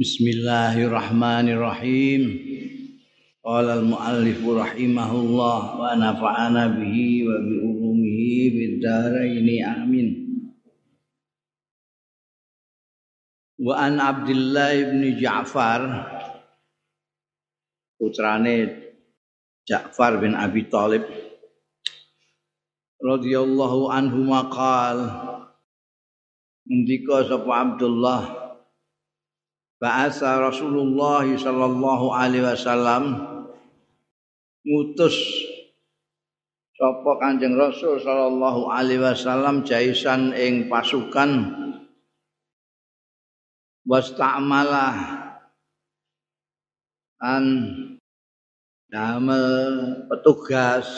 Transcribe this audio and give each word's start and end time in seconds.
Bismillahirrahmanirrahim. 0.00 2.22
Qala 3.44 3.84
al-muallif 3.84 4.40
rahimahullah 4.40 5.76
wa 5.76 5.92
nafa'ana 5.92 6.72
bihi 6.72 7.28
wa 7.28 7.36
bi 7.36 7.60
ulumihi 7.60 8.48
bid 8.48 8.80
dharain 8.80 9.44
amin. 9.60 10.08
Wa 13.60 13.76
an 13.76 14.00
Abdullah 14.00 14.72
bin 14.72 15.20
Ja'far 15.20 15.84
putrane 18.00 18.72
Ja'far 19.68 20.16
bin 20.16 20.32
Abi 20.32 20.64
Thalib 20.64 21.04
radhiyallahu 23.04 23.92
anhu 23.92 24.24
maqal 24.24 24.96
Ndika 26.64 27.28
sapa 27.28 27.68
Abdullah 27.68 28.39
Ba'asa 29.80 30.44
Rasulullah 30.44 31.24
sallallahu 31.24 32.12
alaihi 32.12 32.44
wasallam 32.44 33.16
ngutus 34.60 35.16
sapa 36.76 37.16
Kanjeng 37.16 37.56
Rasul 37.56 37.96
sallallahu 37.96 38.68
alaihi 38.68 39.00
wasallam 39.00 39.64
jaisan 39.64 40.36
ing 40.36 40.68
pasukan. 40.68 41.56
Wasta'mala 43.88 44.88
an 47.24 47.44
damel 48.92 49.64
petugas 50.12 50.92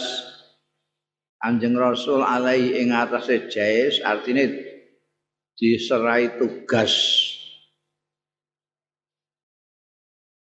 Kanjeng 1.38 1.78
Rasul 1.78 2.26
alaihi 2.26 2.82
ing 2.82 2.90
atase 2.90 3.46
jais 3.46 4.02
artinya 4.02 4.42
diserai 5.54 6.34
tugas 6.34 6.90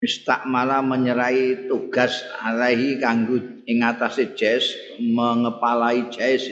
istakmala 0.01 0.85
menyerai 0.85 1.65
tugas 1.65 2.21
alaihi 2.45 3.01
kanggo 3.01 3.41
ing 3.65 3.81
atase 3.81 4.37
Jais 4.37 4.77
mengepalai 5.01 6.09
Jais 6.13 6.45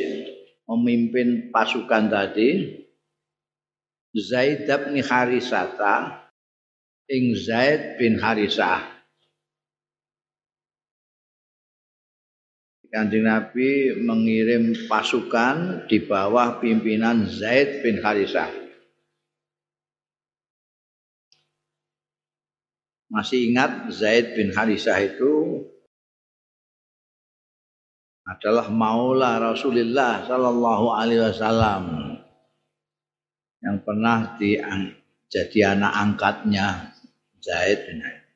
memimpin 0.66 1.53
pasukan 1.53 2.09
tadi. 2.09 2.81
Zaid 4.16 4.64
bin 4.64 5.03
Harisata 5.03 6.25
ing 7.11 7.36
Zaid 7.36 8.00
bin 8.00 8.16
Harisah. 8.16 8.95
Kanjeng 12.88 13.28
Nabi 13.28 13.91
mengirim 14.00 14.72
pasukan 14.88 15.84
di 15.91 16.00
bawah 16.08 16.64
pimpinan 16.64 17.28
Zaid 17.28 17.84
bin 17.84 18.00
Harisah 18.00 18.64
Masih 23.16 23.47
ingat 23.47 23.95
Zaid 23.95 24.35
bin 24.35 24.52
Harisah 24.52 24.99
itu 24.99 25.63
adalah 28.27 28.67
maula 28.67 29.39
Rasulullah 29.39 30.27
sallallahu 30.27 30.91
alaihi 30.91 31.23
wasallam 31.23 31.83
yang 33.63 33.80
pernah 33.88 34.35
di 34.35 34.59
jadi 35.31 35.80
anak 35.80 35.94
angkatnya 35.95 36.91
Zaid 37.39 37.88
bin 37.88 38.03
Harisah. 38.03 38.35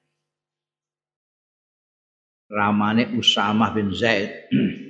Ramane 2.49 3.13
Usamah 3.19 3.75
bin 3.75 3.91
Zaid. 3.91 4.47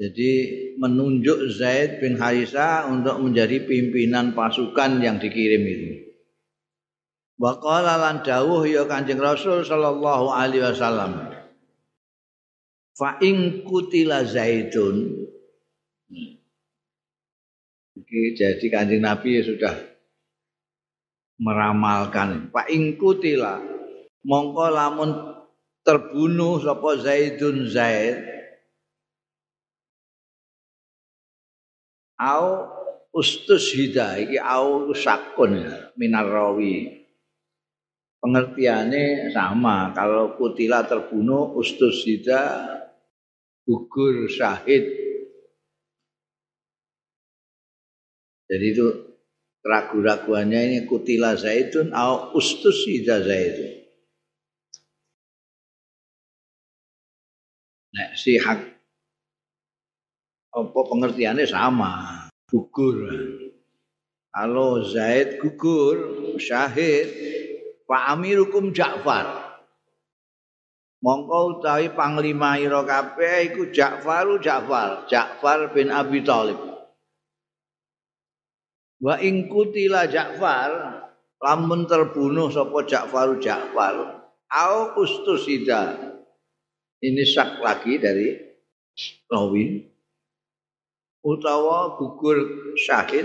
Jadi 0.00 0.32
menunjuk 0.80 1.54
Zaid 1.54 2.00
bin 2.00 2.16
Harisah 2.16 2.88
untuk 2.88 3.20
menjadi 3.20 3.68
pimpinan 3.68 4.32
pasukan 4.32 4.96
yang 5.04 5.20
dikirim 5.20 5.60
itu. 5.60 6.09
Wa 7.40 7.56
qala 7.56 7.96
lan 7.96 8.20
dawuh 8.20 8.68
ya 8.68 8.84
Kanjeng 8.84 9.16
Rasul 9.16 9.64
sallallahu 9.64 10.28
alaihi 10.28 10.60
wasallam. 10.60 11.32
Fa 12.92 13.16
in 13.24 13.64
kutila 13.64 14.20
zaitun 14.28 15.24
Iki 17.96 18.36
jadi 18.36 18.66
Kanjeng 18.68 19.00
Nabi 19.00 19.40
sudah 19.40 19.72
meramalkan. 21.40 22.52
Fa 22.52 22.68
in 22.68 23.00
kutila 23.00 23.56
mongko 24.20 24.66
lamun 24.68 25.10
terbunuh 25.80 26.60
sapa 26.60 27.00
Zaidun 27.00 27.64
Zaid 27.72 28.20
au 32.20 32.68
ustus 33.16 33.72
hida 33.72 34.20
iki 34.20 34.36
au 34.36 34.92
sakun 34.92 35.64
minar 35.96 36.28
rawi 36.28 36.99
pengertiannya 38.20 39.32
sama. 39.32 39.90
Kalau 39.96 40.36
kutila 40.36 40.84
terbunuh, 40.84 41.56
ustusida 41.56 42.68
gugur 43.64 44.28
syahid. 44.28 44.84
Jadi 48.50 48.66
itu 48.66 48.86
keraguan-raguannya 49.62 50.60
ini 50.70 50.78
kutila 50.88 51.36
zaitun 51.36 51.92
atau 51.92 52.34
ustusida 52.36 53.22
zaitun. 53.22 53.80
Nah, 57.90 58.14
si 58.14 58.38
hak 58.38 58.60
apa 60.50 60.80
pengertiannya 60.86 61.46
sama, 61.46 62.26
gugur. 62.50 63.06
Kalau 64.30 64.78
Zaid 64.86 65.42
gugur, 65.42 65.98
syahid, 66.38 67.10
Fa 67.90 68.14
amirukum 68.14 68.70
Ja'far. 68.70 69.50
Mongko 71.02 71.58
utawi 71.58 71.90
panglima 71.90 72.54
ira 72.54 72.86
kabeh 72.86 73.50
iku 73.50 73.74
Ja'faru 73.74 74.38
Ja'far, 74.38 75.10
Ja'far 75.10 75.74
bin 75.74 75.90
Abi 75.90 76.22
Thalib. 76.22 76.60
Wa 79.02 79.18
ing 79.18 79.50
kutila 79.50 80.06
Ja'far, 80.06 80.70
lamun 81.42 81.90
terbunuh 81.90 82.46
sapa 82.54 82.86
Ja'faru 82.86 83.42
Ja'far, 83.42 84.22
au 84.54 84.76
ustusida. 85.02 86.14
Ini 87.02 87.24
sak 87.26 87.58
lagi 87.58 87.98
dari 87.98 88.38
rawi 89.26 89.88
utawa 91.24 91.96
gugur 91.96 92.36
syahid 92.76 93.24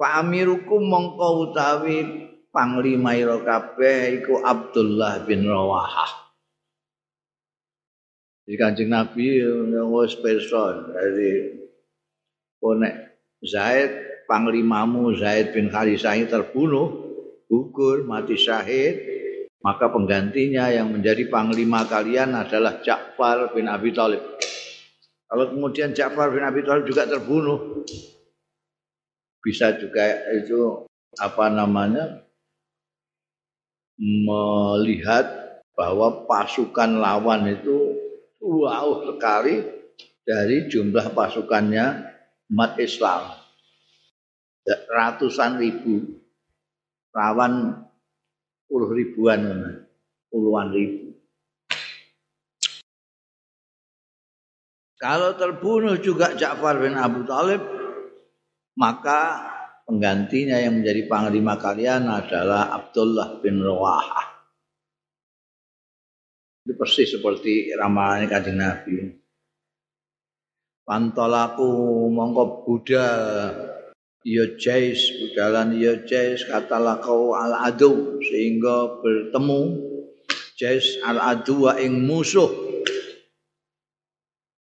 Fa 0.00 0.24
amirukum 0.24 0.80
mongko 0.80 1.52
utawi 1.52 2.29
panglima 2.50 3.14
ira 3.14 3.38
kabeh 3.40 4.22
iku 4.22 4.42
Abdullah 4.42 5.22
bin 5.26 5.46
Rawahah. 5.46 6.30
Di 8.46 8.58
Kanjeng 8.58 8.90
Nabi 8.90 9.38
wis 9.70 10.18
pirsa 10.18 10.90
dari 10.90 11.54
konek 12.58 12.94
Zaid 13.40 13.90
panglimamu 14.26 15.14
Zaid 15.14 15.54
bin 15.54 15.70
Kharisah 15.70 16.18
terbunuh 16.26 17.10
gugur 17.46 18.02
mati 18.02 18.34
syahid 18.34 19.20
maka 19.60 19.92
penggantinya 19.92 20.72
yang 20.72 20.88
menjadi 20.90 21.28
panglima 21.28 21.84
kalian 21.84 22.32
adalah 22.32 22.80
Ja'far 22.80 23.52
bin 23.52 23.68
Abi 23.68 23.92
Thalib. 23.92 24.22
Kalau 25.28 25.44
kemudian 25.52 25.92
Ja'far 25.92 26.32
bin 26.32 26.40
Abi 26.40 26.64
Thalib 26.64 26.88
juga 26.88 27.04
terbunuh 27.04 27.84
bisa 29.44 29.76
juga 29.76 30.20
itu 30.36 30.84
apa 31.16 31.48
namanya 31.52 32.24
melihat 34.00 35.28
bahwa 35.76 36.24
pasukan 36.24 36.96
lawan 36.96 37.52
itu 37.52 38.00
wow 38.40 39.04
sekali 39.04 39.60
dari 40.24 40.72
jumlah 40.72 41.12
pasukannya 41.12 42.08
umat 42.48 42.80
Islam. 42.80 43.36
Ratusan 44.68 45.60
ribu, 45.60 46.20
lawan 47.12 47.84
puluh 48.70 48.90
ribuan, 48.92 49.40
puluhan 50.32 50.68
ribu. 50.72 51.06
Kalau 55.00 55.32
terbunuh 55.32 55.96
juga 55.96 56.36
Ja'far 56.36 56.76
bin 56.76 56.92
Abu 56.92 57.24
Talib, 57.24 57.64
maka 58.76 59.48
penggantinya 59.90 60.54
yang 60.62 60.78
menjadi 60.78 61.10
panglima 61.10 61.58
kalian 61.58 62.06
adalah 62.06 62.70
Abdullah 62.78 63.42
bin 63.42 63.58
Rawahah. 63.58 64.38
Itu 66.62 66.78
persis 66.78 67.10
seperti 67.10 67.74
ramalan 67.74 68.30
kanjeng 68.30 68.62
Nabi. 68.62 69.18
Pantolaku 70.86 72.06
mongko 72.06 72.62
budal 72.62 73.50
ya 74.22 74.46
jais 74.54 75.10
budalan 75.18 75.74
ya 75.74 75.98
jais 76.06 76.46
katalah 76.46 77.02
kau 77.02 77.34
al 77.34 77.58
adu 77.58 78.22
sehingga 78.22 79.02
bertemu 79.02 79.60
jais 80.54 81.02
al 81.02 81.18
adu 81.18 81.66
ing 81.78 82.06
musuh 82.06 82.50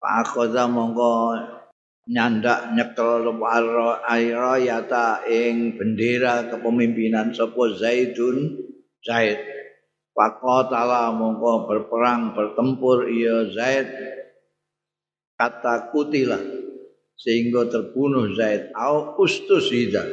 Pak 0.03 0.35
mongko 0.67 1.15
nyandak 2.07 2.75
nyekel 2.75 3.31
ayata 4.03 5.23
ing 5.23 5.79
bendera 5.79 6.51
kepemimpinan 6.51 7.31
sapa 7.31 7.79
Zaidun 7.79 8.59
Zaid. 9.03 9.39
Pakotala 10.13 11.09
mongko 11.09 11.65
berperang 11.65 12.37
bertempur 12.37 13.09
iya 13.09 13.49
Zaid. 13.49 13.87
Kata 15.33 15.89
kutilah 15.89 16.43
sehingga 17.17 17.65
terbunuh 17.71 18.35
Zaid. 18.37 18.69
Au 18.77 19.17
ustusida 19.17 20.05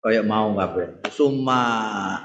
kayak 0.00 0.22
mau 0.22 0.54
ngapain? 0.54 1.02
Summa 1.10 1.60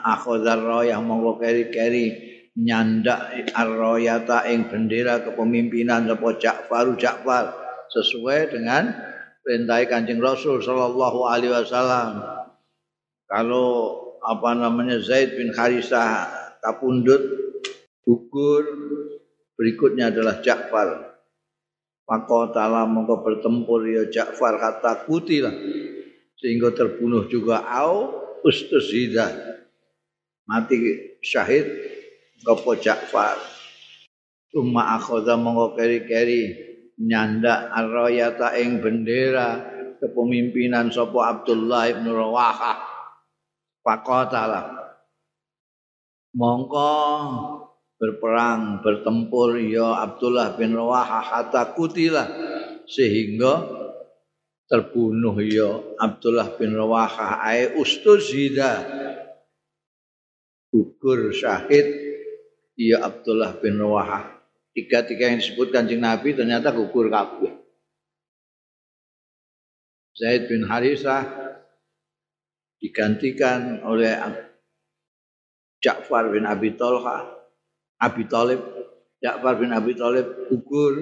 akhadar 0.05 0.61
royah 0.61 1.01
mongko 1.01 1.41
keri-keri 1.41 2.30
nyandak 2.61 3.49
arroyata 3.57 4.45
ing 4.53 4.69
bendera 4.69 5.25
kepemimpinan 5.25 6.05
sapa 6.05 6.37
Ja'far 6.37 6.93
Ja'far 6.93 7.45
sesuai 7.89 8.53
dengan 8.53 8.93
perintah 9.41 9.81
Kanjeng 9.89 10.21
Rasul 10.21 10.61
sallallahu 10.61 11.25
alaihi 11.25 11.51
wasallam. 11.51 12.21
Kalau 13.25 13.97
apa 14.21 14.53
namanya 14.53 15.01
Zaid 15.01 15.33
bin 15.33 15.49
Harisah 15.49 16.29
kapundut 16.61 17.25
gugur 18.05 18.63
berikutnya 19.57 20.13
adalah 20.13 20.39
Ja'far. 20.45 21.09
Maka 22.05 22.51
ta'ala 22.51 22.85
mongko 22.85 23.23
bertempur 23.23 23.87
ya 23.87 24.05
Ja'far 24.05 24.61
kata 24.61 25.07
kutilah 25.09 25.55
sehingga 26.37 26.73
terbunuh 26.75 27.25
juga 27.31 27.65
au 27.65 28.21
ustus 28.43 28.89
mati 30.49 30.77
syahid 31.21 31.90
Gopo 32.41 32.73
Ja'far. 32.73 33.37
Umma 34.51 34.97
akhoda 34.97 35.37
mongko 35.37 35.77
keri-keri 35.77 36.41
nyandak 36.97 37.71
arroyata 37.71 38.57
ing 38.57 38.81
bendera 38.81 39.61
kepemimpinan 40.01 40.89
sopo 40.89 41.21
Abdullah 41.21 41.93
ibn 41.93 42.09
Rawaha. 42.09 42.73
Pakotala. 43.85 44.61
Mongko 46.33 46.91
berperang 48.01 48.81
bertempur 48.81 49.61
ya 49.61 50.01
Abdullah 50.01 50.57
bin 50.57 50.73
Rawaha 50.73 51.21
hatta 51.21 51.77
kutilah 51.77 52.25
sehingga 52.89 53.61
terbunuh 54.65 55.37
ya 55.45 55.69
Abdullah 56.01 56.57
bin 56.57 56.73
Rawaha 56.73 57.45
ai 57.45 57.77
ustuzida 57.77 58.81
gugur 60.73 61.29
syahid 61.29 62.00
iya 62.77 63.03
Abdullah 63.03 63.57
bin 63.59 63.79
Rawahah. 63.79 64.41
Tiga-tiga 64.71 65.27
yang 65.27 65.43
disebut 65.43 65.71
kancing 65.71 65.99
Nabi 65.99 66.31
ternyata 66.31 66.71
gugur 66.71 67.11
kabeh. 67.11 67.51
Zaid 70.15 70.47
bin 70.47 70.67
Harisah 70.67 71.27
digantikan 72.79 73.83
oleh 73.83 74.15
Ja'far 75.81 76.29
bin 76.31 76.45
Abi 76.45 76.77
Talha, 76.77 77.25
Abi 77.99 78.29
Talib, 78.29 78.61
Ja'far 79.19 79.59
bin 79.59 79.73
Abi 79.73 79.97
Talib 79.97 80.47
gugur 80.47 80.93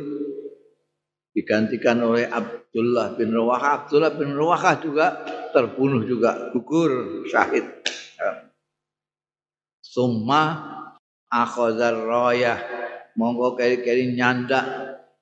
digantikan 1.35 2.01
oleh 2.01 2.25
Abdullah 2.25 3.13
bin 3.13 3.29
Rawahah. 3.31 3.85
Abdullah 3.85 4.11
bin 4.17 4.33
Rawahah 4.33 4.75
juga 4.81 5.07
terbunuh 5.53 6.05
juga 6.05 6.49
gugur 6.55 7.23
syahid. 7.29 7.65
Summa 9.81 10.78
akhadhar 11.29 11.95
rayah 12.09 12.59
monggo 13.13 13.55
keri-keri 13.55 14.17
nyandak. 14.17 14.65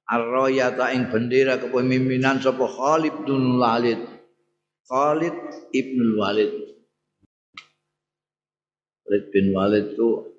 Arroya 0.08 0.72
ta 0.72 0.96
ing 0.96 1.12
bendera 1.12 1.60
kepemimpinan 1.60 2.40
sapa 2.40 2.64
Khalid 2.64 3.28
bin 3.28 3.60
Walid. 3.60 4.00
Khalid 4.88 5.36
ibn 5.76 6.16
Walid. 6.16 6.52
Khalid 9.04 9.24
bin 9.36 9.52
Walid 9.52 9.86
itu 9.92 10.32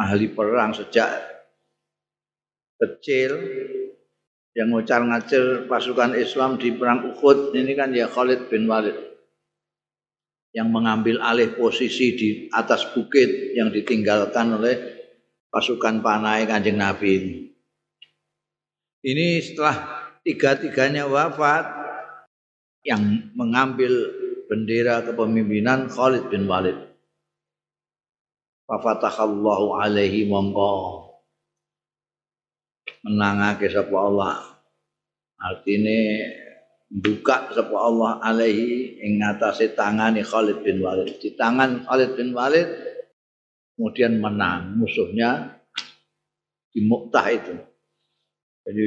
ahli 0.00 0.32
perang 0.32 0.72
sejak 0.72 1.12
kecil. 2.80 3.36
Yang 4.52 4.68
ngucar 4.68 5.00
ngacir 5.04 5.64
pasukan 5.64 6.12
Islam 6.16 6.60
di 6.60 6.76
perang 6.76 7.12
Uhud. 7.12 7.52
Ini 7.52 7.72
kan 7.76 7.92
ya 7.92 8.08
Khalid 8.08 8.48
bin 8.48 8.64
Walid 8.68 9.11
yang 10.52 10.68
mengambil 10.68 11.20
alih 11.24 11.56
posisi 11.56 12.12
di 12.16 12.28
atas 12.52 12.92
bukit 12.92 13.56
yang 13.56 13.72
ditinggalkan 13.72 14.60
oleh 14.60 14.76
pasukan 15.48 16.04
panai 16.04 16.44
kanjeng 16.44 16.76
Nabi. 16.76 17.48
Ini 19.02 19.26
setelah 19.42 19.76
tiga-tiganya 20.22 21.08
wafat, 21.08 21.82
yang 22.82 23.30
mengambil 23.38 24.10
bendera 24.50 25.06
kepemimpinan 25.06 25.86
Khalid 25.86 26.28
bin 26.28 26.50
Walid. 26.50 26.78
Fafatahallahu 28.66 29.78
alaihi 29.78 30.26
mongko 30.26 31.06
menangake 33.06 33.70
sapa 33.70 33.94
Allah. 33.94 34.34
Artinya 35.42 35.98
buka 36.92 37.48
sapa 37.56 37.72
Allah 37.72 38.20
alaihi 38.20 39.00
ing 39.00 39.24
ngatasé 39.24 39.72
tangane 39.72 40.20
Khalid 40.20 40.60
bin 40.60 40.84
Walid. 40.84 41.16
Di 41.16 41.32
tangan 41.32 41.88
Khalid 41.88 42.20
bin 42.20 42.36
Walid 42.36 42.68
kemudian 43.72 44.20
menang 44.20 44.76
musuhnya 44.76 45.56
di 46.68 46.84
Muktah 46.84 47.26
itu. 47.32 47.54
Jadi 48.68 48.84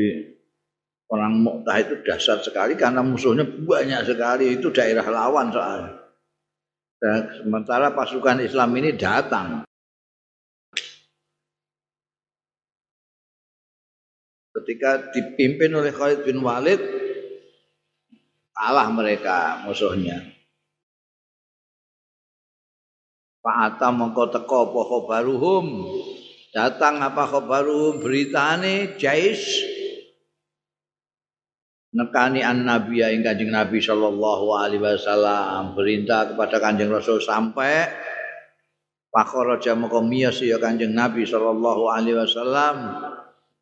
orang 1.09 1.33
Muktah 1.41 1.75
itu 1.81 1.97
dasar 2.05 2.45
sekali 2.45 2.77
karena 2.77 3.01
musuhnya 3.01 3.41
banyak 3.43 4.05
sekali 4.05 4.53
itu 4.53 4.69
daerah 4.69 5.09
lawan 5.09 5.49
soalnya. 5.49 6.05
Dan 7.01 7.41
sementara 7.41 7.91
pasukan 7.91 8.39
Islam 8.45 8.69
ini 8.77 8.93
datang. 8.93 9.65
Ketika 14.55 15.11
dipimpin 15.11 15.75
oleh 15.75 15.91
Khalid 15.91 16.23
bin 16.23 16.39
Walid, 16.39 17.04
kalah 18.55 18.87
mereka 18.87 19.67
musuhnya. 19.67 20.23
Fa'ata 23.45 23.93
mongko 23.93 24.33
teko 24.33 24.71
apa 24.71 24.81
khabaruhum. 24.89 25.65
Datang 26.49 27.03
apa 27.03 27.29
khabaruhum 27.29 28.01
beritane 28.01 28.97
jais. 28.97 29.61
Nekani 31.93 32.41
an 32.41 32.65
nabi 32.65 33.05
ing 33.05 33.21
kanjeng 33.21 33.53
nabi 33.53 33.83
sallallahu 33.83 34.49
alaihi 34.55 34.81
wasallam. 34.81 35.77
Perintah 35.77 36.33
kepada 36.33 36.57
kanjeng 36.57 36.89
rasul 36.89 37.21
sampai 37.21 37.85
pakharaja 39.13 39.77
moko 39.77 40.01
miyas 40.01 40.41
ya 40.41 40.57
kanjeng 40.57 40.97
nabi 40.97 41.27
sallallahu 41.27 41.91
alaihi 41.91 42.17
wasallam. 42.17 42.75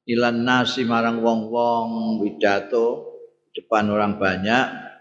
Ilan 0.08 0.48
nasi 0.48 0.88
marang 0.88 1.20
wong-wong 1.20 2.20
widato 2.24 3.13
depan 3.54 3.88
orang 3.94 4.18
banyak 4.18 4.94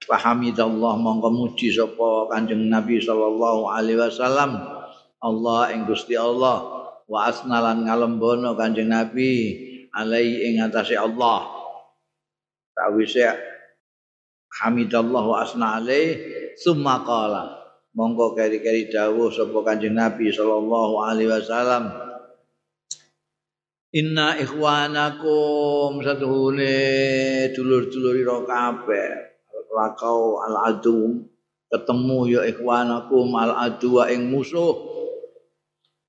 Fahamidallah 0.00 0.96
mongko 0.96 1.28
muji 1.28 1.68
sapa 1.68 2.32
Kanjeng 2.32 2.72
Nabi 2.72 3.04
sallallahu 3.04 3.68
alaihi 3.68 4.00
wasallam. 4.00 4.56
Allah 5.20 5.76
ing 5.76 5.84
Gusti 5.84 6.16
Allah 6.16 6.64
wa 7.04 7.28
asnalan 7.28 7.84
ngalembono 7.84 8.56
Kanjeng 8.56 8.88
Nabi 8.88 9.60
alai 9.92 10.48
ing 10.48 10.64
atase 10.64 10.96
Allah. 10.96 11.44
Sawise 12.72 13.28
hamidallah 14.56 15.20
wa 15.20 15.36
asna 15.44 15.76
alai 15.76 16.16
summa 16.56 17.04
qala. 17.04 17.60
Monggo 17.92 18.32
keri-keri 18.32 18.88
dawuh 18.88 19.28
sapa 19.28 19.60
Kanjeng 19.68 20.00
Nabi 20.00 20.32
sallallahu 20.32 21.04
alaihi 21.04 21.28
wasallam 21.28 22.09
Inna 23.90 24.38
ikhwanakum 24.38 25.98
satuhune 25.98 26.78
dulur-dulur 27.50 28.14
ira 28.22 28.38
kabeh. 28.46 29.10
Lakau 29.66 30.38
al 30.46 30.54
adu 30.70 31.26
ketemu 31.66 32.38
ya 32.38 32.42
ikhwanakum 32.46 33.34
al 33.34 33.50
adu 33.50 33.98
ing 34.06 34.30
musuh. 34.30 34.78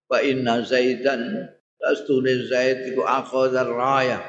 Fa 0.06 0.22
inna 0.22 0.62
zaidan 0.62 1.50
astune 1.82 2.46
zaid 2.46 2.94
iku 2.94 3.02
akhadhar 3.02 3.74
raya. 3.74 4.22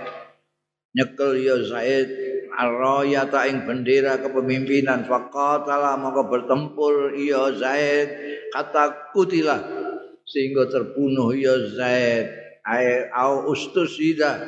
Nyekel 0.97 1.37
ya 1.37 1.61
zaid 1.61 2.09
arroya 2.57 3.29
ta 3.29 3.45
ing 3.53 3.69
bendera 3.69 4.17
kepemimpinan. 4.17 5.05
Faqatala 5.05 6.01
maka 6.01 6.25
bertempur 6.25 7.13
ya 7.21 7.53
zaid 7.53 8.17
kata 8.49 9.13
kutilah 9.13 9.61
sehingga 10.25 10.73
terbunuh 10.73 11.37
ya 11.37 11.53
zaid 11.77 12.42
ai 12.67 13.11
au 13.11 13.51
ustusida 13.51 14.39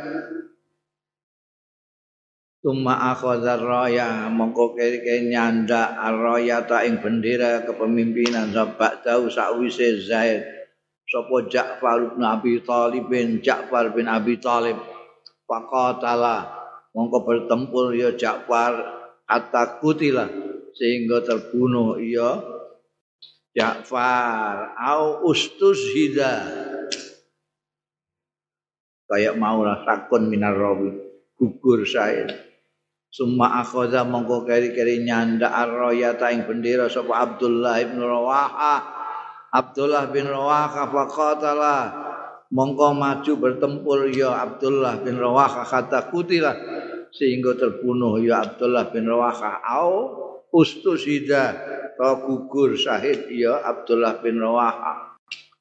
Tuma 2.64 3.12
akhadha 3.12 3.60
raya 3.60 4.24
mongko 4.32 4.72
kene 4.72 5.28
nyanda 5.28 6.00
araya 6.00 6.64
ta 6.64 6.80
ing 6.80 6.96
bendera 6.96 7.60
kepemimpinan 7.60 8.56
sabak 8.56 9.04
tahu 9.04 9.28
sakwise 9.28 10.00
Zaid. 10.00 10.40
Sapa 11.04 11.44
Ja'far 11.44 12.16
bin 12.16 12.24
Abi 12.24 12.64
Thalib 12.64 13.12
bin 13.12 13.44
Ja'far 13.44 13.92
bin 13.92 14.08
Abi 14.08 14.40
Thalib 14.40 14.80
faqatala 15.44 16.48
mongko 16.96 17.28
bertempur 17.28 17.92
ya 17.92 18.16
Ja'far 18.16 18.80
hatta 19.28 19.84
kutila 19.84 20.24
sehingga 20.72 21.20
terbunuh 21.20 22.00
ya 22.00 22.40
Ja'far. 23.52 24.72
Au 24.80 25.28
ustus 25.28 25.92
hida 25.92 26.48
kayak 29.14 29.38
mau 29.38 29.62
lah 29.62 29.86
takun 29.86 30.26
minar 30.26 30.58
rawi. 30.58 30.90
Gugur 31.38 31.86
saya. 31.86 32.26
Summa 33.06 33.62
akhoda 33.62 34.02
mongko 34.02 34.42
keri-keri 34.42 35.06
nyanda 35.06 35.54
arroyata 35.54 36.34
ing 36.34 36.50
bendera 36.50 36.90
sapa 36.90 37.22
Abdullah 37.22 37.78
bin 37.86 38.02
Rawaha. 38.02 38.74
Abdullah 39.54 40.10
bin 40.10 40.26
Rawaha 40.26 40.90
faqatala. 40.90 41.78
Mongko 42.50 42.90
maju 42.98 43.32
bertempur 43.38 44.10
ya 44.10 44.34
Abdullah 44.42 44.98
bin 44.98 45.14
Rawaha 45.22 45.62
kata 45.62 46.10
kutila 46.10 46.54
sehingga 47.14 47.54
terbunuh 47.54 48.18
ya 48.18 48.42
Abdullah 48.42 48.90
bin 48.90 49.06
Rawaha. 49.06 49.62
Au 49.62 49.94
ustusida. 50.50 51.54
Atau 51.94 52.26
gugur 52.26 52.74
syahid 52.74 53.30
ya 53.30 53.62
Abdullah 53.62 54.18
bin 54.18 54.42
Rawaha 54.42 55.13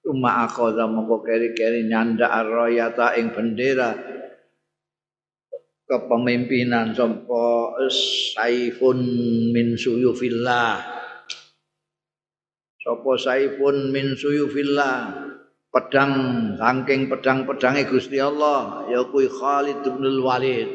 Summa 0.03 0.43
akhoda 0.43 0.83
mongko 0.83 1.23
keri-keri 1.23 1.87
nyanda 1.87 2.27
arroyata 2.27 3.15
ing 3.15 3.31
bendera. 3.31 3.95
Kepemimpinan 5.87 6.91
sapa 6.91 7.79
Saifun 8.35 8.99
min 9.55 9.79
suyufillah. 9.79 10.75
Sapa 12.83 13.11
Saifun 13.15 13.95
min 13.95 14.19
suyufillah? 14.19 15.23
Pedang 15.71 16.13
saking 16.59 17.09
pedang-pedange 17.09 17.87
Gusti 17.89 18.19
Allah 18.19 18.85
ya 18.91 19.07
kuwi 19.07 19.31
Khalid 19.31 19.87
bin 19.87 20.19
Walid. 20.19 20.67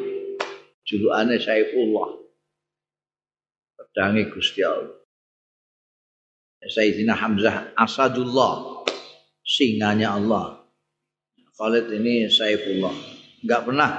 Julukane 0.89 1.37
Saifullah. 1.37 2.17
Pedange 3.77 4.33
Gusti 4.33 4.65
Allah. 4.65 4.97
Sayyidina 6.59 7.15
Hamzah 7.15 7.71
Asadullah 7.79 8.78
singanya 9.49 10.21
Allah. 10.21 10.61
Khalid 11.57 11.89
ini 11.97 12.29
Saifullah. 12.29 12.93
Enggak 13.41 13.65
pernah 13.65 13.91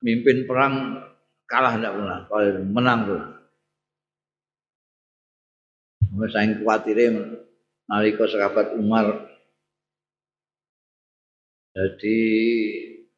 mimpin 0.00 0.46
perang 0.46 1.02
kalah 1.50 1.74
tidak 1.74 1.92
pernah. 1.98 2.18
Kalau 2.30 2.62
menang 2.70 3.00
tuh. 3.10 3.22
Saya 6.30 6.54
khawatir 6.54 7.10
nalika 7.90 8.24
sahabat 8.30 8.78
Umar. 8.78 9.34
Jadi 11.74 12.18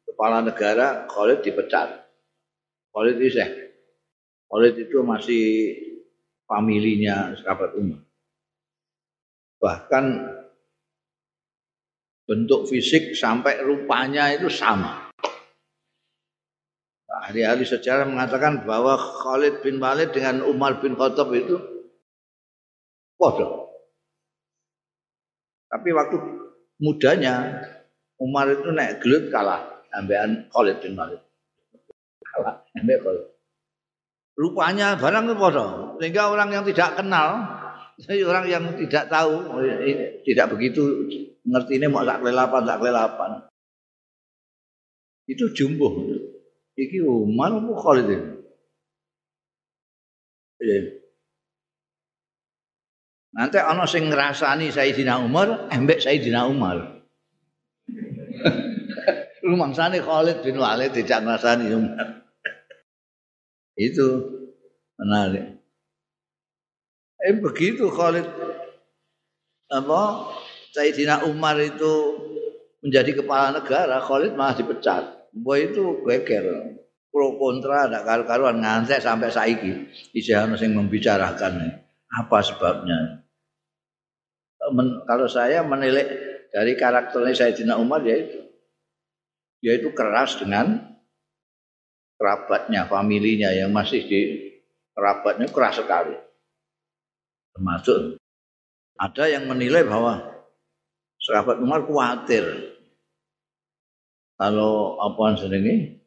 kepala 0.01 0.41
negara 0.41 1.05
Khalid 1.05 1.45
dipecat. 1.45 2.09
Khalid 2.89 3.21
itu 3.21 3.37
Khalid 4.49 4.75
itu 4.81 4.97
masih 5.05 5.45
familinya 6.49 7.37
sahabat 7.37 7.77
Umar. 7.77 8.01
Bahkan 9.61 10.05
bentuk 12.27 12.67
fisik 12.67 13.15
sampai 13.15 13.63
rupanya 13.63 14.35
itu 14.35 14.51
sama 14.51 15.07
ahli-ahli 17.27 17.67
sejarah 17.67 18.07
mengatakan 18.07 18.63
bahwa 18.63 18.95
Khalid 18.95 19.59
bin 19.59 19.83
Walid 19.83 20.15
dengan 20.15 20.47
Umar 20.47 20.79
bin 20.79 20.95
Khattab 20.95 21.27
itu 21.35 21.59
bodoh. 23.19 23.67
Tapi 25.67 25.89
waktu 25.91 26.15
mudanya 26.79 27.67
Umar 28.15 28.47
itu 28.47 28.71
naik 28.71 29.03
gelut 29.03 29.27
kalah 29.27 29.83
ambekan 29.91 30.47
Khalid 30.55 30.79
bin 30.79 30.95
Walid. 30.95 31.19
Kalah 32.23 32.63
ambek 32.79 32.99
Khalid. 33.03 33.25
Rupanya 34.39 34.95
barang 34.95 35.23
itu 35.27 35.35
bodoh. 35.35 35.71
Sehingga 35.99 36.31
orang 36.31 36.55
yang 36.55 36.63
tidak 36.63 36.95
kenal, 36.95 37.43
orang 38.31 38.45
yang 38.47 38.63
tidak 38.79 39.11
tahu, 39.11 39.51
tidak 40.23 40.47
begitu 40.55 40.81
ngerti 41.47 41.79
ini 41.79 41.87
mau 41.87 42.03
tak 42.03 42.19
kelelapan, 42.19 42.61
tak 42.67 42.79
kelelapan. 42.83 43.31
Itu 45.27 45.51
jumbo. 45.55 45.87
Iki 46.77 47.01
Umar 47.03 47.57
apa 47.57 47.73
Khalid 47.73 48.07
ini? 48.11 48.29
Iya. 50.61 50.79
Nanti 53.37 53.57
ana 53.61 53.85
sing 53.85 54.09
ngrasani 54.09 54.73
Sayyidina 54.73 55.21
Umar, 55.21 55.69
embek 55.73 56.01
Sayyidina 56.01 56.49
Umar. 56.49 57.05
Rumangsane 59.47 60.01
Khalid 60.01 60.41
bin 60.41 60.57
Walid 60.57 60.93
tidak 60.93 61.21
ngrasani 61.23 61.69
Umar. 61.73 62.25
Itu 63.77 64.07
menarik. 64.97 65.61
Eh 67.25 67.35
begitu 67.37 67.89
Khalid 67.89 68.25
apa 69.67 70.01
Sayyidina 70.75 71.27
Umar 71.27 71.59
itu 71.61 71.93
menjadi 72.83 73.23
kepala 73.23 73.55
negara, 73.55 73.99
Khalid 73.99 74.33
malah 74.33 74.55
dipecat. 74.55 75.03
Boy 75.35 75.71
itu 75.73 76.01
geger. 76.05 76.77
Pro 77.11 77.39
kontra 77.39 77.89
ada 77.89 78.05
karu-karuan 78.05 78.61
ngantek 78.61 79.01
sampai 79.01 79.33
saiki. 79.33 79.89
Isih 80.13 80.37
ana 80.37 80.59
sing 80.59 80.75
membicarakan 80.75 81.81
apa 82.07 82.37
sebabnya. 82.45 83.25
Men, 84.73 85.01
kalau 85.07 85.25
saya 85.25 85.63
menilai 85.63 86.05
dari 86.51 86.75
karakternya 86.75 87.33
Sayyidina 87.33 87.79
Umar 87.79 88.03
yaitu 88.03 88.47
yaitu 89.63 89.89
keras 89.97 90.37
dengan 90.37 90.97
kerabatnya, 92.21 92.85
familinya 92.85 93.49
yang 93.49 93.73
masih 93.73 94.05
di 94.05 94.21
kerabatnya 94.93 95.49
keras 95.49 95.81
sekali. 95.81 96.13
Termasuk 97.57 98.21
ada 98.97 99.23
yang 99.29 99.49
menilai 99.49 99.85
bahwa 99.85 100.36
sahabat 101.27 101.59
Umar 101.59 101.83
khawatir. 101.83 102.71
Kalau 104.39 104.95
apa 105.03 105.35
jenenge? 105.35 105.99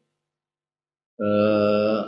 Eh 1.21 2.01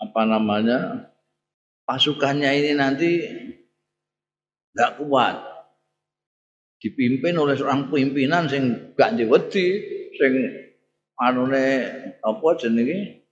apa 0.00 0.20
namanya? 0.24 1.12
Pasukannya 1.84 2.50
ini 2.56 2.72
nanti 2.72 3.10
nggak 4.72 5.04
kuat. 5.04 5.36
Dipimpin 6.80 7.36
oleh 7.36 7.56
seorang 7.56 7.88
pimpinan 7.92 8.48
sing 8.48 8.94
gak 8.94 9.16
diwedi 9.16 9.66
sing 10.16 10.32
anune 11.20 11.68
apa 12.24 12.48
jenenge? 12.56 13.26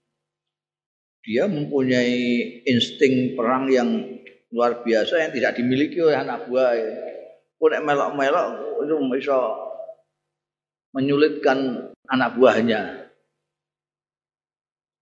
Dia 1.25 1.49
mempunyai 1.49 2.61
insting 2.69 3.33
perang 3.33 3.65
yang 3.69 4.14
luar 4.53 4.85
biasa 4.85 5.25
yang 5.25 5.31
tidak 5.33 5.57
dimiliki 5.57 5.97
oleh 6.01 6.17
anak 6.17 6.45
buah 6.45 6.73
pun 7.55 7.71
melok-melok 7.71 8.47
itu 8.85 8.95
bisa 9.09 9.37
menyulitkan 10.93 11.89
anak 12.11 12.37
buahnya. 12.37 12.81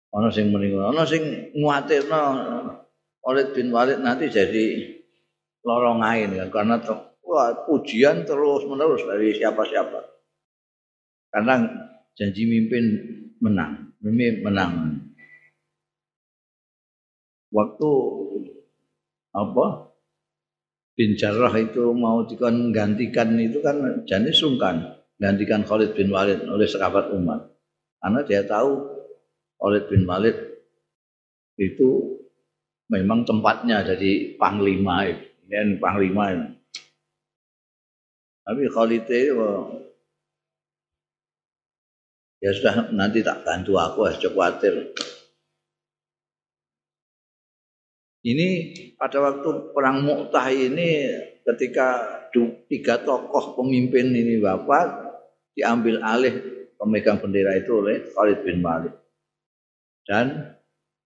Ono 0.09 0.27
sing 0.33 0.49
meninggal, 0.49 0.89
ono 0.89 1.05
sing 1.05 1.53
nguatirno 1.53 2.23
Walid 3.21 3.53
bin 3.53 3.69
Walid 3.69 4.01
nanti 4.01 4.25
jadi 4.25 4.97
lorong 5.61 6.01
lain 6.01 6.33
kan 6.33 6.49
karena 6.49 6.75
wah, 7.21 7.53
pujian 7.69 8.25
terus 8.25 8.65
menerus 8.65 9.05
dari 9.05 9.37
siapa-siapa. 9.37 10.01
Karena 11.29 11.61
janji 12.17 12.49
mimpin 12.49 12.85
menang, 13.37 13.93
mimpin 14.01 14.41
menang. 14.41 14.97
Waktu 17.53 17.91
apa? 19.33 19.89
Bin 20.99 21.15
Jarrah 21.15 21.55
itu 21.55 21.95
mau 21.95 22.27
dikon 22.27 22.75
gantikan 22.75 23.39
itu 23.39 23.63
kan 23.63 24.03
jadi 24.03 24.31
sungkan. 24.35 24.99
Gantikan 25.19 25.63
Khalid 25.63 25.95
bin 25.95 26.11
Walid 26.11 26.43
oleh 26.47 26.67
sahabat 26.67 27.11
Umar. 27.11 27.47
Karena 27.99 28.19
dia 28.23 28.43
tahu 28.43 28.83
Khalid 29.59 29.87
bin 29.91 30.03
Walid 30.03 30.35
itu 31.59 32.19
memang 32.91 33.23
tempatnya 33.23 33.83
jadi 33.83 34.35
panglima 34.35 35.07
itu. 35.07 35.23
Dan 35.47 35.79
panglima 35.79 36.35
itu. 36.35 36.47
Tapi 38.43 38.63
Khalid 38.67 39.03
itu 39.07 39.39
ya 42.39 42.51
sudah 42.55 42.91
nanti 42.95 43.19
tak 43.19 43.43
bantu 43.43 43.75
aku 43.75 44.07
cukup 44.15 44.35
khawatir 44.35 44.95
Ini 48.19 48.47
pada 48.99 49.23
waktu 49.23 49.71
perang 49.71 50.03
Mu'tah 50.03 50.51
ini 50.51 51.07
ketika 51.47 52.19
tiga 52.67 52.99
tokoh 52.99 53.55
pemimpin 53.55 54.11
ini 54.11 54.43
bapak 54.43 55.07
diambil 55.55 56.03
alih 56.03 56.35
pemegang 56.75 57.23
bendera 57.23 57.55
itu 57.55 57.79
oleh 57.79 58.03
Khalid 58.11 58.39
bin 58.43 58.59
Walid. 58.59 58.91
Dan 60.03 60.55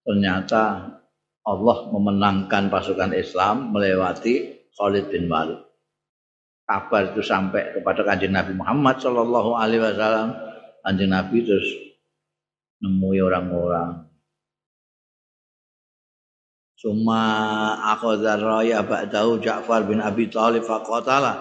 ternyata 0.01 0.89
Allah 1.45 1.77
memenangkan 1.93 2.73
pasukan 2.73 3.13
Islam 3.13 3.69
melewati 3.69 4.65
Khalid 4.73 5.13
bin 5.13 5.29
Walid. 5.29 5.61
kabar 6.63 7.11
itu 7.11 7.19
sampai 7.19 7.75
kepada 7.75 8.07
kanjeng 8.07 8.31
Nabi 8.31 8.55
Muhammad 8.55 8.95
Shallallahu 8.95 9.51
Alaihi 9.59 9.83
Wasallam, 9.83 10.31
kanjeng 10.79 11.11
Nabi 11.11 11.43
terus 11.43 11.67
nemui 12.79 13.19
orang-orang. 13.19 14.07
Suma 16.83 17.79
akhadha 17.95 18.35
raya 18.35 18.83
ba'dahu 18.83 19.39
Ja'far 19.39 19.87
bin 19.87 20.03
Abi 20.03 20.27
Thalib 20.27 20.67
faqatala 20.67 21.31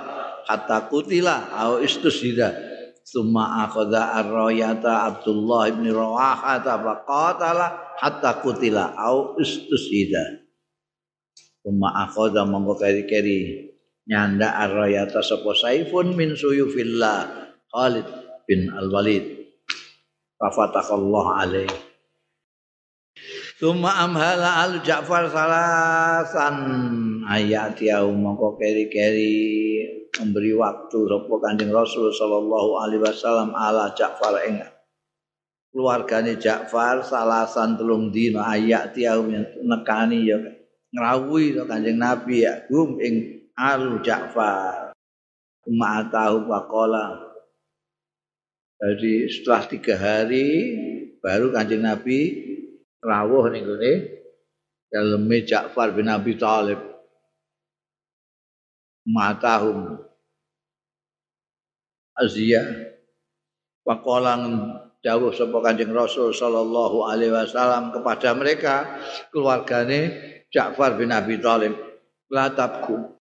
hatta 0.46 0.86
kutila 0.86 1.50
au 1.50 1.82
istusida. 1.82 2.54
Suma 3.02 3.66
akhadha 3.66 4.22
ar-rayata 4.22 5.10
Abdullah 5.10 5.74
bin 5.74 5.90
Rawaha 5.90 6.62
faqatala 6.62 7.98
hatta 7.98 8.38
kutila 8.38 8.94
au 8.94 9.34
istusida. 9.42 10.46
Suma 11.66 11.90
akhadha 12.06 12.46
mongko 12.46 12.78
keri-keri 12.78 13.66
nyanda 14.06 14.46
ar-rayata 14.62 15.26
sapa 15.26 15.58
saifun 15.58 16.14
min 16.14 16.38
suyufillah 16.38 17.50
Khalid 17.66 18.06
bin 18.46 18.70
Al-Walid. 18.70 19.26
Fafatakallah 20.38 21.26
alaihi. 21.42 21.91
Tuma 23.62 23.94
amhala 23.94 24.66
al 24.66 24.82
Ja'far 24.82 25.30
salasan. 25.30 26.58
Ayat 27.22 27.78
ya 27.78 28.02
mongko 28.02 28.58
keri-keri 28.58 29.38
memberi 30.18 30.50
waktu 30.50 30.98
sapa 31.06 31.34
Kanjeng 31.38 31.70
Rasul 31.70 32.10
sallallahu 32.10 32.82
alaihi 32.82 33.06
wasallam 33.06 33.54
ala 33.54 33.94
Ja'far 33.94 34.42
ing 34.50 34.66
keluargane 35.70 36.42
Ja'far 36.42 37.06
salasan 37.06 37.78
telung 37.78 38.10
dina. 38.10 38.50
Ayat 38.50 38.98
ya 38.98 39.14
nekani 39.62 40.26
ya 40.26 40.42
ngrawuhi 40.90 41.54
to 41.54 41.62
Kanjeng 41.62 42.02
Nabi 42.02 42.42
ya 42.42 42.66
gum 42.66 42.98
ing 42.98 43.46
al 43.54 44.02
Ja'far. 44.02 44.90
Uma 45.70 46.02
tahu 46.10 46.50
pakola 46.50 47.30
Jadi 48.82 49.30
setelah 49.30 49.62
tiga 49.70 49.94
hari 49.94 50.50
baru 51.22 51.54
kanjeng 51.54 51.86
Nabi 51.86 52.41
rawuh 53.02 53.50
ning 53.50 53.66
gone. 53.66 53.92
Daleme 54.92 55.42
Ja'far 55.42 55.90
bin 55.96 56.06
Abi 56.06 56.38
Thalib. 56.38 56.78
Matahum. 59.08 59.98
Azia. 62.14 62.62
Pakolang 63.82 64.70
jauh 65.02 65.34
sapa 65.34 65.58
Kanjeng 65.58 65.90
Rasul 65.90 66.30
sallallahu 66.30 67.02
alaihi 67.08 67.34
wasallam 67.34 67.90
kepada 67.90 68.30
mereka 68.38 68.86
keluargane 69.34 70.14
Ja'far 70.52 70.94
bin 70.94 71.10
Abi 71.10 71.40
Thalib 71.42 71.74
la 72.30 72.52
tabku. 72.52 73.18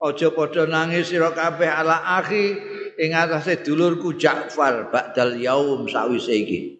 Aja 0.00 0.32
padha 0.32 0.64
nangis 0.64 1.12
sira 1.12 1.28
kabeh 1.36 1.68
ala 1.68 2.16
akhi 2.16 2.56
ing 2.96 3.12
atase 3.12 3.60
dulurku 3.60 4.16
Ja'far 4.16 4.88
ba'dal 4.88 5.36
yaum 5.36 5.84
sawise 5.84 6.32
iki 6.32 6.79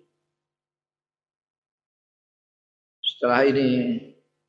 setelah 3.21 3.45
ini 3.45 4.01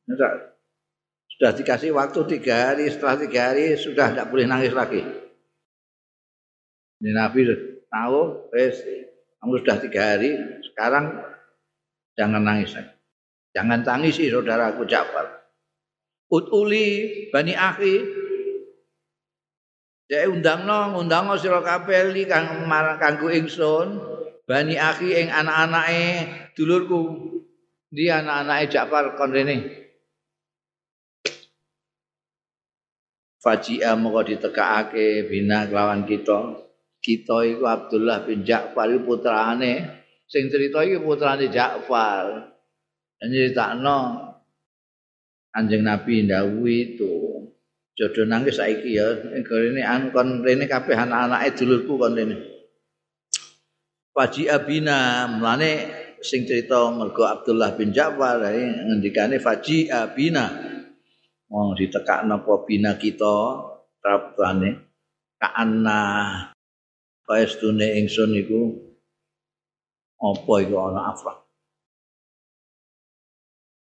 sudah, 0.08 1.52
dikasih 1.60 1.92
waktu 1.92 2.40
tiga 2.40 2.72
hari 2.72 2.88
setelah 2.88 3.20
tiga 3.20 3.52
hari 3.52 3.76
sudah 3.76 4.16
tidak 4.16 4.32
boleh 4.32 4.48
nangis 4.48 4.72
lagi. 4.72 5.04
Ini 7.04 7.12
Nabi 7.12 7.52
tahu 7.92 8.48
wes 8.56 8.80
kamu 9.44 9.60
sudah 9.60 9.78
tiga 9.84 10.16
hari 10.16 10.40
sekarang 10.72 11.20
jangan 12.16 12.48
nangis 12.48 12.72
lagi. 12.80 12.96
Jangan 13.52 13.84
tangisi 13.84 14.32
saudaraku 14.32 14.88
Ja'far. 14.88 15.28
Utuli 16.32 17.28
bani 17.28 17.52
akhi. 17.52 17.96
Saya 20.08 20.32
undang 20.32 20.64
no, 20.64 20.96
undang 20.96 21.28
no 21.28 21.36
siro 21.36 21.60
kapeli 21.60 22.24
kang 22.24 22.72
kanggo 23.04 23.28
ingsun, 23.28 24.00
bani 24.48 24.80
akhi 24.80 25.12
ing 25.12 25.28
anak-anake 25.28 26.08
dulurku 26.56 27.00
dia 27.92 28.24
anak-anak 28.24 28.72
Ja'far 28.72 29.20
kon 29.20 29.36
rene. 29.36 29.58
Faji'a 33.44 34.00
moko 34.00 34.24
ditekakake 34.24 35.28
bina 35.28 35.68
kelawan 35.68 36.08
kita. 36.08 36.56
Kita 37.04 37.44
iku 37.44 37.68
Abdullah 37.68 38.24
bin 38.24 38.48
Ja'far 38.48 38.88
iku 38.96 39.20
putrane. 39.20 40.00
Sing 40.24 40.48
cerita 40.48 40.88
iki 40.88 41.04
putrane 41.04 41.52
Ja'far. 41.52 42.56
Nyeritakno 43.22 44.32
Anjing 45.52 45.84
Nabi 45.84 46.24
ndawuhi 46.24 46.96
itu. 46.96 47.14
Jodoh 47.92 48.24
nangis 48.24 48.56
saiki 48.56 48.96
ya. 48.96 49.20
Ini 49.36 49.84
an 49.84 50.16
kon 50.16 50.48
rene 50.48 50.64
kabeh 50.64 50.96
anak-anake 50.96 51.60
dulurku 51.60 52.00
kon 52.00 52.16
rene. 52.16 52.40
Faji'a 54.16 54.64
bina 54.64 55.28
mulane 55.28 56.01
sing 56.22 56.46
cerita 56.46 56.94
mergo 56.94 57.26
Abdullah 57.26 57.74
bin 57.74 57.90
Ja'far 57.90 58.46
ngendikane 58.46 59.42
faji 59.42 59.90
abina. 59.90 60.48
Wong 61.52 61.76
ditekakno 61.76 62.40
apa 62.40 62.54
bina 62.64 62.96
kita 62.96 63.36
rabane 64.00 64.70
kaanna 65.36 66.00
paestune 67.28 68.00
ingsun 68.00 68.32
iku 68.40 68.72
apa 70.22 70.54
iku 70.64 70.76
ana 70.80 71.12
afrah? 71.12 71.38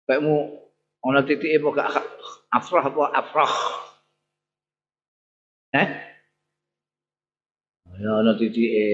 Kamu 0.03 0.35
ana 1.07 1.23
titike 1.23 1.61
apa 1.63 1.69
gak 1.71 1.89
afrah 2.51 2.83
apa 2.83 3.03
afrah? 3.15 3.53
Eh? 5.71 5.87
Ya 7.95 8.11
ana 8.19 8.35
titike 8.35 8.87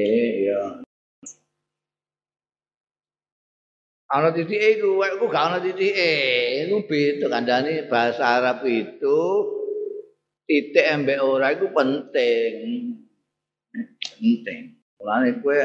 ya 0.46 0.86
ana 4.10 4.34
titike 4.34 4.82
iku 4.82 5.06
iku 5.06 5.30
gak 5.30 5.54
ana 5.54 5.62
titike 5.62 6.66
iku 6.66 6.82
beda 6.90 7.30
kandhane 7.30 7.86
bahasa 7.86 8.42
Arab 8.42 8.66
itu. 8.66 9.22
Titik 10.50 10.82
embek 10.82 11.22
ora 11.22 11.54
iku 11.54 11.70
penting. 11.70 12.98
Penting. 14.18 14.82
Mulane 14.98 15.38
kowe 15.46 15.62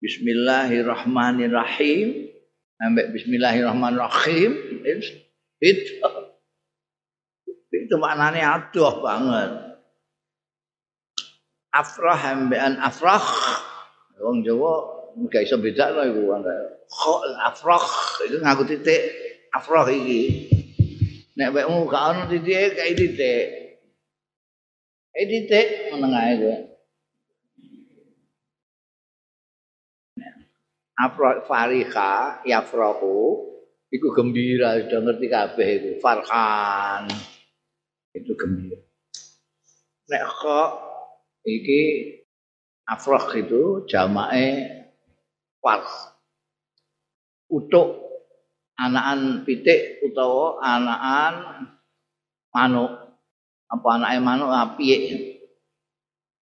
Bismillahirrahmanirrahim. 0.00 2.32
Ambek 2.80 3.12
Bismillahirrahmanirrahim 3.14 4.50
itu 5.62 5.94
itu 7.74 7.96
maknane 8.00 8.42
adoh 8.42 9.02
banget. 9.04 9.50
Afrah 11.74 12.22
ambekan 12.34 12.78
afrah. 12.80 13.22
Wong 14.20 14.44
Jawa 14.46 15.03
gak 15.30 15.46
iso 15.46 15.56
bedakno 15.62 16.02
iku 16.02 16.22
kok 16.90 17.20
afrah 17.42 17.86
itu 18.26 18.36
ngaku 18.42 18.62
titik 18.66 19.02
afrah 19.54 19.86
iki. 19.90 20.50
Nek 21.34 21.50
wekmu 21.54 21.86
gak 21.90 22.04
ono 22.14 22.22
titik 22.30 22.78
kayak 22.78 22.94
titik. 22.98 23.46
Kayak 25.14 25.26
titik 25.30 25.66
menengah 25.94 26.24
itu 26.34 26.52
afrah 30.94 31.42
fariha 31.42 32.46
yafrahu 32.46 33.50
iku 33.90 34.06
gembira 34.14 34.78
sudah 34.82 35.00
ngerti 35.10 35.26
kabeh 35.30 35.68
itu 35.78 35.90
farhan. 35.98 37.10
Itu 38.14 38.34
gembira. 38.38 38.78
Nek 40.10 40.22
kok 40.26 40.70
iki 41.46 41.82
afrah 42.86 43.26
itu 43.34 43.88
jamae 43.88 44.83
pas 45.64 45.88
utuk 47.48 48.04
anakan 48.76 49.48
pitik 49.48 50.04
utawa 50.04 50.60
anakan 50.60 51.34
manuk. 52.52 52.92
Apa 53.72 53.96
anake 53.96 54.20
manuk? 54.20 54.52
Api 54.52 54.84
ah, 54.92 55.00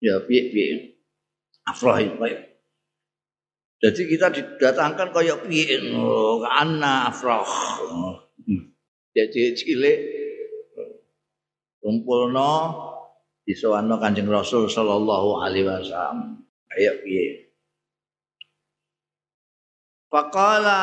ya 0.01 0.15
piye 0.25 0.41
piye? 0.49 0.97
Afrah 1.69 2.01
itu 2.01 2.17
jadi 3.81 4.01
kita 4.05 4.27
didatangkan 4.33 5.09
kayak 5.13 5.45
piye? 5.45 5.93
Oh, 5.93 6.41
ana 6.41 7.13
afrah 7.13 7.45
jadi 9.13 9.53
cilik. 9.53 9.99
Kumpulno 11.81 12.77
disowano 13.41 13.97
Kanjeng 13.97 14.29
Rasul 14.29 14.69
sallallahu 14.69 15.41
alaihi 15.41 15.65
wasallam. 15.65 16.45
Kayak 16.69 17.01
piye 17.05 17.50
Faqala 20.11 20.81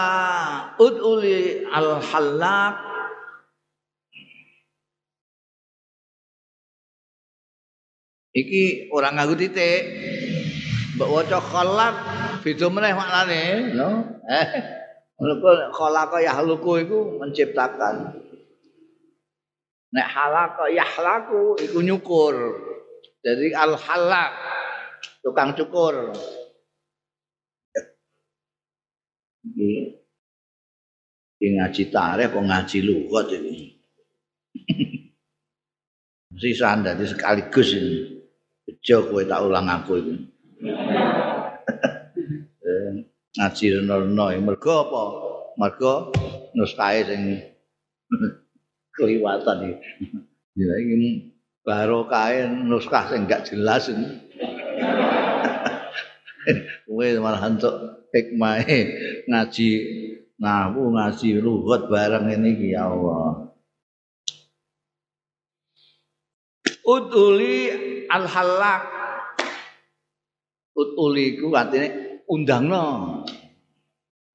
ud'uli 0.80 1.68
al-hallaq. 1.68 2.74
Iki 8.32 8.88
orang 8.88 9.20
ngaku 9.20 9.34
titik. 9.36 9.82
Mbak 10.96 11.08
waca 11.12 11.38
khalaq 11.44 11.94
beda 12.40 12.66
meneh 12.72 12.92
maknane 12.96 13.42
no? 13.76 14.16
Eh 14.24 14.48
khalaqa 15.76 16.18
yahluku 16.24 16.88
iku 16.88 17.20
menciptakan. 17.20 18.16
Nek 19.92 20.06
halaka 20.08 20.72
yahlaku 20.72 21.60
iku 21.60 21.78
nyukur. 21.84 22.34
Jadi 23.20 23.52
al 23.52 23.76
halak 23.76 24.32
tukang 25.20 25.52
cukur 25.52 26.16
iki 29.54 31.46
ngaji 31.54 31.82
tarikh 31.94 32.34
kok 32.34 32.44
ngaji 32.44 32.78
lugat 32.82 33.26
ini. 33.34 33.56
Sisan 36.42 36.86
dadi 36.86 37.04
sekaligus 37.06 37.74
ini. 37.74 38.18
Bejo 38.66 39.08
kowe 39.08 39.22
tak 39.24 39.42
ulang 39.46 39.66
aku 39.70 39.92
ini. 40.02 40.14
Eh, 42.68 43.00
ngaji 43.40 43.80
reno-reno 43.80 44.28
mergo 44.44 44.74
apa? 44.84 45.02
Mergo 45.56 46.12
nuskae 46.52 47.00
sing 47.00 47.40
keliwatan 48.98 49.72
iki. 49.72 49.88
Ya 50.52 50.74
iki 50.76 51.32
baru 51.64 52.04
kain 52.12 52.68
nuskah 52.68 53.08
sing 53.08 53.24
gak 53.24 53.48
jelas 53.48 53.88
ini. 53.88 54.20
Kowe 56.84 57.06
malah 57.24 57.40
entuk 57.48 57.97
hikmahe 58.14 58.78
ngaji 59.28 59.70
nahwu 60.38 60.94
ngaji 60.94 61.28
lugat 61.42 61.90
bareng 61.90 62.30
ini 62.32 62.48
iki 62.56 62.68
ya 62.72 62.88
Allah. 62.88 63.50
Uduli 66.88 67.68
al-halak 68.08 68.98
Utuli 70.78 71.34
ku 71.34 71.50
artinya 71.58 71.90
undangno. 72.30 72.86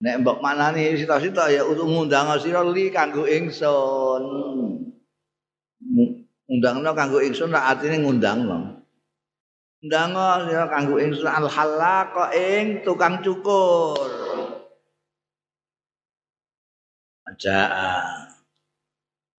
Nek 0.03 0.19
mbok 0.19 0.43
manani 0.43 0.91
sita-sita 0.99 1.47
ya 1.47 1.63
untuk 1.63 1.88
ngundang 1.88 2.36
sira 2.43 2.59
li 2.67 2.91
kanggo 2.91 3.23
ingsun. 3.23 4.23
Undangno 6.51 6.91
kanggo 6.91 7.23
ingsun 7.23 7.55
ra 7.55 7.71
artine 7.71 8.03
ngundangno. 8.03 8.83
Undangno 9.84 10.48
ya 10.48 10.63
kanggo 10.72 10.96
ingsun 10.96 11.28
al 11.28 11.52
halaq 11.52 12.15
ing 12.32 12.88
tukang 12.88 13.19
cukur. 13.19 14.00
Aja 17.28 17.60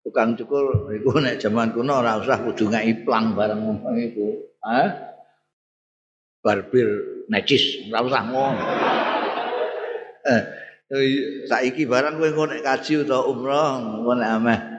tukang 0.05 0.37
cukur 0.37 0.93
iku 0.93 1.17
nek 1.17 1.41
jaman 1.41 1.73
kuno 1.73 2.05
ora 2.05 2.21
usah 2.21 2.45
kudu 2.45 2.69
ngeki 2.69 3.09
plang 3.09 3.33
bareng 3.33 3.57
ngono 3.57 3.97
iku. 3.97 4.29
Hah? 4.61 5.17
Barbir 6.45 6.89
necis, 7.33 7.89
ora 7.89 8.05
usah 8.05 8.23
ngono. 8.29 8.65
Eh, 10.29 10.43
saiki 11.49 11.89
barang 11.89 12.21
kowe 12.21 12.45
nek 12.53 12.61
kaji 12.61 13.01
utawa 13.01 13.33
umroh 13.33 13.81
engko 13.81 14.13
ameh 14.13 14.74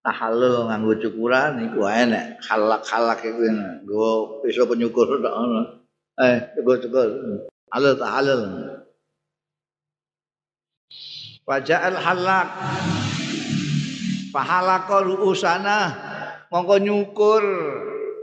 tahallul 0.00 0.68
nganggo 0.68 0.94
cukuran 0.96 1.60
iku 1.68 1.84
ae 1.84 2.08
nek 2.08 2.40
halak-halak 2.44 3.20
iku 3.20 3.40
nggo 3.84 4.40
pisau 4.44 4.64
penyukur 4.64 5.20
tok 5.20 5.34
ngono. 5.34 5.62
Eh, 6.20 6.36
cukur-cukur. 6.56 7.08
Halal 7.72 7.94
tahallul. 7.96 8.42
Waja'al 11.48 11.96
halak 11.96 12.48
Fahalaka 14.30 15.02
ru'usana 15.02 15.90
mongko 16.54 16.78
nyukur 16.78 17.42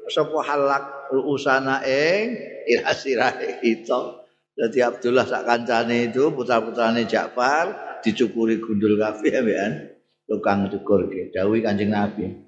sapa 0.08 0.40
halak 0.40 1.12
ru'usana 1.12 1.84
ing 1.84 2.32
ira-sirahe 2.64 3.60
kita. 3.60 4.24
Jadi 4.56 4.80
Abdullah 4.82 5.28
sak 5.28 5.44
kancane 5.44 6.10
itu 6.10 6.32
putra-putrane 6.32 7.06
Ja'far 7.06 8.00
dicukuri 8.02 8.58
gundul 8.64 8.96
kabeh 8.98 9.36
ambekan 9.36 9.97
tukang 10.28 10.68
cukur 10.68 11.08
dawuh 11.32 11.58
Kanjeng 11.64 11.90
Nabi. 11.96 12.46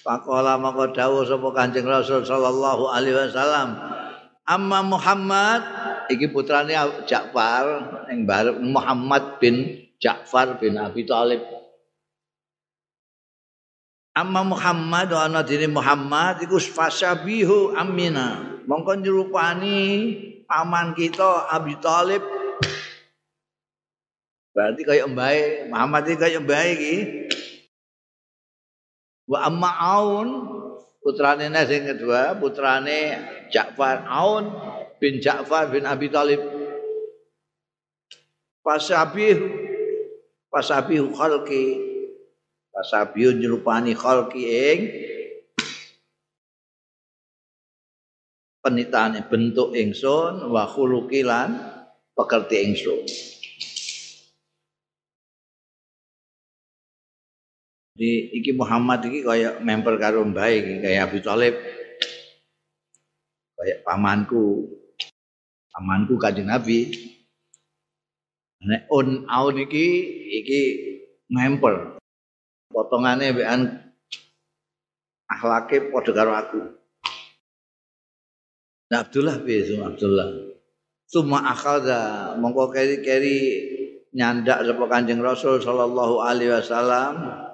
Pakola 0.00 0.56
maka 0.56 0.96
dawuh 0.96 1.28
sapa 1.28 1.48
Kanjeng 1.52 1.84
Rasul 1.84 2.24
sallallahu 2.24 2.88
alaihi 2.88 3.14
wasallam. 3.14 3.76
Amma 4.48 4.80
Muhammad 4.82 5.60
iki 6.10 6.32
putrane 6.32 6.74
Ja'far 7.06 7.66
ning 8.10 8.26
Muhammad 8.72 9.38
bin 9.38 9.86
Ja'far 10.02 10.58
bin 10.58 10.74
Abi 10.74 11.06
Thalib 11.06 11.60
Amma 14.10 14.42
Muhammad 14.42 15.14
ana 15.14 15.46
dene 15.46 15.70
Muhammad 15.70 16.42
iku 16.42 16.58
fasabihu 16.58 17.78
amina. 17.78 18.49
Mongko 18.70 19.02
nyerupani 19.02 19.78
paman 20.46 20.94
kita 20.94 21.50
Abi 21.50 21.74
Thalib. 21.82 22.22
Berarti 24.54 24.86
kaya 24.86 25.10
mbae, 25.10 25.66
Muhammad 25.74 26.06
iki 26.06 26.22
kaya 26.22 26.38
mbae 26.38 26.68
iki. 26.78 26.96
Wa 29.26 29.50
amma 29.50 29.74
Aun 29.98 30.28
putrane 31.02 31.50
sing 31.66 31.82
kedua, 31.82 32.38
putrane 32.38 33.18
Ja'far 33.50 34.06
Aun 34.06 34.54
bin 35.02 35.18
Ja'far 35.18 35.74
bin 35.74 35.82
Abi 35.82 36.06
Thalib. 36.06 36.38
Fasabihu 38.62 39.50
fasabihu 40.46 41.10
khalqi 41.10 41.90
Pasabiun 42.70 43.42
nyerupani 43.42 43.98
khalqi 43.98 44.42
ing 44.46 44.80
penitane 48.60 49.24
bentuk 49.24 49.72
ingsun 49.72 50.52
wa 50.52 50.68
khuluqilan 50.68 51.50
pekerti 52.12 52.56
ingsun. 52.68 53.00
Di 58.00 58.32
iki 58.32 58.56
Muhammad 58.56 59.04
iki 59.04 59.20
kaya 59.20 59.60
member 59.60 60.00
karo 60.00 60.24
mbae 60.24 60.54
iki 60.56 60.74
kaya 60.80 61.04
Abi 61.04 61.18
Thalib. 61.20 61.54
Kaya 63.56 63.74
pamanku. 63.84 64.72
Pamanku 65.68 66.16
Kanjeng 66.16 66.48
Nabi. 66.48 66.92
Nek 68.60 68.88
on 68.92 69.24
aun 69.28 69.56
iki 69.56 69.86
iki 70.44 70.60
member 71.32 71.96
potongane 72.68 73.32
mbekan 73.32 73.60
akhlake 75.28 75.92
padha 75.92 76.12
karo 76.12 76.32
aku. 76.36 76.79
Nah, 78.90 79.06
Abdullah 79.06 79.38
piye 79.46 79.78
Abdullah? 79.78 80.50
Suma 81.06 81.42
akhadha 81.46 82.34
mongko 82.38 82.74
keri-keri 82.74 83.38
nyandak 84.14 84.66
sapa 84.66 84.84
Kanjeng 84.90 85.22
Rasul 85.22 85.62
sallallahu 85.62 86.18
alaihi 86.22 86.50
wasallam 86.54 87.46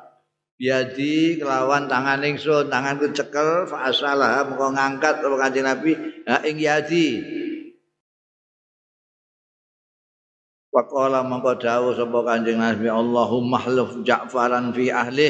biadi 0.56 1.36
kelawan 1.36 1.88
tangan 1.88 2.24
ingsun 2.24 2.72
tanganku 2.72 3.12
cekel 3.12 3.68
fa 3.68 3.92
asalah 3.92 4.48
mongko 4.48 4.76
ngangkat 4.76 5.14
sapa 5.20 5.36
Kanjeng 5.36 5.68
Nabi 5.68 5.92
ha 6.24 6.40
ing 6.44 6.56
yadi 6.56 7.08
Waqala 10.76 11.24
mangko 11.24 11.56
dawuh 11.56 11.96
sapa 11.96 12.20
Kanjeng 12.28 12.60
Nabi 12.60 12.92
Allahumma 12.92 13.56
hluf 13.64 14.04
Ja'faran 14.04 14.76
fi 14.76 14.92
ahli. 14.92 15.28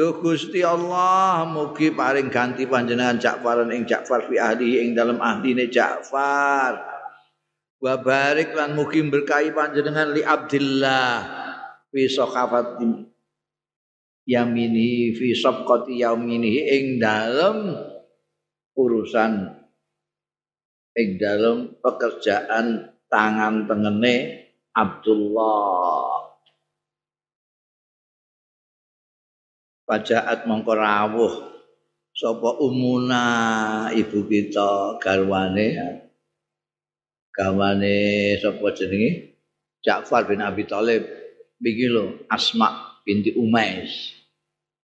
Duh 0.00 0.16
Gusti 0.16 0.64
Allah 0.64 1.44
mugi 1.44 1.92
paring 1.92 2.32
ganti 2.32 2.64
panjenengan 2.64 3.20
Ja'faran 3.20 3.68
ing 3.68 3.84
Ja'far 3.84 4.32
fi 4.32 4.40
ahli 4.40 4.80
ing 4.80 4.96
dalam 4.96 5.20
ahline 5.20 5.68
Ja'far. 5.68 6.72
Wa 7.76 8.00
barik 8.00 8.56
lan 8.56 8.80
mugi 8.80 9.04
berkahi 9.04 9.52
panjenengan 9.52 10.16
li 10.16 10.24
Abdillah 10.24 11.20
fi 11.92 12.08
saqafati 12.08 13.12
yamini 14.24 15.12
fi 15.12 15.36
sabqati 15.36 16.00
yamini 16.00 16.64
ing 16.64 16.96
dalam 16.96 17.76
urusan 18.80 19.32
ing 20.96 21.20
dalam 21.20 21.76
pekerjaan 21.76 22.88
tangan 23.04 23.68
tengene 23.68 24.48
Abdullah 24.72 26.09
Pajaat 29.90 30.46
mongko 30.46 30.70
rawuh. 30.78 31.34
Sapa 32.14 32.62
umuna 32.62 33.22
ibu 33.90 34.22
kita 34.30 35.02
garwane? 35.02 35.66
Garwane 37.34 37.94
sapa 38.38 38.70
jenenge 38.70 39.34
Ja'far 39.82 40.30
bin 40.30 40.46
Abi 40.46 40.62
Thalib. 40.62 41.02
Iki 41.58 41.86
lho 41.90 42.22
Asma 42.30 43.02
binti 43.02 43.34
Umais. 43.34 44.14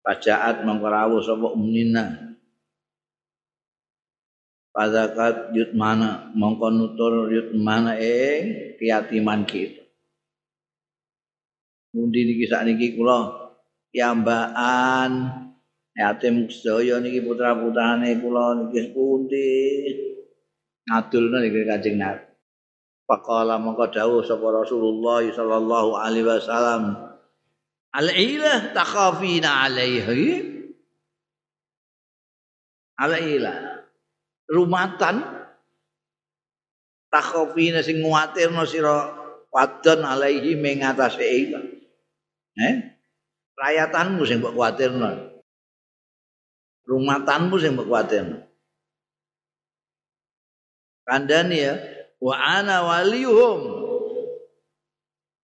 Pajaat 0.02 0.66
mongko 0.66 0.90
rawuh 0.90 1.22
sapa 1.22 1.54
umnina. 1.54 2.34
Padakat 4.74 5.54
yut 5.54 5.78
mana 5.78 6.34
mongko 6.34 6.74
nutur 6.74 7.30
yut 7.30 7.54
mana 7.54 7.94
eh 8.02 8.74
kiyatiman 8.82 9.46
kita. 9.46 9.86
Mundi 11.94 12.26
niki 12.26 12.50
sak 12.50 12.66
niki 12.66 12.98
kula 12.98 13.45
kiambaan 13.96 15.12
yatim 15.96 16.52
sedaya 16.52 17.00
niki 17.00 17.24
putra-putrane 17.24 18.20
kula 18.20 18.60
niki 18.60 18.92
pundi? 18.92 19.56
Ngadulna 20.92 21.40
niki 21.40 21.64
Kanjeng 21.64 21.96
Nabi. 21.96 22.28
Faqala 23.08 23.56
maka 23.56 23.96
dawuh 23.96 24.20
sapa 24.28 24.44
Rasulullah 24.52 25.24
sallallahu 25.24 25.96
alaihi 25.96 26.28
wasallam. 26.28 26.84
Al-ilah 27.96 28.76
takhafina 28.76 29.64
alaihi. 29.64 30.44
Al-ilah 33.00 33.88
rumatan. 34.52 35.24
Takhafina 37.08 37.80
sing 37.80 38.04
nguatirno 38.04 38.68
sira 38.68 39.16
wadon 39.48 40.04
alaihi 40.04 40.60
mengatasi 40.60 41.48
ilah 41.48 41.64
Eh 42.60 42.95
rayatanmu 43.56 44.22
sing 44.28 44.40
mbok 44.44 44.56
kuwatirno 44.56 45.10
rumatanmu 46.88 47.56
sing 47.60 47.74
mbok 47.76 47.88
kuwatirno 47.88 48.38
kandhani 51.08 51.58
ya 51.60 51.74
wa 52.20 52.36
ana 52.36 52.84
waliyuhum 52.84 53.86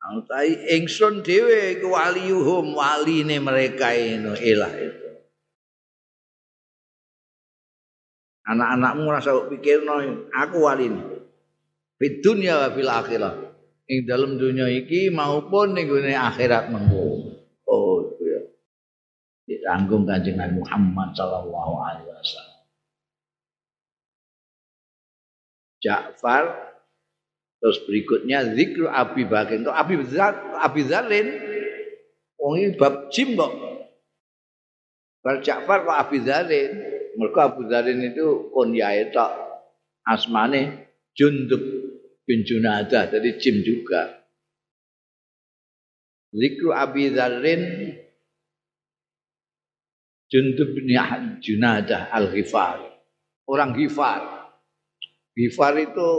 Altai 0.02 0.82
ingsun 0.82 1.22
dhewe 1.22 1.78
iku 1.78 1.94
waliyuhum 1.94 2.74
waline 2.76 3.38
mereka 3.38 3.94
ini 3.94 4.34
ilah 4.44 4.74
itu. 4.74 5.10
Anak-anakmu 8.50 9.08
rasa 9.08 9.32
pikirno 9.48 10.26
aku 10.34 10.58
waline. 10.68 11.00
Di 12.02 12.18
dunia 12.20 12.66
wa 12.66 12.68
fil 12.74 12.90
akhirah. 12.90 13.36
Ing 13.88 14.10
dalam 14.10 14.42
dunia 14.42 14.68
iki 14.68 15.14
maupun 15.14 15.78
ning 15.78 15.88
akhirat 16.12 16.74
mengko. 16.74 17.11
Ditanggung 19.72 20.04
kanjeng 20.04 20.36
Muhammad 20.36 21.16
sallallahu 21.16 21.80
alaihi 21.80 22.12
wasallam. 22.12 22.60
Ja'far 25.80 26.44
terus 27.64 27.80
berikutnya 27.88 28.52
zikru 28.52 28.92
Abi 28.92 29.24
Bakar 29.24 29.64
untuk 29.64 29.72
Abi 29.72 29.96
Zar 30.12 30.36
Abi 30.60 30.84
Zarin 30.84 31.40
wong 32.36 32.60
ini 32.60 32.76
bab 32.76 33.16
jim 33.16 33.40
kok. 33.40 33.56
Bar 35.24 35.40
Ja'far 35.40 35.88
kok 35.88 35.98
Abi 36.04 36.20
Zarin 36.20 36.72
mereka 37.16 37.56
Abu 37.56 37.64
Zarin 37.72 38.04
itu 38.04 38.52
kunyae 38.52 39.08
tok 39.16 39.32
asmane 40.04 40.92
Jundub 41.16 41.64
bin 42.28 42.44
Junadah 42.44 43.08
jadi 43.08 43.40
jim 43.40 43.64
juga. 43.64 44.20
Zikru 46.36 46.76
Abi 46.76 47.16
Zarin 47.16 47.64
Jundub 50.32 50.72
bin 50.74 50.88
Junadah 51.44 52.08
Al-Ghifar 52.10 52.80
orang 53.46 53.76
Ghifar 53.76 54.42
Bifar 55.32 55.80
itu 55.80 56.10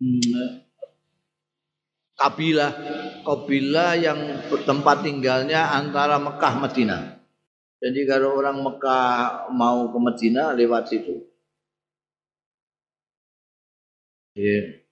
hmm, 0.00 0.64
kabilah 2.16 2.72
kabilah 3.20 3.92
yang 4.00 4.20
tempat 4.64 5.04
tinggalnya 5.04 5.76
antara 5.76 6.16
Mekah 6.16 6.54
Madinah. 6.56 7.02
Jadi 7.78 8.00
kalau 8.08 8.40
orang 8.40 8.58
Mekah 8.64 9.46
mau 9.52 9.92
ke 9.92 9.98
Madinah 10.00 10.56
lewat 10.56 10.88
situ. 10.88 11.14
Ya. 14.34 14.82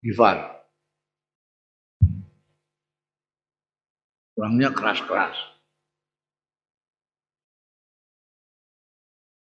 Bifar. 0.00 0.53
Orangnya 4.34 4.74
keras-keras. 4.74 5.36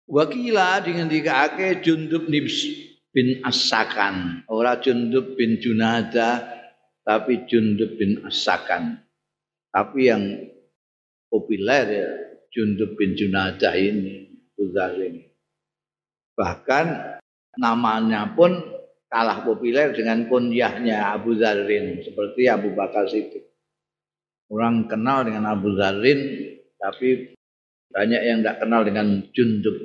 Wakila 0.07 0.79
dengan 0.79 1.11
dikake 1.11 1.83
Jundub 1.83 2.31
bin 2.31 3.27
Asakan, 3.43 4.47
ora 4.47 4.79
Jundub 4.79 5.35
bin 5.35 5.59
Junada, 5.59 6.47
tapi 7.03 7.43
Jundub 7.43 7.99
bin 7.99 8.23
Asakan. 8.23 9.03
Tapi 9.67 10.07
yang 10.07 10.23
populer 11.27 11.85
ya 11.91 12.09
Jundub 12.55 12.95
bin 12.95 13.19
Junada 13.19 13.75
ini, 13.75 14.31
Uzar 14.55 14.95
ini. 14.95 15.27
Bahkan 16.39 16.85
namanya 17.59 18.31
pun 18.31 18.55
kalah 19.09 19.43
populer 19.43 19.91
dengan 19.91 20.27
kunyahnya 20.27 21.15
Abu 21.15 21.35
Zarin 21.35 21.99
seperti 22.03 22.47
Abu 22.47 22.71
Bakar 22.75 23.09
Siddiq. 23.09 23.46
Orang 24.47 24.87
kenal 24.87 25.27
dengan 25.27 25.51
Abu 25.51 25.75
Zarin 25.75 26.19
tapi 26.79 27.35
banyak 27.91 28.21
yang 28.21 28.37
tidak 28.43 28.63
kenal 28.63 28.81
dengan 28.87 29.07
Jundub. 29.35 29.75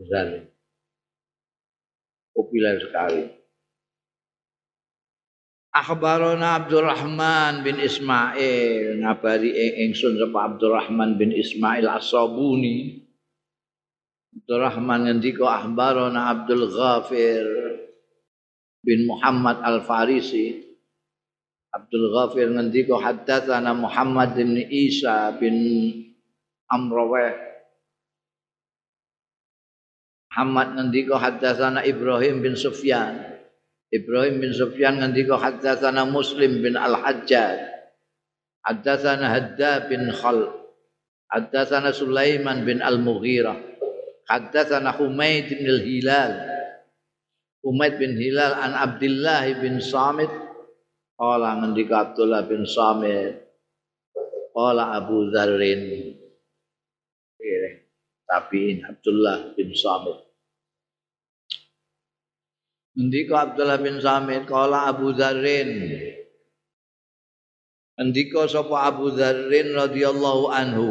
Zalim. 0.00 0.48
Populer 2.32 2.80
sekali. 2.80 3.22
Akhbarona 5.70 6.64
Abdurrahman 6.64 7.62
bin 7.62 7.78
Ismail 7.78 8.98
ngabari 9.04 9.54
ingsun 9.86 10.18
sapa 10.18 10.50
Abdurrahman 10.50 11.14
bin 11.14 11.30
Ismail 11.30 11.86
As-Sabuni. 11.86 13.06
Abdurrahman 14.34 15.06
ngendika 15.06 15.46
akhbarona 15.46 16.32
Abdul 16.32 16.70
Ghafir 16.70 17.46
bin 18.82 19.06
Muhammad 19.06 19.62
Al-Farisi 19.62 20.69
Abdul 21.70 22.10
Ghafir 22.10 22.50
ngendika 22.50 22.98
haddatsana 22.98 23.70
Muhammad 23.78 24.34
bin 24.34 24.58
Isa 24.58 25.38
bin 25.38 25.54
Amraweh 26.66 27.34
Muhammad 30.30 30.68
ngendika 30.78 31.14
haddatsana 31.18 31.86
Ibrahim 31.86 32.42
bin 32.42 32.54
Sufyan. 32.58 33.22
Ibrahim 33.90 34.42
bin 34.42 34.50
Sufyan 34.54 34.98
ngendika 35.02 35.38
haddatsana 35.38 36.06
Muslim 36.06 36.62
bin 36.62 36.78
Al-Hajjaj. 36.78 37.58
Haddatsana 38.66 39.26
Hadda 39.30 39.90
bin 39.90 40.10
Khal 40.14 40.46
haddatsana 41.30 41.90
Sulaiman 41.94 42.66
bin 42.66 42.82
Al-Mughirah. 42.82 43.58
Haddatsana 44.26 44.94
Humaid 44.94 45.50
bin 45.50 45.66
Al-Hilal 45.66 46.34
Humaid 47.60 47.98
bin 48.00 48.14
Hilal 48.14 48.56
an 48.56 48.72
Abdullah 48.72 49.44
bin 49.58 49.82
Samit 49.82 50.30
Qala 51.20 51.60
ngendika 51.60 52.08
Abdullah 52.08 52.48
bin 52.48 52.64
Samit. 52.64 53.44
Qala 54.56 54.96
Abu 54.96 55.28
Dzarrin. 55.28 56.16
Tabiin 58.24 58.88
Abdullah 58.88 59.52
bin 59.52 59.76
Samit. 59.76 60.16
Ngendika 62.96 63.52
Abdullah 63.52 63.78
bin 63.84 64.00
Samit 64.00 64.48
qala 64.48 64.88
Abu 64.88 65.12
Dzarrin. 65.12 65.70
Ngendika 68.00 68.48
sapa 68.48 68.88
Abu 68.88 69.12
Dzarrin 69.12 69.76
radhiyallahu 69.76 70.48
anhu. 70.48 70.88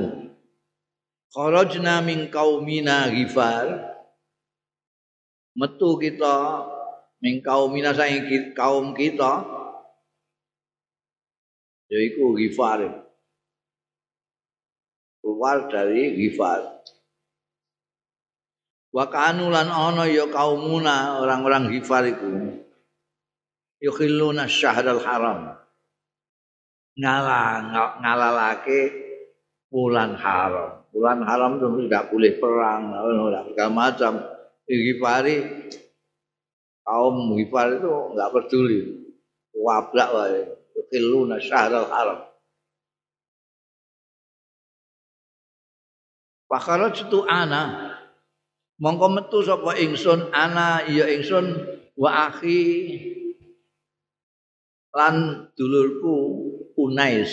Kharajna 1.34 2.06
min 2.06 2.30
qaumina 2.30 3.10
Ghifar. 3.10 3.98
Metu 5.58 5.98
kita 5.98 6.70
min 7.18 7.42
qaumina 7.42 7.98
saing 7.98 8.54
kaum 8.54 8.94
kita 8.94 9.59
yaitu 11.90 12.38
Ghifar. 12.38 13.10
Keluar 15.20 15.68
dari 15.68 16.16
Ghifar. 16.16 16.80
Wa 18.90 19.06
kanu 19.06 19.54
lan 19.54 19.70
ana 19.70 20.10
ya 20.10 20.26
kaumuna 20.30 21.22
orang-orang 21.22 21.70
Ghifar 21.74 22.06
iku. 22.10 22.30
Yukhilluna 23.82 24.50
syahrul 24.50 25.02
haram. 25.02 25.58
Ngalah 27.00 27.46
ngalalake 28.02 28.80
bulan 29.70 30.18
haram. 30.18 30.82
Bulan 30.90 31.22
haram 31.22 31.62
itu 31.62 31.86
tidak 31.86 32.10
boleh 32.10 32.34
perang, 32.42 32.82
tidak 33.54 33.70
macam. 33.70 34.14
Ghifari 34.70 35.38
kaum 36.86 37.38
Ghifar 37.38 37.78
itu 37.78 37.94
enggak 38.14 38.32
peduli. 38.34 38.82
Wabrak 39.54 40.10
wae. 40.14 40.59
Yukhilluna 40.80 41.44
syahral 41.44 41.92
haram 41.92 42.20
Fakharajtu 46.50 47.30
ana 47.30 47.94
mongko 48.82 49.08
metu 49.14 49.46
sapa 49.46 49.78
ingsun 49.78 50.34
ana 50.34 50.82
ya 50.90 51.06
ingsun 51.06 51.46
wa 51.94 52.32
akhi 52.32 52.66
lan 54.98 55.46
dulurku 55.54 56.16
Unais 56.80 57.30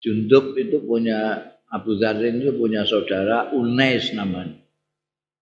Jundub 0.00 0.56
itu 0.56 0.80
punya 0.80 1.52
Abu 1.68 2.00
Zarin 2.00 2.40
itu 2.40 2.56
punya 2.56 2.88
saudara 2.88 3.52
Unais 3.52 4.16
namanya. 4.16 4.56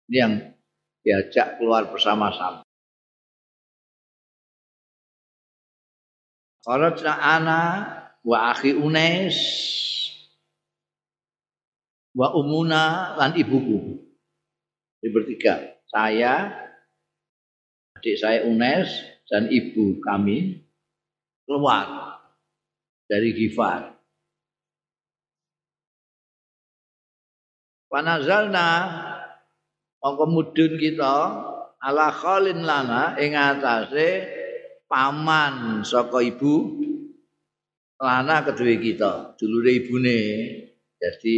Ini 0.09 0.17
yang 0.17 0.33
diajak 1.05 1.61
keluar 1.61 1.93
bersama-sama 1.93 2.66
Kharajna 6.67 7.13
ana 7.15 7.59
wa 8.27 8.51
akhi 8.51 8.75
Unais 8.75 9.39
wa 12.11 12.35
umuna 12.35 13.15
lan 13.15 13.39
ibuku. 13.39 14.03
Di 14.99 15.07
bertiga, 15.13 15.79
saya, 15.87 16.51
adik 17.95 18.19
saya 18.19 18.43
Unes 18.43 18.91
dan 19.31 19.47
ibu 19.47 20.01
kami 20.03 20.65
keluar 21.47 22.19
dari 23.07 23.31
Gifar. 23.31 23.95
Panazalna 27.87 28.69
mongko 30.03 30.25
mudun 30.27 30.75
kita 30.75 31.15
ala 31.79 32.11
khalin 32.11 32.67
lana 32.67 33.15
ing 33.15 33.31
atase 33.31 34.36
paman 34.87 35.83
saka 35.83 36.23
ibu 36.23 36.79
lana 37.99 38.45
kedua 38.47 38.75
kita 38.79 39.11
dulure 39.35 39.71
ibune. 39.83 40.19
Jadi 40.97 41.35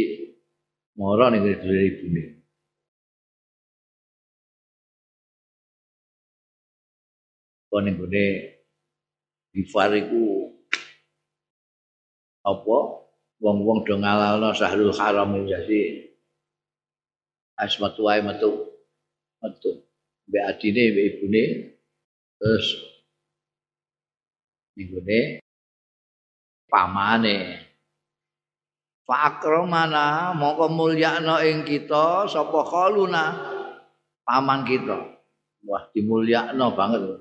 moro 0.96 1.28
ning 1.28 1.44
dulure 1.44 1.84
ibune. 1.90 2.24
Kon 7.70 7.86
ning 7.86 7.94
gone? 7.98 8.26
Gifar 9.50 9.94
iku 9.98 10.50
apa? 12.46 12.78
Wong-wong 13.40 13.88
do 13.88 13.96
ngalalno 13.96 14.52
Sahrul 14.52 14.92
Haram 14.92 15.32
jadi 15.48 16.12
asmatu 17.56 18.04
wae 18.04 18.20
metu 18.20 18.68
metu. 19.40 19.86
Mbek 20.28 20.44
adine 20.44 20.82
ibune. 20.92 21.44
Terus 22.36 22.89
ibune 24.80 25.44
pamane 26.72 27.70
Fakramana 29.10 30.30
mongko 30.38 30.70
mulyakno 30.70 31.42
ing 31.42 31.66
kita 31.66 32.30
sapa 32.30 32.62
khaluna 32.62 33.34
paman 34.22 34.62
kita. 34.62 35.02
Wah 35.66 35.90
dimulyakno 35.90 36.78
banget. 36.78 37.18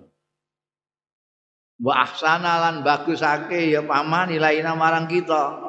Wa 1.82 2.06
ahsana 2.06 2.62
lan 2.62 2.86
bagusake 2.86 3.74
ya 3.74 3.82
paman 3.82 4.30
ilaina 4.30 4.78
marang 4.78 5.10
kita. 5.10 5.66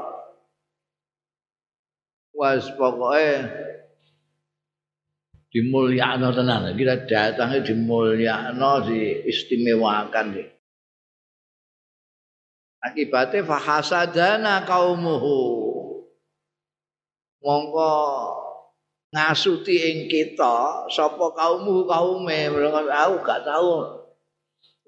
Was 2.37 2.68
pokoke 2.76 3.48
dimulyakno 5.48 6.37
tenan. 6.37 6.76
Kita 6.76 7.09
datange 7.09 7.64
dimulyakno 7.64 8.72
di 8.85 9.24
istimewakan 9.24 10.37
deh. 10.37 10.59
Akibatnya 12.80 13.44
fahasadana 13.44 14.64
kaumuhu. 14.64 15.40
Mongko 17.44 17.92
ngasuti 19.12 19.76
ing 19.76 19.98
kita 20.08 20.88
sapa 20.88 21.32
kaummu 21.36 21.84
kaume? 21.84 22.48
Aku 22.48 23.16
gak 23.20 23.44
tahu 23.44 24.00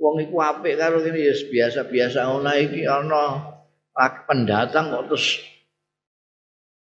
wong 0.03 0.17
iku 0.25 0.37
apik 0.41 0.77
karo 0.81 0.99
ngene 0.99 1.21
ya 1.21 1.35
biasa-biasa 1.37 2.27
ngono 2.27 2.53
iki 2.59 2.83
ana 2.83 3.55
pendatang 4.27 4.91
kok 4.91 5.07
terus 5.15 5.39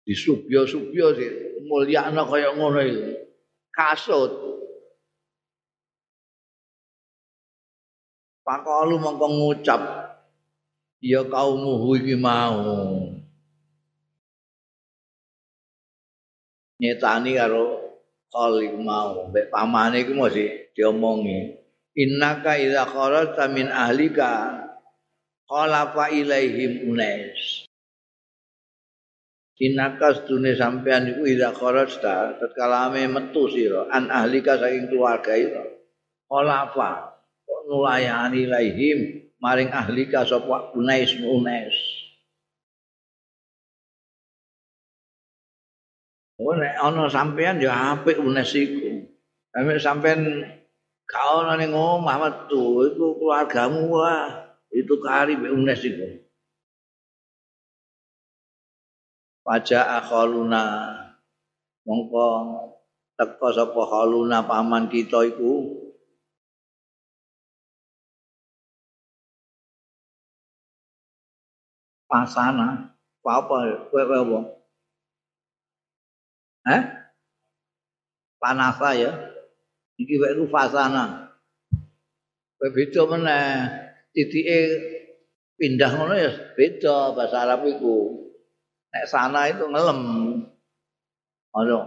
disubyo-subyo 0.09 1.13
mulyakno 1.67 2.23
kaya 2.31 2.55
ngono 2.55 2.79
iki 2.83 3.11
kasut. 3.75 4.33
Pakalu 8.43 8.99
mongko 8.99 9.27
ngucap 9.31 9.83
ya 11.03 11.27
kaumuhu 11.27 11.99
iki 11.99 12.15
mau? 12.15 12.63
Nyetani 16.79 17.35
karo 17.35 17.67
kali 18.31 18.71
mau. 18.79 19.29
Mbek 19.29 19.51
pamane 19.51 20.07
iku 20.07 20.15
mesti 20.15 20.73
diomongi. 20.73 21.59
Innaka 21.99 22.57
idza 22.57 22.89
kharajta 22.89 23.53
min 23.53 23.69
ahlika 23.69 24.65
qala 25.45 25.93
fa 25.93 26.09
ilaihim 26.09 26.89
unais 26.89 27.69
Inakas 29.63 30.27
dunia 30.27 30.59
sampean 30.59 31.07
iku 31.15 31.23
idza 31.23 31.55
kharajta 31.55 32.41
tatkala 32.41 32.91
ame 32.91 33.07
metu 33.07 33.47
sira 33.47 33.87
an 33.95 34.11
ahlika 34.11 34.59
saking 34.59 34.91
keluarga 34.91 35.39
itu 35.39 35.63
qalafa 36.27 37.23
nulayani 37.71 38.43
ilaihim 38.43 39.22
maring 39.43 39.75
ahlika 39.75 40.23
sapa? 40.23 40.71
Unais 40.79 41.11
unais. 41.19 41.75
Oh, 46.39 46.55
nek 46.59 46.75
ana 46.79 47.07
sampean 47.11 47.59
ya 47.59 47.99
apik 47.99 48.19
unes 48.19 48.51
iku. 48.55 49.07
Nek 49.55 49.83
sampean 49.83 50.43
gak 51.07 51.27
ana 51.43 51.59
ning 51.59 51.75
omah 51.75 52.17
metu 52.19 52.87
iku 52.87 53.19
keluargamu 53.19 53.91
wah 53.91 54.55
itu 54.71 54.95
kari 55.03 55.39
unes 55.39 55.83
iku. 55.83 56.09
Paja 59.43 60.03
akhaluna. 60.03 60.65
Mongko 61.83 62.27
teko 63.19 63.49
sapa 63.51 63.83
haluna 63.91 64.47
paman 64.47 64.87
kita 64.87 65.27
iku 65.27 65.82
pasana 72.13 72.93
apa 73.25 73.57
kowe 73.89 74.03
apa 74.05 74.41
Eh? 76.63 76.83
Panasa 78.39 78.95
ya. 78.95 79.11
Iki 79.99 80.15
wae 80.21 80.35
ku 80.39 80.47
fasana. 80.47 81.35
Kowe 82.59 82.69
beda 82.71 83.03
meneh. 83.11 83.51
Titike 84.13 84.59
pindah 85.57 85.91
ngono 85.97 86.15
ya 86.15 86.31
beda 86.55 87.17
bahasa 87.17 87.49
Arab 87.49 87.67
iku. 87.67 88.29
Nek 88.93 89.09
sana 89.09 89.49
itu 89.51 89.65
ngelem. 89.67 90.01
Ono. 91.57 91.81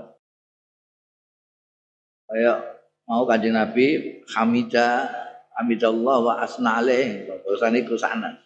Kayak 2.26 2.58
mau 3.06 3.24
kanjeng 3.30 3.54
Nabi 3.54 4.18
Hamidah 4.34 5.08
Hamidallah 5.56 6.18
wa 6.20 6.34
asna 6.44 6.84
alaih. 6.84 7.30
Barusan 7.32 7.80
iku 7.80 7.96
sana. 7.96 8.45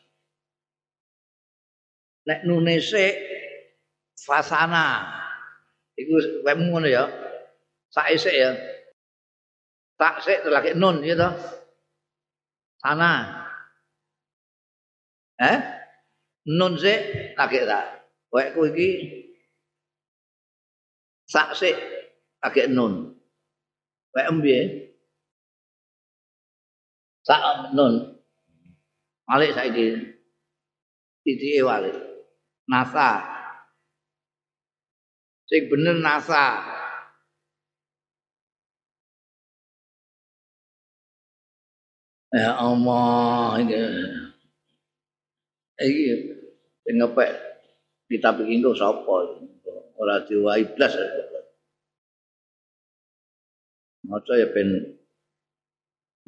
Nek 2.29 2.45
sik 2.77 3.15
fasana. 4.21 5.17
Iku 5.97 6.45
wemu 6.45 6.77
ngono 6.77 6.85
ya. 6.85 7.09
Sak 7.89 8.13
isik 8.13 8.35
ya. 8.37 8.53
Tak 9.97 10.21
sik 10.21 10.45
lagi 10.45 10.77
nun 10.77 11.01
gitu. 11.01 11.25
Sana. 12.77 13.13
Eh? 15.41 15.57
Nun 16.53 16.77
sik 16.77 17.33
lagi 17.33 17.65
tak. 17.65 17.85
Wekku 18.29 18.69
iki 18.69 18.89
sak 21.25 21.57
sik 21.57 21.73
lagi 22.45 22.69
nun. 22.69 23.17
Wek 24.13 24.29
piye? 24.45 24.61
Sak 27.25 27.73
nun. 27.73 28.21
Malik 29.25 29.57
saiki. 29.57 30.13
Titike 31.25 31.65
walik. 31.65 32.08
Nasa. 32.69 33.39
sing 35.49 35.65
bener 35.65 35.97
nasa. 35.97 36.61
Ya 42.29 42.53
Allah 42.53 43.57
iki 43.57 43.81
iki 45.81 46.05
sing 46.85 46.95
ngepek 47.01 47.33
kita 48.05 48.29
bikin 48.37 48.61
kok 48.61 48.77
sapa? 48.77 49.41
Ora 49.97 50.21
diwai 50.29 50.69
blas. 50.77 50.93
Maca 54.05 54.33
ya 54.37 54.47
ben 54.53 54.69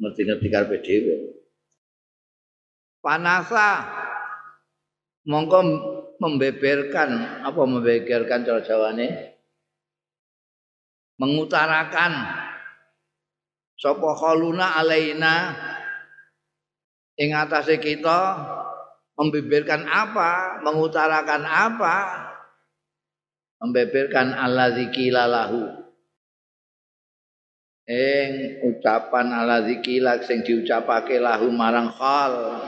ngerti-ngerti 0.02 0.46
karepe 0.50 0.76
dhewe. 0.82 1.14
Panasa 2.98 3.86
mongko 5.22 5.91
membeberkan 6.22 7.42
apa 7.42 7.62
membeberkan 7.66 8.46
cara 8.46 8.62
jawane? 8.62 9.34
Mengutarakan. 11.18 12.12
Sapa 13.74 14.14
khaluna 14.14 14.78
alaina 14.78 15.58
ing 17.18 17.34
atase 17.34 17.82
kita 17.82 18.38
membeberkan 19.18 19.82
apa 19.90 20.62
mengutarakan 20.62 21.42
apa? 21.42 21.96
Membeberkan 23.58 24.38
alladzikila 24.38 25.26
lahu 25.26 25.82
ing 27.86 28.62
ucapan 28.62 29.34
alladzikila 29.34 30.22
sing 30.22 30.46
diucapake 30.46 31.18
lahu 31.18 31.50
marang 31.50 31.90
khal 31.90 32.62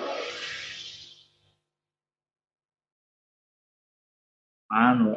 anu 4.74 5.14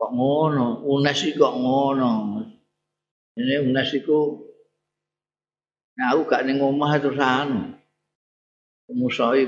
kok 0.00 0.10
ngono? 0.16 0.80
Unes 0.88 1.20
iki 1.20 1.36
kok 1.36 1.54
ngono? 1.60 2.40
Ini 3.36 3.68
unes 3.68 3.90
iku 3.92 4.40
nah 5.94 6.10
aku 6.10 6.26
gak 6.26 6.42
ning 6.42 6.58
omah 6.58 6.98
terus 6.98 7.20
anu 7.20 7.70
musoi 8.96 9.46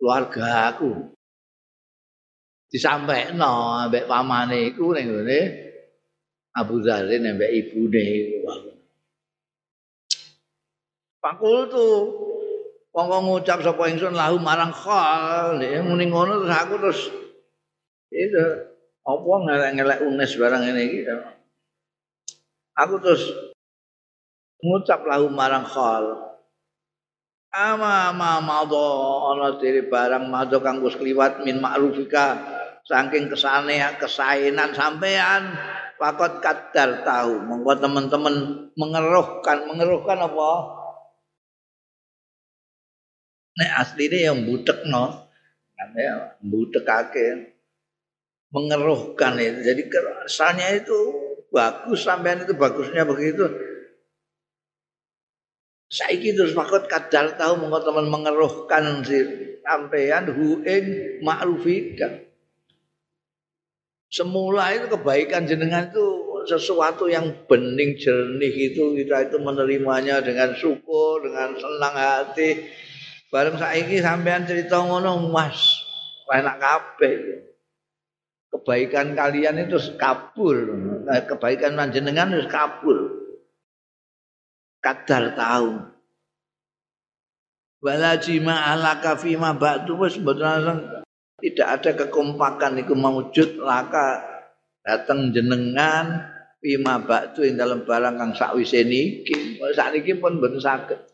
keluarga 0.00 0.72
aku. 0.72 1.12
Disampaikno 2.70 3.84
ambek 3.84 4.06
pamane 4.08 4.72
iku 4.72 4.96
ning 4.96 5.10
ngene 5.10 5.40
Abu 6.56 6.80
Zarin 6.80 7.28
ambek 7.28 7.50
ibune. 7.52 8.06
Fakultu 11.20 11.86
Wong 12.90 13.06
ngucap 13.06 13.62
sapa 13.62 13.86
ingsun 13.86 14.18
lahu 14.18 14.42
marang 14.42 14.74
khal, 14.74 15.62
muni 15.86 16.10
ngono 16.10 16.42
terus 16.42 16.58
aku 16.58 16.74
terus 16.82 17.00
itu 18.10 18.44
apa 19.06 19.30
ngelek-ngelek 19.46 20.02
unes 20.10 20.34
barang 20.34 20.62
ini 20.66 20.82
iki. 20.90 21.00
Aku 22.74 22.98
terus 22.98 23.30
ngucap 24.58 25.06
lahu 25.06 25.30
marang 25.30 25.62
khal. 25.62 26.34
Ama 27.54 28.10
ma 28.10 28.42
madha 28.42 28.90
ana 29.34 29.58
diri 29.62 29.86
barang 29.86 30.26
madha 30.26 30.58
kang 30.58 30.82
wis 30.82 30.98
kliwat 30.98 31.46
min 31.46 31.62
ma'rufika 31.62 32.38
saking 32.86 33.30
kesane 33.30 33.78
kesaenan 33.98 34.70
sampean 34.70 35.54
pakot 35.98 36.38
kadar 36.38 37.02
tahu 37.02 37.42
monggo 37.42 37.74
teman-teman 37.74 38.66
mengeruhkan 38.78 39.66
mengeruhkan 39.66 40.22
apa 40.22 40.50
nek 43.60 43.70
asline 43.84 44.18
yang 44.24 44.40
butekno 44.48 45.28
ya 45.92 46.40
butekake 46.40 47.52
mengeruhkan 48.50 49.36
itu. 49.36 49.60
Jadi 49.60 49.82
rasanya 49.92 50.80
itu 50.80 50.98
bagus 51.52 52.00
sampean 52.02 52.48
itu 52.48 52.56
bagusnya 52.56 53.04
begitu. 53.04 53.44
Saiki 55.90 56.32
terus 56.32 56.54
makot 56.54 56.86
kadal 56.86 57.34
tahu 57.34 57.60
monggo 57.60 57.82
teman 57.82 58.06
mengeruhkan 58.08 59.02
sampean 59.66 60.24
hu 60.30 60.62
ing 60.64 60.84
ma'rufika 61.20 62.30
semula 64.10 64.74
itu 64.74 64.90
kebaikan 64.90 65.46
jenengan 65.46 65.86
itu 65.92 66.06
sesuatu 66.50 67.06
yang 67.06 67.46
bening 67.46 67.94
jernih 67.94 68.72
itu 68.72 68.96
kita 68.98 69.30
itu 69.30 69.36
menerimanya 69.38 70.18
dengan 70.18 70.56
syukur 70.56 71.22
dengan 71.22 71.54
senang 71.54 71.94
hati 71.94 72.66
Bareng 73.30 73.54
saiki 73.54 74.02
sampean 74.02 74.42
cerita 74.42 74.82
ngono 74.82 75.30
Mas, 75.30 75.86
enak 76.26 76.58
kabeh. 76.58 77.46
Kebaikan 78.50 79.14
kalian 79.14 79.62
itu 79.62 79.78
kabur, 79.94 80.58
eh, 81.06 81.22
kebaikan 81.22 81.78
panjenengan 81.78 82.34
itu 82.34 82.50
kabur. 82.50 82.98
Kadar 84.82 85.38
tahu. 85.38 85.78
Wala 87.80 88.18
jima 88.18 88.74
alaka 88.74 89.14
fima 89.14 89.54
ba'du 89.54 89.96
wis 90.02 90.18
mboten 90.18 91.00
tidak 91.40 91.68
ada 91.80 91.90
kekompakan 92.04 92.76
iku 92.82 92.92
mewujud 92.92 93.56
laka 93.62 94.20
datang 94.84 95.32
jenengan 95.32 96.28
fima 96.60 97.00
ba'du 97.00 97.46
ing 97.46 97.56
dalam 97.56 97.86
barang 97.86 98.18
kang 98.18 98.32
sakwise 98.34 98.82
niki. 98.82 99.62
Sakniki 99.72 100.18
pun 100.18 100.42
mboten 100.42 100.58
saged. 100.58 101.09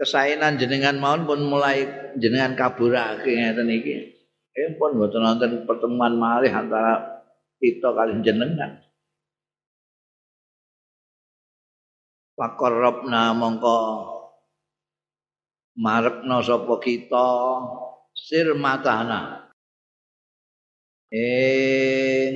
Kesainan 0.00 0.56
jenengan 0.56 0.96
mawon 0.96 1.28
pun 1.28 1.40
mulai 1.44 1.84
jenengan 2.16 2.56
kaburake 2.56 3.36
ngeten 3.36 3.68
iki. 3.68 4.16
Eh 4.56 4.72
pun 4.80 4.96
mboten 4.96 5.20
nonton 5.20 5.68
pertemuan 5.68 6.16
malih 6.16 6.48
antara 6.48 7.20
kita 7.60 7.92
kali 7.92 8.24
jenengan. 8.24 8.80
Pakorobna 12.32 13.36
mongko 13.36 13.78
marepno 15.76 16.40
sapa 16.40 16.80
kita 16.80 17.28
sir 18.16 18.56
matana. 18.56 19.52
Eh 21.12 22.32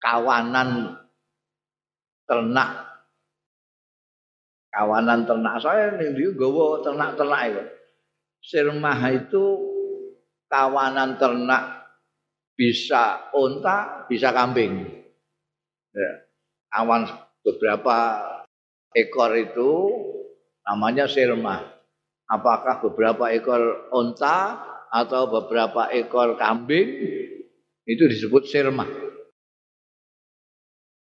kawanan 0.00 0.96
ternak 2.24 2.83
kawanan 4.74 5.22
ternak 5.22 5.62
saya 5.62 5.94
nih 5.94 6.10
dia 6.18 6.34
gawa 6.34 6.82
ternak-ternak 6.82 7.40
itu. 7.46 7.62
Sirmah 8.44 9.00
itu 9.14 9.44
kawanan 10.50 11.16
ternak 11.16 11.86
bisa 12.58 13.30
unta, 13.32 14.04
bisa 14.10 14.34
kambing. 14.34 14.82
Ya. 15.94 16.10
Awan 16.74 17.06
beberapa 17.46 17.96
ekor 18.90 19.30
itu 19.38 19.70
namanya 20.66 21.06
sirmah. 21.06 21.62
Apakah 22.26 22.82
beberapa 22.82 23.30
ekor 23.30 23.94
unta 23.94 24.58
atau 24.90 25.30
beberapa 25.30 25.86
ekor 25.94 26.34
kambing 26.34 26.88
itu 27.86 28.04
disebut 28.10 28.48
sirmah. 28.48 28.88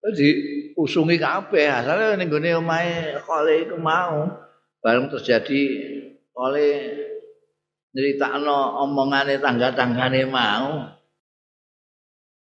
Jadi 0.02 0.28
usungi 0.76 1.16
kabeh 1.20 1.70
asale 1.70 2.18
ning 2.18 2.28
gone 2.28 2.50
omahe 2.58 3.20
kole 3.22 3.68
iku 3.68 3.76
mau. 3.78 4.28
Bareng 4.82 5.06
terjadi 5.14 5.60
oleh 6.34 6.74
nyeritakno 7.94 8.82
omongane 8.82 9.38
tangga-tanggane 9.38 10.26
mau. 10.26 10.90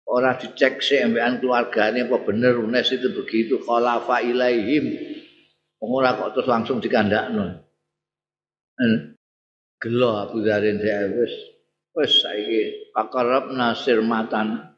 Ora 0.05 0.37
dicek 0.37 0.85
sih 0.85 1.01
ambekan 1.01 1.41
keluargane 1.41 2.05
apa 2.05 2.17
bener 2.21 2.61
unes 2.61 2.93
itu 2.93 3.09
begitu 3.15 3.63
khalafa 3.65 4.21
ilaihim. 4.21 4.93
Ora 5.81 6.17
kok 6.17 6.37
terus 6.37 6.49
langsung 6.49 6.83
dikandakno. 6.83 7.65
Gelo 9.79 10.11
Abu 10.19 10.43
Dharin 10.43 10.83
wis 11.15 11.35
wis 11.95 12.13
saiki 12.25 12.91
pakarab 12.91 13.55
nasir 13.55 14.03
matan 14.03 14.74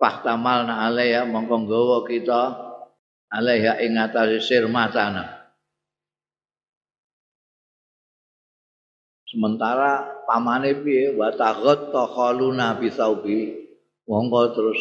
Fahtamal 0.00 0.64
na 0.64 0.88
alaiha 0.88 1.28
mongko 1.28 1.68
nggawa 1.68 2.08
kita 2.08 2.56
alaiha 3.28 3.84
ing 3.84 4.00
atase 4.00 4.40
sirmatana. 4.40 5.52
Sementara 9.28 10.24
pamane 10.24 10.80
piye 10.80 11.12
wa 11.12 11.28
taghat 11.36 11.92
takhaluna 11.92 12.80
bisaubi 12.80 13.68
mongko 14.08 14.56
terus 14.56 14.80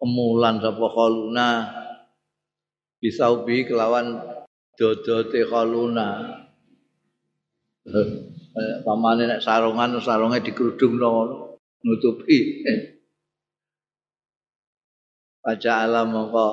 kemulan 0.00 0.58
sapa 0.64 0.86
khaluna 0.96 1.48
bisaubi 3.04 3.68
kelawan 3.68 4.16
dodote 4.80 5.44
khaluna. 5.44 6.40
Pamane 8.80 9.28
nek 9.28 9.44
sarungan 9.44 10.00
sarunge 10.00 10.40
dikerudungno 10.40 11.10
nutupi. 11.84 12.64
Baca 15.44 15.72
alam 15.84 16.08
mongko 16.08 16.48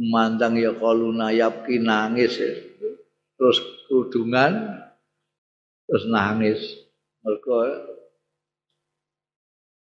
memandang 0.00 0.56
ya 0.56 0.72
kaluna 0.72 1.28
yapki 1.28 1.76
nangis 1.76 2.40
terus 3.36 3.58
kerudungan 3.84 4.80
terus 5.84 6.08
nangis. 6.08 6.60
Mergo 7.20 7.68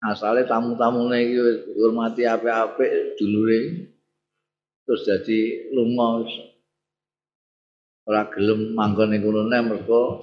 asale 0.03 0.43
tamu-tamune 0.43 1.23
iki 1.23 1.39
hormati 1.79 2.27
apik-apik 2.27 3.15
dulure. 3.15 3.95
Terus 4.83 5.03
jadi 5.07 5.71
lunga 5.71 6.27
ora 8.07 8.23
gelem 8.31 8.75
manggon 8.75 9.15
ning 9.15 9.23
kono 9.23 9.47
mergo 9.51 10.23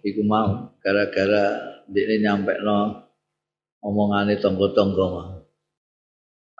iku 0.00 0.20
mau 0.24 0.72
gara-gara 0.80 1.80
ndekne 1.88 2.16
nyampekno 2.20 3.08
omongane 3.80 4.36
tangga-tangga 4.36 5.31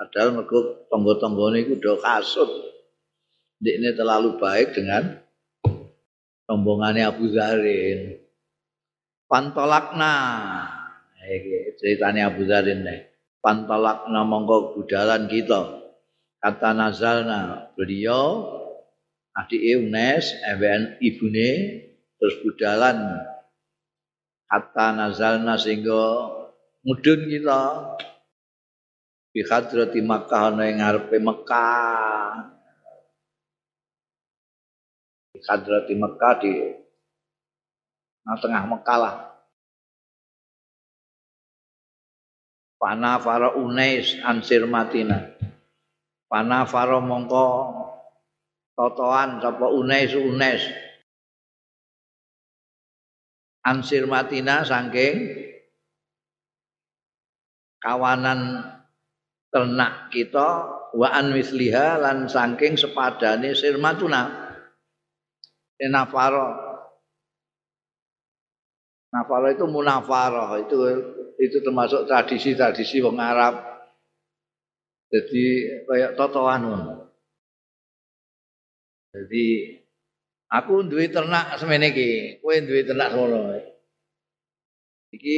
Padahal 0.02 0.34
mergo 0.34 0.82
tangga-tanggane 0.90 1.62
iku 1.62 1.78
do 1.78 1.94
kasut. 2.02 2.50
Ndekne 3.62 3.94
terlalu 3.94 4.34
baik 4.34 4.74
dengan 4.74 5.22
rombongane 6.50 7.06
Abu 7.06 7.30
Zarin. 7.30 8.18
Pantolakna. 9.30 10.14
Iki 11.22 11.78
ceritane 11.78 12.26
Abu 12.26 12.42
Zarin 12.50 12.82
nih. 12.82 13.14
Pantolakna 13.38 14.26
monggo 14.26 14.74
budalan 14.74 15.30
kita. 15.30 15.86
Kata 16.42 16.74
nazalna 16.74 17.70
beliau 17.78 18.58
adik 19.38 19.62
Unes, 19.86 20.34
MBN 20.42 20.98
ibune 20.98 21.50
terus 22.18 22.42
budalan 22.42 23.22
kata 24.50 24.98
nazalna 24.98 25.54
sehingga 25.54 26.34
mudun 26.82 27.30
kita 27.30 27.62
bi 29.32 29.40
hadrati 29.48 30.04
Makkah 30.04 30.52
ana 30.52 30.68
ing 30.68 30.84
ngarepe 30.84 31.16
Mekah 31.16 32.52
bi 35.32 35.38
hadrati 35.40 35.94
Makkah 35.96 36.32
di 36.44 36.52
nah, 38.28 38.36
tengah 38.36 38.64
Mekah 38.68 38.98
lah 39.00 39.32
Panafara 42.82 43.54
Unais 43.54 44.18
ansir 44.26 44.66
matina. 44.66 45.30
Panafara 46.26 46.98
mongko 46.98 47.46
totoan 48.74 49.38
sapa 49.38 49.70
Unais 49.70 50.10
Unais. 50.18 50.66
Ansir 53.62 54.10
matina 54.10 54.66
saking 54.66 55.30
kawanan 57.78 58.66
ternak 59.52 60.08
kita 60.08 60.48
wa 60.96 61.08
an 61.12 61.36
misliha 61.36 62.00
lan 62.00 62.26
saking 62.26 62.80
sepadane 62.80 63.52
sirmatuna. 63.52 64.40
Nafaro 65.82 66.72
Nafaro 69.12 69.52
itu 69.52 69.68
munafaroh 69.68 70.56
itu 70.64 70.76
itu 71.36 71.58
termasuk 71.60 72.08
tradisi-tradisi 72.08 73.04
wong 73.04 73.20
Arab. 73.20 73.60
Jadi 75.12 75.44
kayak 75.84 76.16
totoan 76.16 76.64
Jadi 79.12 79.44
aku 80.48 80.88
duwe 80.88 81.12
ternak 81.12 81.60
semene 81.60 81.92
iki, 81.92 82.40
kowe 82.40 82.56
duwe 82.64 82.80
ternak 82.88 83.12
ngono. 83.12 83.52
Iki 85.12 85.36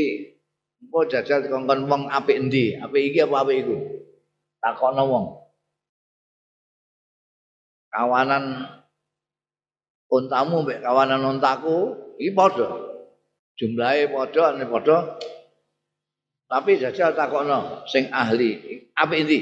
engko 0.86 1.10
jajal 1.10 1.50
kongkon 1.50 1.90
wong 1.90 2.06
apik 2.06 2.38
endi? 2.38 2.78
Apik 2.78 3.02
iki 3.10 3.18
apa 3.26 3.42
apik 3.42 3.66
iku? 3.66 3.76
Takokno 4.64 5.04
wong. 5.04 5.26
Kawanan 7.92 8.64
untamu 10.08 10.64
mbek 10.64 10.80
kawanan 10.80 11.20
untaku 11.20 11.92
iki 12.16 12.32
padha. 12.32 12.68
Jumlahe 13.60 14.08
padha, 14.08 14.56
padha 14.56 14.98
Tapi 16.48 16.80
jajal 16.80 17.12
takokno 17.12 17.84
sing 17.88 18.08
ahli, 18.08 18.56
apik 18.96 19.20
endi? 19.26 19.38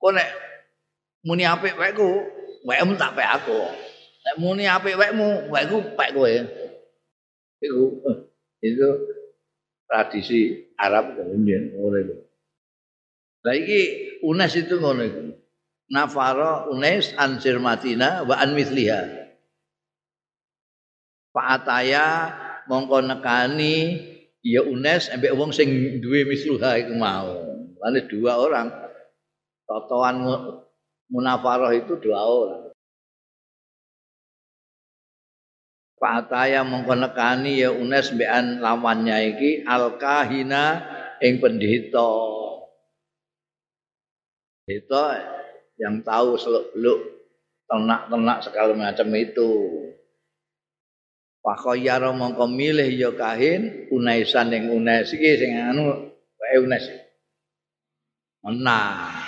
Kok 0.00 0.12
nek 0.16 0.28
muni 1.28 1.44
apik 1.44 1.76
wekku, 1.76 2.08
wekmu 2.64 2.96
tak 2.96 3.20
pek 3.20 3.28
aku. 3.36 3.58
Nek 4.24 4.36
muni 4.40 4.64
apik 4.64 4.96
wekmu, 4.96 5.52
wekku 5.52 5.92
pek 5.92 6.16
kowe. 6.16 6.30
Iku 7.60 7.84
eh, 8.08 8.16
itu 8.64 8.88
tradisi 9.84 10.72
Arab 10.80 11.20
kemudian 11.20 11.76
ngono. 11.76 12.29
Lah 13.40 13.54
iki 13.56 13.80
Unes 14.20 14.52
itu 14.52 14.76
ngono 14.76 15.02
iku. 15.04 15.22
Nafara 15.90 16.68
Unes 16.68 17.16
ansir 17.16 17.56
Matina 17.56 18.22
wa 18.28 18.36
an 18.36 18.52
misliha. 18.52 19.32
Fa'ataya 21.32 22.36
mongko 22.68 23.00
nekani 23.06 23.96
ya 24.44 24.60
Unes 24.66 25.08
ambek 25.08 25.32
wong 25.32 25.50
sing 25.56 26.00
duwe 26.04 26.28
misluha 26.28 26.76
iku 26.84 26.92
mau. 26.94 27.32
Lane 27.80 28.00
dua 28.06 28.36
orang. 28.36 28.68
Totoan 29.64 30.20
munafaroh 31.08 31.72
itu 31.72 31.96
dua 31.96 32.20
orang. 32.28 32.62
Fataya 35.96 36.60
mongko 36.60 36.92
nekani 36.92 37.60
ya 37.60 37.72
Unes 37.72 38.12
mbekan 38.12 38.60
lawannya 38.60 39.16
iki 39.36 39.64
al-kahina 39.64 40.84
ing 41.24 41.40
pendeta. 41.40 42.39
Itu 44.68 45.00
yang 45.80 46.04
tahu 46.04 46.36
seluk-beluk 46.36 47.00
ternak-ternak 47.70 48.38
segala 48.44 48.72
macam 48.76 49.08
itu. 49.16 49.50
Fakhoyaro 51.40 52.12
mongko 52.12 52.44
milih 52.52 52.90
ya 52.92 53.10
kahin 53.16 53.88
unaisan 53.88 54.52
yang 54.52 54.76
unes 54.76 55.08
iki 55.16 55.40
sing 55.40 55.56
anu 55.56 56.12
wae 56.36 56.56
unes. 56.60 56.84
Menang. 58.44 59.24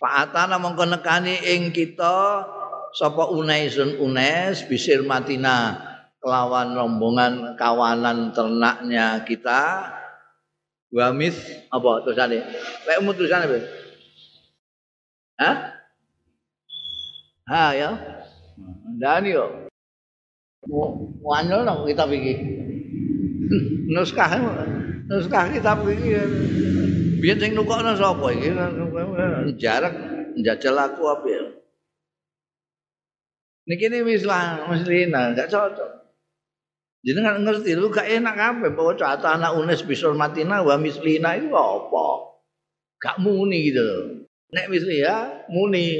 Fa'atana 0.00 0.56
mongko 0.56 0.88
nekani 0.88 1.36
ing 1.52 1.68
kita 1.68 2.48
sapa 2.96 3.28
unaisun 3.28 4.00
unes 4.00 4.64
bisir 4.64 5.04
matina 5.04 5.78
kelawan 6.18 6.72
rombongan 6.72 7.60
kawanan 7.60 8.32
ternaknya 8.32 9.20
kita 9.28 9.90
wamis 10.92 11.34
apa 11.72 12.04
tulisane? 12.04 12.38
Lek 12.84 13.00
umum 13.00 13.16
tulisane 13.16 13.48
Hah? 15.40 15.56
Ha 17.48 17.64
ya. 17.74 17.90
Ndani 19.00 19.34
yo. 19.34 19.46
Wanyol 21.24 21.64
nang 21.66 21.82
kitab 21.88 22.12
iki. 22.12 22.38
Nuskah 23.96 24.30
nuskah 25.08 25.50
kitab 25.50 25.82
iki. 25.88 26.14
Biyen 27.18 27.38
sing 27.40 27.56
nukokno 27.56 27.96
sapa 27.96 28.30
iki? 28.30 28.52
Jarak 29.58 29.94
njajal 30.38 30.76
aku 30.78 31.02
apa 31.08 31.26
ya? 31.26 31.44
Niki 33.62 33.86
ini 33.86 34.02
mislah, 34.02 34.66
mislina, 34.66 35.38
gak 35.38 35.46
cocok. 35.46 36.01
Jenengan 37.02 37.42
ngerti 37.42 37.74
lu 37.74 37.90
gak 37.90 38.06
enak 38.06 38.38
apa 38.38 38.70
bahwa 38.70 38.94
cata 38.94 39.34
anak 39.34 39.58
unes 39.58 39.82
bisul 39.82 40.14
matina 40.14 40.62
wa 40.62 40.78
mislina 40.78 41.34
itu 41.34 41.50
apa? 41.50 42.06
Gak 43.02 43.18
muni 43.18 43.74
gitu. 43.74 44.22
Nek 44.54 44.70
misliha 44.70 45.48
muni. 45.50 45.90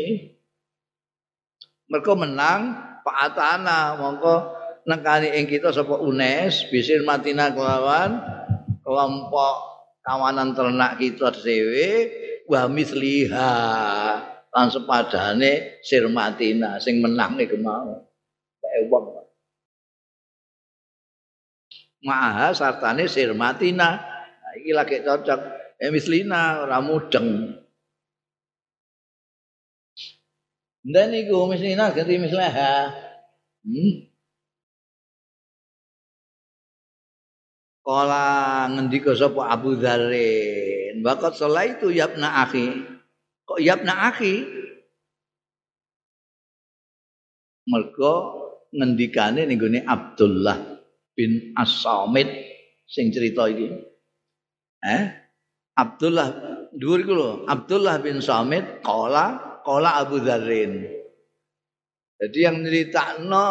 mereka 1.92 2.16
menang 2.16 2.60
Pak 3.04 3.16
Atana 3.28 4.00
mongko 4.00 4.56
nekani 4.88 5.36
ing 5.36 5.44
kita 5.44 5.70
UNES 5.84 6.72
bisir 6.72 7.04
matina 7.04 7.52
kelawan 7.52 8.16
kelompok 8.82 9.54
kawanan 10.02 10.56
ternak 10.56 10.98
kita 10.98 11.30
dhewe 11.30 12.10
wa 12.50 12.66
misliha 12.66 13.52
lan 14.52 14.68
sepadane 14.68 15.78
sirmatina 15.86 16.82
sing 16.82 16.98
menang 16.98 17.38
iku 17.38 17.56
mau 17.62 18.02
kae 18.58 18.90
wong 18.90 19.21
Maha 22.02 22.50
sartane 22.50 23.06
sirmatina 23.06 23.78
nah, 23.78 24.52
iki 24.58 24.74
lagi 24.74 24.98
cocok 25.06 25.40
eh 25.78 25.90
mislina 25.94 26.66
ora 26.66 26.82
mudeng 26.82 27.62
Dan 30.82 31.14
iku 31.14 31.46
mislina 31.46 31.94
ganti 31.94 32.18
mislaha. 32.18 32.90
Hmm. 33.62 34.10
Kala 37.86 38.66
ngendika 38.74 39.14
sapa 39.14 39.46
Abu 39.46 39.78
Dzarrin, 39.78 41.06
"Waqat 41.06 41.38
itu 41.38 41.94
yabna 41.94 42.42
akhi." 42.42 42.66
Kok 43.46 43.62
yabna 43.62 44.10
akhi? 44.10 44.42
Mergo 47.70 48.14
ngendikane 48.74 49.46
ning 49.46 49.86
Abdullah 49.86 50.71
bin 51.22 51.54
As-Samit 51.54 52.26
sing 52.90 53.14
cerita 53.14 53.46
iki. 53.46 53.70
Eh? 54.82 55.02
Abdullah 55.78 56.28
dhuwur 56.74 56.98
iku 56.98 57.12
lho, 57.14 57.30
Abdullah 57.46 58.02
bin 58.02 58.18
Samit 58.18 58.82
kala 58.82 59.56
kola 59.62 60.02
Abu 60.02 60.18
Dzarrin. 60.18 60.82
Jadi 62.18 62.38
yang 62.42 62.58
no 63.22 63.46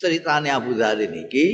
ceritanya 0.00 0.56
Abu 0.64 0.72
Dzarrin 0.72 1.12
iki 1.28 1.46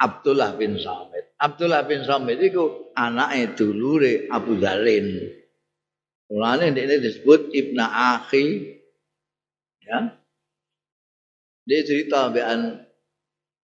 Abdullah 0.00 0.56
bin 0.56 0.80
Samit. 0.80 1.36
Abdullah 1.36 1.84
bin 1.84 2.08
Samit 2.08 2.40
itu 2.40 2.88
anaknya 2.96 3.52
dulure 3.52 4.32
Abu 4.32 4.56
Dzarrin. 4.56 5.36
Mulane 6.32 6.72
ini 6.72 6.96
disebut 7.04 7.52
Ibnu 7.52 7.84
Akhi. 7.84 8.76
Ya. 9.84 10.16
Dia 11.68 11.80
cerita 11.84 12.32
bean 12.32 12.87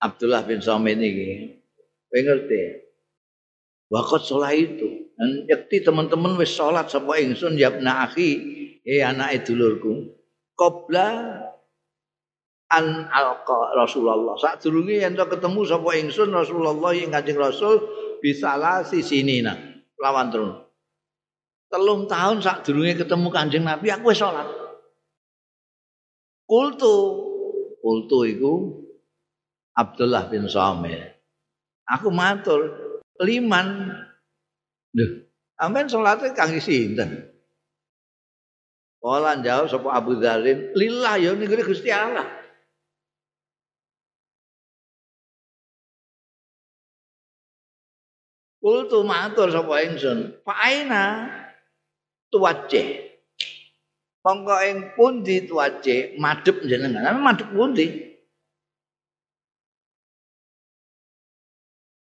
Abdullah 0.04 0.44
bin 0.44 0.60
Samit 0.60 1.00
ini. 1.00 1.56
Pengerti? 2.12 2.84
Wakot 3.88 4.20
sholat 4.20 4.52
itu. 4.60 5.08
Dan 5.16 5.48
yakti 5.48 5.80
teman-teman 5.80 6.36
wis 6.36 6.52
salat 6.52 6.92
sapa 6.92 7.16
ingsun 7.16 7.56
ya 7.56 7.72
ibna 7.72 8.04
akhi, 8.04 8.30
eh 8.84 9.00
anake 9.00 9.48
dulurku. 9.48 10.12
Qabla 10.58 11.08
an 12.68 12.86
alqa 13.08 13.72
Rasulullah. 13.78 14.36
Saat 14.36 14.66
durunge 14.66 15.00
yen 15.00 15.16
ketemu 15.16 15.60
sapa 15.64 15.90
ingsun 15.96 16.34
Rasulullah 16.34 16.92
yang 16.92 17.14
Kanjeng 17.14 17.38
Rasul 17.40 17.80
bisalah 18.20 18.84
sisinina 18.84 19.56
lawan 20.02 20.28
terus. 20.28 20.54
Telung 21.70 22.10
tahun 22.10 22.42
saat 22.42 22.66
durunge 22.66 22.98
ketemu 22.98 23.28
Kanjeng 23.30 23.64
Nabi 23.64 23.88
aku 23.94 24.10
wis 24.10 24.20
salat. 24.20 24.46
Kultu 26.44 26.96
kultu 27.80 28.18
iku 28.28 28.83
Abdullah 29.74 30.30
bin 30.30 30.46
Somir. 30.46 31.18
Aku 31.90 32.08
matur, 32.08 32.70
liman. 33.18 33.90
Duh, 34.94 35.26
amen. 35.58 35.90
salate 35.90 36.30
kangge 36.32 36.62
sinten? 36.62 37.34
Kala 39.04 39.36
jawab 39.44 39.68
sopo 39.68 39.92
Abu 39.92 40.16
Dzalin, 40.16 40.72
lillah 40.72 41.20
ya 41.20 41.36
negeri 41.36 41.60
Gusti 41.60 41.92
Allah. 41.92 42.24
Kultu 48.64 49.04
matur 49.04 49.52
sapa 49.52 49.84
ingsun, 49.84 50.40
fa'aina 50.40 51.28
tuwace. 52.32 53.12
Mongko 54.24 54.56
ing 54.64 54.78
pundi 54.96 55.44
tuwace 55.44 56.16
madhep 56.16 56.64
jenengan? 56.64 57.20
Madhep 57.20 57.52
pundi? 57.52 58.13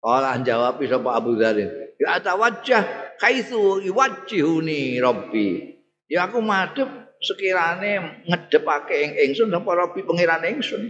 Kala 0.02 0.42
jawab 0.42 0.82
sapa 0.82 1.10
Abu 1.14 1.38
Dzarin, 1.38 1.70
"Ya 2.02 2.18
tawajjah 2.18 3.16
kaitsu 3.22 3.86
yuwajjihuni 3.86 4.98
Rabbi." 4.98 5.78
Ya 6.10 6.26
aku 6.26 6.42
madhep 6.42 6.90
sekirane 7.22 8.26
ngedepake 8.26 8.96
ing 8.98 9.12
ingsun 9.30 9.54
sapa 9.54 9.70
Rabbi 9.78 10.02
pangeran 10.02 10.42
ingsun. 10.50 10.90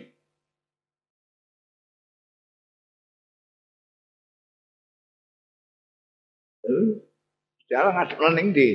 Jalan 7.67 7.91
ngadep 7.95 8.19
ning 8.35 8.47
ndi? 8.55 8.69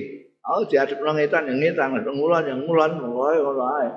Oh 0.46 0.68
diadep 0.68 1.00
nang 1.00 1.16
ngetan 1.16 1.48
yang 1.48 1.58
ngetan, 1.58 1.96
ngadep 1.96 2.12
ngulon 2.12 2.44
yang 2.44 2.60
ngulon, 2.64 2.92
ngono 3.02 3.64
ae. 3.82 3.88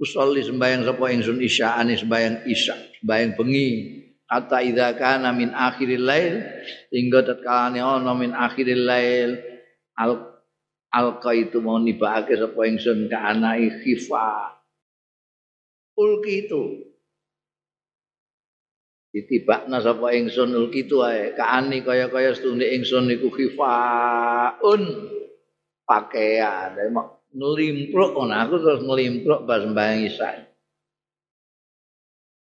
Usolli 0.00 0.40
sembayang 0.40 0.88
sapa 0.88 1.12
ingsun 1.12 1.44
isyaane 1.44 1.92
sembayang 1.92 2.48
isya, 2.48 2.72
sembayang 3.04 3.36
bengi. 3.36 3.70
Hatta 4.30 4.64
idza 4.64 4.96
kana 4.96 5.34
min 5.36 5.52
akhiril 5.52 6.06
lail 6.06 6.40
hingga 6.88 7.20
tatkalane 7.26 7.82
ana 7.84 8.14
min 8.16 8.32
akhiril 8.32 8.86
lail 8.86 9.36
al 9.98 10.40
alqa 10.88 11.36
itu 11.36 11.60
mau 11.60 11.76
nibake 11.76 12.32
sapa 12.38 12.60
ingsun 12.64 13.12
ka 13.12 13.28
anai 13.28 13.68
khifa. 13.84 14.56
Ulki 16.00 16.48
itu 16.48 16.62
ditibakna 19.10 19.82
sapa 19.82 20.14
ingsun 20.14 20.54
kitu 20.70 21.02
ae 21.02 21.34
kaani 21.34 21.82
kaya-kaya 21.82 22.30
setune 22.30 22.62
ingsun 22.62 23.10
niku 23.10 23.28
khifaun 23.34 24.82
pakaian 25.82 26.78
nglimpruk 27.30 28.10
ngono 28.16 28.34
aku 28.34 28.54
terus 28.58 28.80
nglimpruk 28.82 29.46
pas 29.46 29.62
mbayang 29.62 30.06
isa 30.06 30.50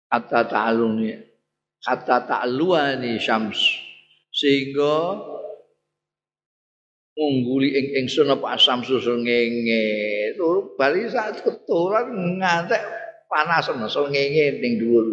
kata 0.09 0.49
ta'aluni 0.49 1.29
kata 1.83 2.27
ta'luani 2.27 3.19
syams. 3.21 3.59
Sehingga 4.29 5.19
ngungguli 7.19 7.75
ing 7.75 7.87
ingsun 8.05 8.31
apa 8.31 8.55
asam 8.55 8.87
susu 8.87 9.19
ngenge 9.19 9.83
tur 10.39 10.79
bali 10.79 11.11
saat 11.11 11.43
keturan 11.43 12.39
ngantek 12.39 12.79
panas 13.27 13.67
nesul 13.75 14.07
ngenge 14.13 14.63
ning 14.63 14.79
dhuwur. 14.79 15.07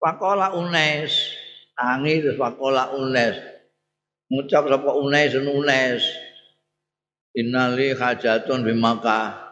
Pakola 0.00 0.56
Unes, 0.56 1.12
tangi 1.80 2.20
terus 2.20 2.36
Pakola 2.36 2.92
Unes. 2.92 3.40
Ngucap 4.28 4.68
sapa 4.68 4.90
Unes 5.00 5.32
Unes. 5.40 6.04
Innali 7.32 7.96
hajatun 7.96 8.68
bimaka. 8.68 9.48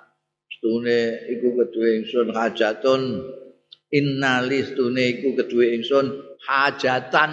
Stune 0.52 1.24
iku 1.32 1.56
kedue 1.56 2.04
ingsun 2.04 2.36
hajatun. 2.36 3.24
Innali 3.88 4.60
stune 4.68 5.02
iku 5.16 5.32
kedue 5.40 5.72
ingsun 5.80 6.36
hajatan. 6.44 7.32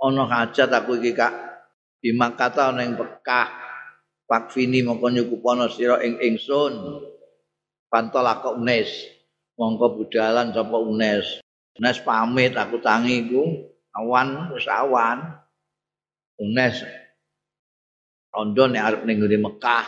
Ana 0.00 0.24
hajat 0.26 0.68
aku 0.74 0.98
iki 0.98 1.14
Kak. 1.14 1.34
Bimaka 2.02 2.50
ta 2.50 2.74
ana 2.74 2.82
ing 2.82 2.98
Mekah. 2.98 3.70
Pakvini 4.26 4.82
mongko 4.82 5.06
nyukupana 5.12 5.70
sira 5.70 6.02
ing 6.02 6.18
ingsun. 6.18 7.04
Pantolak 7.86 8.42
Unes. 8.58 8.90
Mongko 9.54 10.00
budalan 10.00 10.50
sapa 10.50 10.76
Unes. 10.80 11.44
Unes 11.78 11.98
pamit 12.02 12.56
aku 12.56 12.80
tangi 12.80 13.28
ku 13.28 13.69
awan 13.96 14.54
wis 14.54 14.66
awan. 14.70 15.40
Unes 16.40 16.80
rondo 18.32 18.64
nek 18.70 18.84
arep 18.86 19.02
ning 19.04 19.20
Mekah 19.20 19.86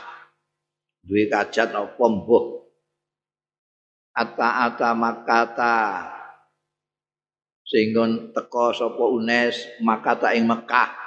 duwe 1.06 1.26
kajat 1.30 1.72
apa 1.72 2.04
mbuh. 2.04 2.62
Ata-ata 4.12 4.92
makata 4.92 5.76
sehingga 7.64 8.04
teko 8.36 8.76
sapa 8.76 9.04
Unes 9.08 9.56
makata 9.80 10.36
ing 10.36 10.44
Mekah. 10.44 11.00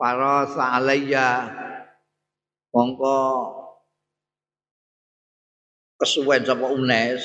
Para 0.00 0.48
sa'alayya 0.48 1.52
mongko 2.72 3.20
kesuwen 6.00 6.42
sapa 6.42 6.66
Unes 6.72 7.20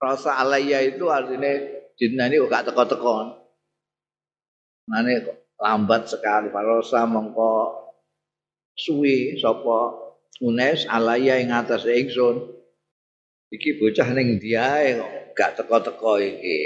rasa 0.00 0.40
alaiya 0.40 0.80
itu 0.80 1.04
artinya 1.12 1.52
dina 2.00 2.24
ini 2.32 2.40
gak 2.48 2.72
teko-teko. 2.72 3.39
Nane 4.90 5.22
lambat 5.54 6.10
sekali 6.10 6.50
parosa 6.50 7.06
mongko 7.06 7.78
suwi 8.74 9.38
sapa 9.38 10.10
Unes 10.40 10.88
alaiya 10.88 11.36
ing 11.36 11.52
atas 11.52 11.84
ingsun. 11.84 12.40
Iki 13.52 13.76
bocah 13.76 14.08
ning 14.16 14.40
diae 14.40 14.96
kok 14.96 15.12
gak 15.36 15.52
teko-teko 15.60 16.16
iki. 16.16 16.58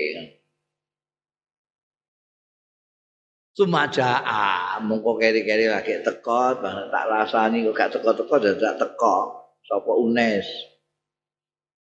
Sumaja 3.55 4.23
mongko 4.79 5.19
keri-keri 5.19 5.67
lagi 5.67 6.01
teko 6.07 6.55
tak 6.63 7.05
rasani 7.11 7.67
kok 7.67 7.75
gak 7.75 7.91
teko-teko 7.99 8.35
dadak 8.39 8.79
teko 8.79 9.17
sapa 9.67 9.91
Unes. 9.91 10.47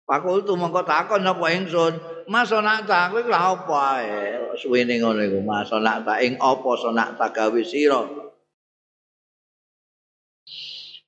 Pakul 0.03 0.43
tu 0.43 0.59
mongko 0.59 0.83
takon 0.83 1.25
apa 1.25 1.47
ingsun, 1.55 1.95
Mas 2.29 2.49
sonakta 2.49 3.12
kowe 3.12 3.22
lha 3.25 3.41
apa 3.53 3.79
ae? 4.01 4.22
Suwene 4.57 4.97
ngono 5.01 5.20
iku, 5.25 5.41
Mas 5.45 5.68
sonakta 5.68 6.20
ing 6.25 6.41
apa 6.41 6.70
sonakta 6.81 7.27
gawe 7.33 7.61
sira? 7.64 8.01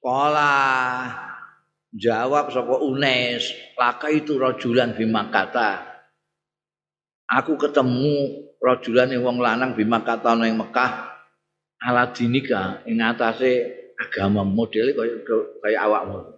Kala 0.03 0.55
jawab 1.91 2.53
sapa 2.53 2.79
Unes, 2.79 3.51
laka 3.75 4.13
itu 4.13 4.37
rajulan 4.39 4.95
bimakata. 4.95 5.83
Aku 7.27 7.59
ketemu 7.59 8.47
rajulan 8.63 9.11
wong 9.19 9.43
lanang 9.43 9.75
bimakata 9.75 10.39
ana 10.39 10.47
ing 10.47 10.55
Mekah 10.55 11.17
ala 11.83 12.15
dinika 12.15 12.87
ing 12.87 13.03
atase 13.03 13.67
agama 13.99 14.47
model 14.47 14.95
kaya 14.95 15.17
kaya 15.61 15.79
awakmu. 15.85 16.37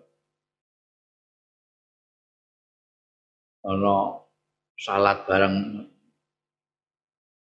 ana 3.68 4.27
salat 4.78 5.26
bareng. 5.26 5.84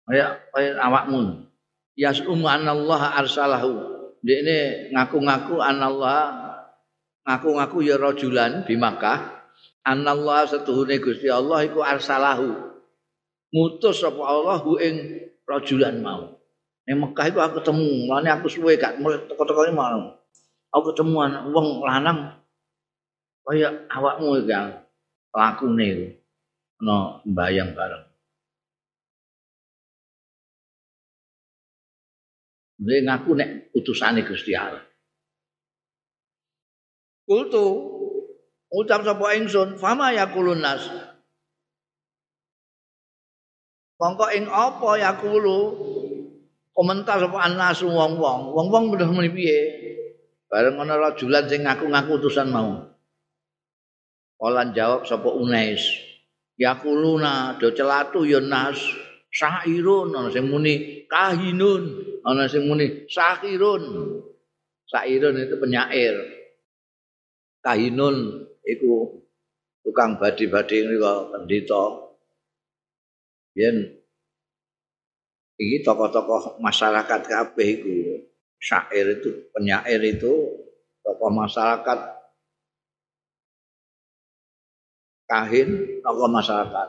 Kaya 0.09 0.41
kaya 0.49 0.81
awakmu. 0.81 1.45
Yasum 1.93 2.41
anallah 2.43 3.13
arsalahu. 3.21 3.85
Dekne 4.25 4.89
ngaku-ngaku 4.91 5.61
anallah 5.61 6.49
ngaku-ngaku 7.23 7.85
ya 7.85 7.95
rajulan 8.01 8.65
di 8.65 8.75
Makkah. 8.75 9.45
Anallah 9.85 10.49
setuhune 10.49 10.97
Gusti 10.97 11.29
Allah 11.29 11.63
iku 11.63 11.85
arsalahu. 11.85 12.49
Ngutus 13.53 14.01
sapa 14.01 14.21
Allah 14.25 14.61
ing 14.81 15.29
rajulan 15.45 16.01
mau. 16.01 16.37
Ning 16.89 16.97
Mekah 17.05 17.29
iku 17.29 17.39
aku 17.41 17.61
ketemu 17.61 18.09
lane 18.09 18.29
aku 18.33 18.49
suwe 18.49 18.73
gak 18.81 18.97
teko-teko 19.29 19.69
mau. 19.77 20.17
Aku 20.73 20.93
ketemu 20.93 21.17
anak 21.21 21.43
wong 21.53 21.81
lanang 21.85 22.39
kaya 23.49 23.89
awakmu 23.89 24.45
iki 24.45 24.53
lakune 25.33 26.18
ana 26.79 27.19
mbayang 27.27 27.75
bareng. 27.75 28.05
Dia 32.79 33.03
ngaku 33.03 33.31
nek 33.35 33.75
utusane 33.75 34.23
Gusti 34.23 34.55
Allah. 34.55 34.79
Kultu 37.27 37.65
ucap 38.71 39.03
sapa 39.03 39.35
ingsun, 39.35 39.75
fama 39.75 40.15
yakulun 40.15 40.63
nas. 40.63 40.87
Mongko 43.99 44.31
ing 44.31 44.47
apa 44.47 44.95
yakulu 44.95 45.75
komentar 46.71 47.19
sapa 47.19 47.37
anasu 47.43 47.91
wong-wong. 47.91 48.55
Wong-wong 48.55 48.95
udah 48.95 49.11
muni 49.11 49.27
piye? 49.27 49.59
Bareng 50.47 50.79
ana 50.79 50.95
rajulan 50.95 51.51
sing 51.51 51.67
ngaku-ngaku 51.67 52.23
utusan 52.23 52.47
mau. 52.47 52.87
Olan 54.39 54.71
jawab 54.71 55.03
sapa 55.03 55.27
Unais. 55.35 56.08
Yakuluna 56.59 57.55
do 57.55 57.71
celatu 57.71 58.27
ya 58.27 58.43
nas 58.43 58.75
sairun 59.31 60.11
ana 60.11 60.27
sing 60.27 60.51
muni 60.51 61.07
kahinun, 61.07 62.03
ana 62.27 62.51
sing 62.51 62.67
muni 62.67 63.07
sahirun. 63.07 63.83
Sairun 64.83 65.39
itu 65.39 65.55
penyair. 65.55 66.19
Kahinun 67.63 68.43
iku 68.67 69.23
tukang 69.87 70.19
badi-badi 70.19 70.83
niku 70.83 71.31
pendeta. 71.31 72.11
Yen 73.55 73.95
iki 75.55 75.79
tokoh-tokoh 75.79 76.59
masyarakat 76.59 77.21
kabeh 77.23 77.67
iku 77.79 77.95
syair 78.59 79.15
itu 79.15 79.47
penyair 79.55 80.03
itu 80.03 80.33
tokoh 81.03 81.31
masyarakat 81.31 82.18
kahin 85.29 86.01
tokoh 86.01 86.27
masyarakat. 86.27 86.87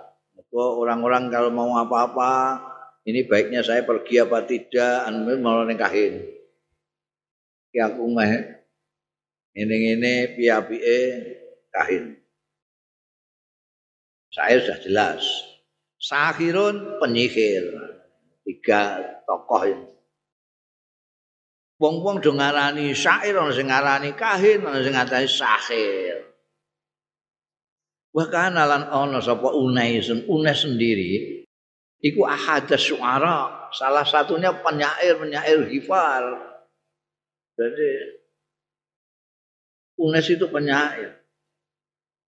Orang-orang 0.50 1.30
kalau 1.30 1.52
mau 1.52 1.76
apa-apa, 1.78 2.58
ini 3.06 3.28
baiknya 3.28 3.62
saya 3.62 3.86
pergi 3.86 4.24
apa 4.24 4.42
tidak, 4.48 5.06
anu 5.06 5.36
mau 5.38 5.62
kahin. 5.62 6.26
Ya 7.70 7.86
aku 7.86 8.02
mah 8.10 8.26
ini 9.54 9.76
ini 9.94 10.14
pia 10.34 10.58
pia 10.64 10.98
kahin. 11.70 12.18
Saya 14.30 14.62
sudah 14.62 14.78
jelas. 14.82 15.22
Sahirun 16.00 16.98
penyihir. 17.02 17.66
Tiga 18.46 18.98
tokoh 19.26 19.62
ini. 19.68 19.90
Wong-wong 21.80 22.20
do 22.20 22.34
ngarani 22.36 22.92
syair 22.92 23.36
ana 23.40 23.52
sing 23.54 23.72
ngarani 23.72 24.12
kahin 24.14 24.62
ana 24.64 24.80
sing 24.82 24.94
ngarani 24.94 25.28
sahir. 25.28 26.29
Wa 28.10 28.26
kana 28.26 28.66
lan 28.66 28.90
ana 28.90 29.22
sapa 29.22 29.54
Unaisun 29.54 30.26
Unes 30.26 30.66
sendiri 30.66 31.46
iku 32.02 32.26
ahada 32.26 32.74
suara 32.74 33.70
salah 33.70 34.02
satunya 34.02 34.50
penyair-penyair 34.50 35.70
hifar. 35.70 36.24
Jadi 37.54 37.90
Unes 40.00 40.26
itu 40.26 40.46
penyair. 40.50 41.22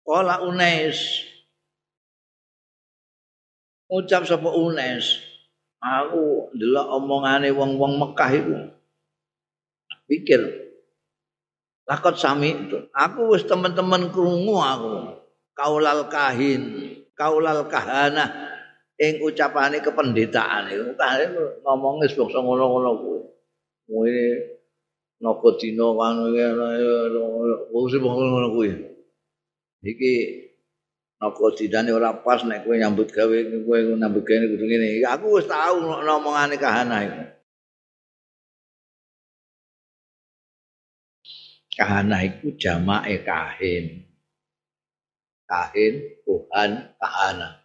Kala 0.07 0.47
Unes 0.47 1.27
ucap 3.91 4.27
sapa 4.27 4.51
Unes 4.55 5.19
aku 5.83 6.51
ndelok 6.57 6.87
omongane 6.99 7.55
wong-wong 7.55 8.03
Mekah 8.03 8.31
itu 8.35 8.57
pikir 10.11 10.41
lakot 11.87 12.19
sami 12.19 12.55
itu 12.55 12.91
aku 12.91 13.35
wis 13.35 13.47
teman-teman 13.47 14.11
krungu 14.11 14.59
aku 14.59 15.23
kaulal 15.57 16.13
kahin 16.13 16.63
kaulal 17.17 17.65
kahana 17.73 18.25
ing 19.01 19.25
ucapane 19.25 19.81
kependetaan 19.81 20.69
itu 20.69 20.93
kahin 21.01 21.33
ngomong 21.65 22.05
wis 22.05 22.13
bangsa 22.13 22.39
ngono-ngono 22.45 22.91
kuwi. 23.01 23.21
Kuwi 23.89 24.17
napa 25.21 25.49
dina 25.57 25.87
kan 25.97 26.15
wis 27.73 27.93
ngono 27.97 28.49
kuwi. 28.53 28.69
Iki 29.87 30.13
napa 31.21 31.45
dinane 31.57 31.91
ora 31.97 32.13
pas 32.21 32.45
nek 32.45 32.65
kowe 32.69 32.77
nyambut 32.77 33.09
gawe 33.09 33.37
kowe 33.65 33.79
nyambut 33.97 34.25
gawe 34.29 34.45
kudu 34.53 34.65
ngene. 34.69 35.01
Aku 35.09 35.41
wis 35.41 35.49
tau 35.49 35.81
ngomongane 35.81 36.61
kahana 36.61 36.97
iku. 37.05 37.25
Kahana 41.77 42.25
iku 42.25 42.57
jamake 42.57 43.21
kahin 43.25 44.06
kahin 45.47 45.95
Tuhan 46.27 46.71
kahana 46.99 47.63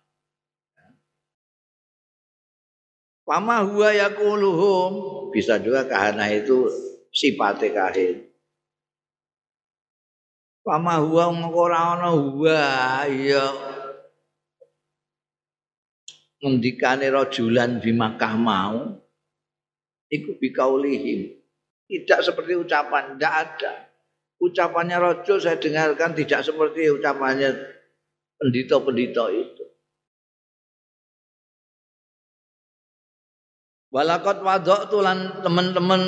Pama 3.21 3.63
huwa 3.63 3.89
yakuluhum 3.93 4.91
bisa 5.29 5.61
juga 5.61 5.85
kahana 5.85 6.29
itu 6.29 6.69
sifate 7.13 7.73
kahin 7.73 8.25
Pama 10.61 11.01
huwa 11.01 11.29
ora 11.49 11.97
ana 11.97 12.09
huwa 12.13 12.61
ya 13.09 13.45
ngendikane 16.41 17.05
rajulan 17.13 17.77
di 17.77 17.93
Makkah 17.93 18.33
mau 18.33 18.97
iku 20.09 20.35
bikaulihim. 20.41 21.37
Tidak 21.85 22.19
seperti 22.23 22.57
ucapan 22.57 23.15
tidak 23.15 23.33
ada 23.45 23.90
ucapannya 24.41 24.97
rojo 24.97 25.37
saya 25.37 25.61
dengarkan 25.61 26.17
tidak 26.17 26.41
seperti 26.41 26.89
ucapannya 26.89 27.53
pendito-pendito 28.41 29.29
itu. 29.29 29.65
Walakot 33.93 34.41
wadok 34.41 34.87
tulan 34.89 35.43
teman-teman 35.45 36.01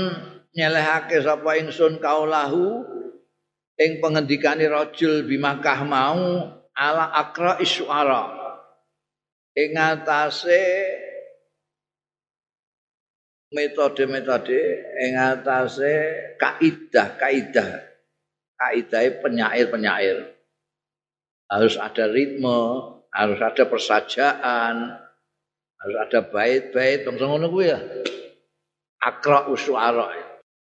nyelehake 0.56 1.20
sapa 1.22 1.60
ingsun 1.60 2.00
kaulahu 2.00 2.82
ing 3.78 4.00
pengendikane 4.00 4.66
rajul 4.72 5.28
bimakah 5.28 5.84
mau 5.84 6.48
ala 6.74 7.12
akra 7.12 7.60
isyara 7.60 8.32
ing 9.54 9.76
atase 9.76 10.64
metode-metode 13.52 14.64
ing 15.04 15.14
atase 15.20 15.94
kaidah-kaidah 16.40 17.93
kaidah 18.58 19.22
penyair-penyair. 19.22 20.34
Harus 21.50 21.76
ada 21.78 22.10
ritme, 22.10 22.60
harus 23.14 23.40
ada 23.42 23.64
persajaan, 23.70 24.76
harus 25.78 25.98
ada 26.00 26.20
bait-bait, 26.26 27.06
bangsa 27.06 27.30
ngono 27.30 27.52
kuwi 27.52 27.70
ya. 27.70 27.80
Akra 29.04 29.52
usuara. 29.52 30.10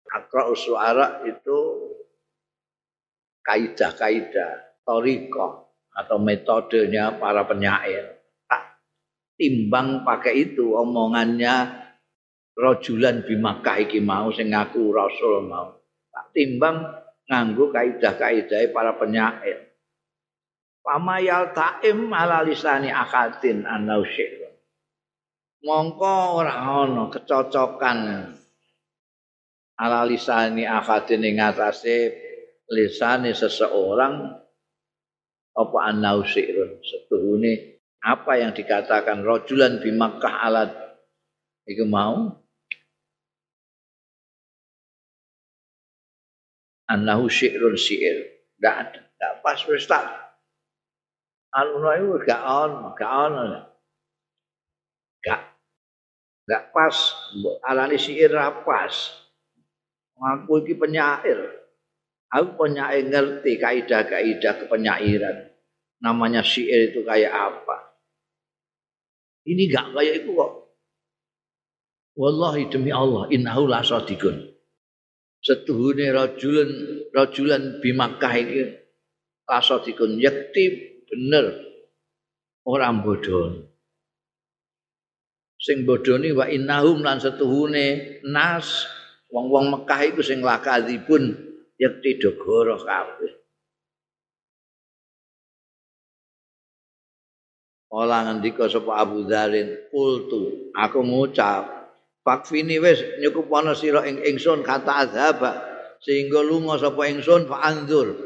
Akra 0.09 0.51
usuara 0.51 1.23
itu 1.29 1.59
kaidah-kaidah, 3.45 4.83
toriko 4.83 5.77
atau 5.95 6.17
metodenya 6.19 7.21
para 7.21 7.47
penyair. 7.47 8.19
Tak 8.49 8.81
timbang 9.39 10.03
pakai 10.03 10.51
itu 10.51 10.75
omongannya 10.75 11.85
rojulan 12.55 13.23
bimakah 13.23 13.83
iki 13.83 14.01
mau 14.03 14.31
sing 14.33 14.51
ngaku 14.51 14.91
rasul 14.91 15.45
mau. 15.45 15.79
Tak 16.11 16.35
timbang 16.35 17.04
nganggo 17.29 17.73
kaidah-kaidah 17.73 18.71
para 18.73 18.97
penyair. 18.97 19.73
Pamayal 20.85 21.57
taim 21.57 22.13
ala 22.13 22.45
lisani 22.45 22.93
akadin 22.93 23.65
anau 23.65 24.05
syir. 24.05 24.45
Mongko 25.65 26.45
ora 26.45 26.61
ana 26.61 27.09
kecocokan 27.09 27.99
ala 29.81 30.01
lisani 30.05 30.69
akadin 30.69 31.25
ing 31.25 31.41
atase 31.41 32.13
lisane 32.69 33.33
seseorang 33.33 34.45
apa 35.55 35.79
anau 35.89 36.21
syirun 36.21 36.85
setuhune 36.85 37.81
apa 38.05 38.37
yang 38.37 38.53
dikatakan 38.53 39.25
rojulan 39.25 39.81
di 39.81 39.89
Makkah 39.89 40.45
alat 40.45 40.71
itu 41.65 41.89
mau 41.89 42.44
annahu 46.95 47.27
syi'run 47.27 47.75
syi'ir. 47.75 48.47
Tidak 48.55 48.75
ada. 48.75 49.01
Tidak 49.03 49.33
pas. 49.43 49.59
Wis 49.67 49.85
tak. 49.91 50.07
Anu 51.51 51.83
itu 51.83 52.23
gak 52.23 52.43
on. 52.47 52.73
Gak 52.95 53.11
on. 53.11 53.35
Gak. 55.27 55.43
Gak 56.47 56.71
pas. 56.71 56.97
Alani 57.67 57.99
syi'ir 57.99 58.31
pas. 58.63 58.95
Aku 60.15 60.63
ini 60.63 60.79
penyair. 60.79 61.39
Aku 62.31 62.55
penyair 62.55 63.03
ngerti 63.11 63.59
kaidah-kaidah 63.59 64.55
kepenyairan. 64.63 65.51
Namanya 65.99 66.47
syiir 66.47 66.95
itu 66.95 67.03
kayak 67.03 67.35
apa. 67.35 67.99
Ini 69.45 69.67
gak 69.69 69.91
kayak 69.93 70.23
itu 70.23 70.31
kok. 70.33 70.53
Wallahi 72.15 72.71
demi 72.71 72.95
Allah 72.95 73.27
innahu 73.27 73.67
la 73.67 73.83
sadikun 73.83 74.54
setuhune 75.45 76.09
rajulan 76.09 76.71
rajulan 77.13 77.85
bimakah 77.85 78.35
iki 78.41 78.63
rasa 79.45 79.85
dikun 79.85 80.17
yakti 80.17 80.65
bener. 81.05 81.61
Orang 82.65 83.05
bodoh 83.05 83.75
sing 85.61 85.85
bodoni 85.85 86.33
wa 86.33 86.49
innahum 86.49 87.05
lan 87.05 87.21
setuhune 87.21 88.21
nas 88.25 88.89
wong-wong 89.33 89.73
Mekah 89.73 90.01
iku 90.13 90.21
sing 90.21 90.45
lakadzibun 90.45 91.33
yakti 91.81 92.21
dogoro 92.21 92.77
kabeh. 92.81 93.33
Ola 97.95 98.27
ngendika 98.27 98.67
sapa 98.67 98.99
Abu 98.99 99.23
Dzarin, 99.23 99.87
"Qultu, 99.89 100.75
aku 100.75 100.99
ngucap, 101.07 101.84
Fakfini 102.25 102.81
wis 102.81 103.21
nyukup 103.21 103.53
ana 103.53 103.77
sira 103.77 104.09
ing 104.09 104.17
ingsun 104.25 104.65
kata 104.65 105.05
azhaba 105.05 105.61
sehingga 106.01 106.41
lunga 106.41 106.81
sapa 106.81 107.05
ingsun 107.13 107.45
fa 107.45 107.69
anzur. 107.69 108.17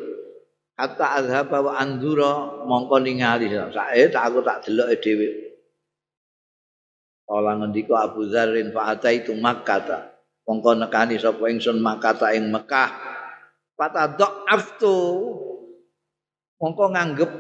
Kata 0.79 1.19
azhaba 1.19 1.59
wa 1.59 1.73
anzura 1.75 2.63
mongko 2.63 3.03
ningali 3.03 3.51
sae 3.51 4.07
tak 4.15 4.31
aku 4.31 4.47
tak 4.47 4.63
deloke 4.63 5.03
dhewe. 5.03 5.29
Kala 7.27 7.59
ngendika 7.59 8.07
Abu 8.07 8.31
Dzarrin 8.31 8.71
fa 8.71 8.95
ataitu 8.95 9.35
Makkah. 9.35 10.15
Mongko 10.47 10.79
nekani 10.79 11.19
sapa 11.19 11.51
ingsun 11.51 11.83
Makkah 11.83 12.31
ing 12.39 12.55
Mekah. 12.55 12.95
Fatadok 13.75 14.47
aftu 14.47 14.95
mongko 16.63 16.95
nganggep 16.95 17.31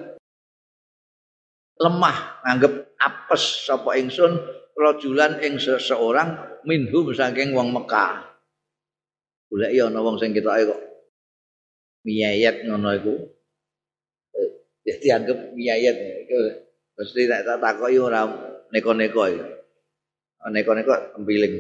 lemah, 1.78 2.42
nganggep 2.42 2.98
apes 2.98 3.70
sapa 3.70 3.94
ingsun 3.94 4.57
rajulan 4.78 5.42
ing 5.42 5.58
seseorang 5.58 6.62
minhum 6.62 7.10
saking 7.10 7.50
wong 7.50 7.74
Mekah. 7.74 8.30
Golek 9.50 9.74
ya 9.74 9.90
ana 9.90 9.98
wong 9.98 10.22
sing 10.22 10.30
ketoke 10.30 10.70
kok 10.70 10.80
miyayat 12.06 12.64
ngono 12.64 12.88
iku. 12.94 13.14
Eh, 14.38 14.50
dianggap 15.02 15.52
nyayat 15.58 15.96
iku 16.24 16.38
mesti 16.94 17.26
tak 17.26 17.42
tak 17.42 17.58
takoki 17.58 17.98
ora 17.98 18.22
neko-neko 18.70 19.22
iki. 19.26 19.42
Neko-neko 20.48 21.18
empiling. 21.18 21.54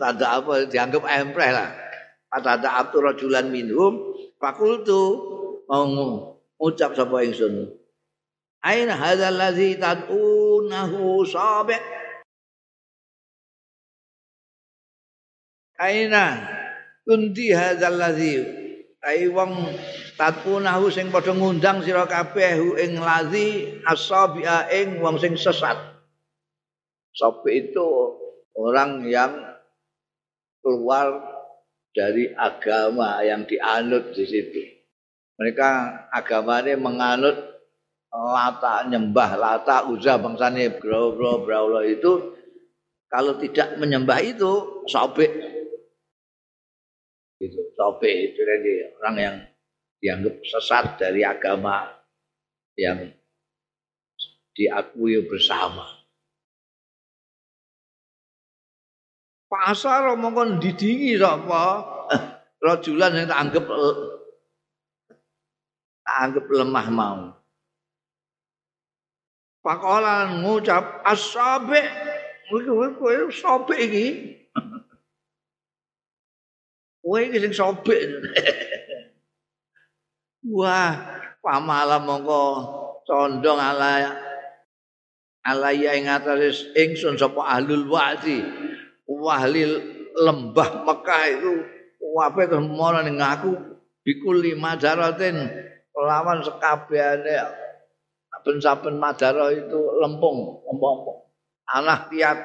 Tada 0.00 0.40
apa 0.40 0.64
dianggap 0.66 1.04
empreh 1.04 1.50
lah. 1.52 1.68
Tada 2.30 2.80
abtu 2.80 2.98
rajulan 3.04 3.52
minhum 3.52 4.16
fakultu 4.40 5.02
mau 5.68 5.84
ngucap 6.56 6.96
sapa 6.96 7.22
ingsun. 7.26 7.76
Aina 8.60 8.92
hadzal 8.96 9.36
ladzi 9.36 9.76
tad'unahu 10.70 11.26
sabi' 11.26 11.82
Aina 15.80 16.36
kunti 17.02 17.50
hadzal 17.50 17.96
ladzi 17.98 18.36
ai 19.00 19.26
wong 19.32 19.56
tatpunahu 20.14 20.92
sing 20.92 21.08
padha 21.08 21.32
ngundang 21.32 21.80
sira 21.80 22.04
kabeh 22.04 22.78
ing 22.78 23.00
ladzi 23.00 23.80
asabi'a 23.82 24.68
ing 24.70 25.00
wong 25.00 25.16
sing 25.18 25.34
sesat. 25.40 25.80
Sabi 27.16 27.66
itu 27.66 27.86
orang 28.54 29.08
yang 29.08 29.32
keluar 30.60 31.16
dari 31.96 32.28
agama 32.36 33.24
yang 33.24 33.48
dianut 33.48 34.12
di 34.12 34.24
situ. 34.28 34.62
Mereka 35.40 35.70
agamanya 36.12 36.76
menganut 36.76 37.59
lata 38.10 38.86
nyembah 38.90 39.30
lata 39.38 39.86
uzah 39.86 40.18
bangsane 40.18 40.78
bro 40.82 41.14
bro 41.14 41.80
itu 41.86 42.34
kalau 43.10 43.34
tidak 43.42 43.74
menyembah 43.74 44.22
itu 44.22 44.82
sobek. 44.86 45.30
Itu 47.42 47.74
sobek 47.74 48.14
itu 48.30 48.38
jadi 48.38 48.72
orang 49.02 49.16
yang 49.18 49.36
dianggap 49.98 50.34
sesat 50.46 50.84
dari 51.02 51.26
agama 51.26 51.90
yang 52.78 53.10
diakui 54.54 55.26
bersama. 55.26 56.00
pasar 59.50 60.14
mongkon 60.14 60.62
didingi 60.62 61.18
sapa? 61.18 61.82
Rajulan 62.62 63.18
yang 63.18 63.26
tak 63.26 63.40
anggap 63.42 63.64
tak 66.06 66.16
anggap 66.22 66.44
lemah 66.46 66.86
mau 66.92 67.39
Pakolan 69.60 70.40
ngucap 70.40 71.04
asabe 71.04 71.84
kowe 72.48 72.86
kowe 72.96 73.14
sobe 73.28 73.76
iki. 73.76 74.06
Kowe 77.04 77.20
iki 77.28 77.38
sing 77.44 77.52
sobe 77.52 77.96
wah 80.56 80.96
pamalam 81.44 82.08
mongko 82.08 82.42
condong 83.04 83.60
ala 83.60 84.16
alaya 85.44 85.92
ing 85.92 86.08
atase 86.08 86.72
ingsun 86.72 87.20
sapa 87.20 87.60
ahlul 87.60 87.84
wa'di. 87.84 88.40
Wahli 89.10 89.66
lembah 90.16 90.86
Mekah 90.86 91.24
itu 91.36 91.52
wape 92.00 92.48
kemono 92.48 93.04
ning 93.04 93.20
aku 93.20 93.52
bikul 94.06 94.40
lima 94.40 94.78
daratin 94.78 95.36
lawan 95.92 96.40
sekabehane 96.40 97.34
saben-saben 98.40 98.96
madara 98.96 99.52
itu 99.52 100.00
lempung 100.00 100.64
lempung 100.64 101.28
anak 101.68 102.08
tiap 102.08 102.40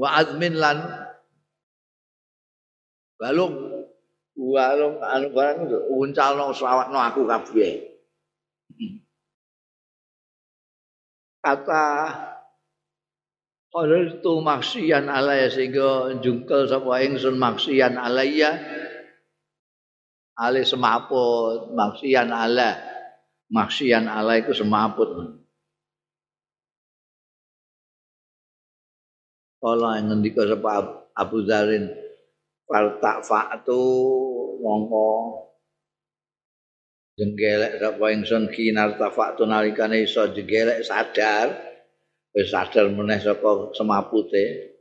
wa 0.00 0.08
azmin 0.16 0.56
lan 0.56 0.80
balung. 3.20 3.84
Balung 4.36 5.00
anu 5.00 5.32
barang 5.32 5.60
uncalno 5.92 6.52
selawatno 6.52 6.98
aku 7.00 7.24
kabeh. 7.24 7.72
Kata 11.40 11.84
Kalau 13.76 14.08
itu 14.08 14.40
maksian 14.40 15.04
alaya 15.04 15.52
sehingga 15.52 16.16
jungkel 16.24 16.64
sapa 16.64 17.04
ingsun 17.04 17.36
maksian 17.36 18.00
alaya. 18.00 18.56
Ale 20.32 20.64
semaput 20.64 21.76
maksian 21.76 22.32
ala 22.32 22.95
maksian 23.50 24.10
ala 24.10 24.38
itu 24.38 24.52
semaput. 24.54 25.08
Kalau 29.56 29.90
yang 29.98 30.12
ngendika 30.12 30.46
sapa 30.46 31.10
Abu 31.16 31.42
Zarin 31.42 31.90
fal 32.68 33.00
fa'tu 33.00 33.82
mongko 34.62 35.10
jenggelek 37.16 37.80
sapa 37.80 38.04
ingsun 38.12 38.52
kinar 38.52 38.94
tafa'tu 39.00 39.42
nalikane 39.48 40.04
iso 40.06 40.28
jenggelek 40.30 40.84
sadar. 40.86 41.50
Wis 42.36 42.52
sadar 42.52 42.92
meneh 42.92 43.16
saka 43.16 43.72
semapute 43.72 44.76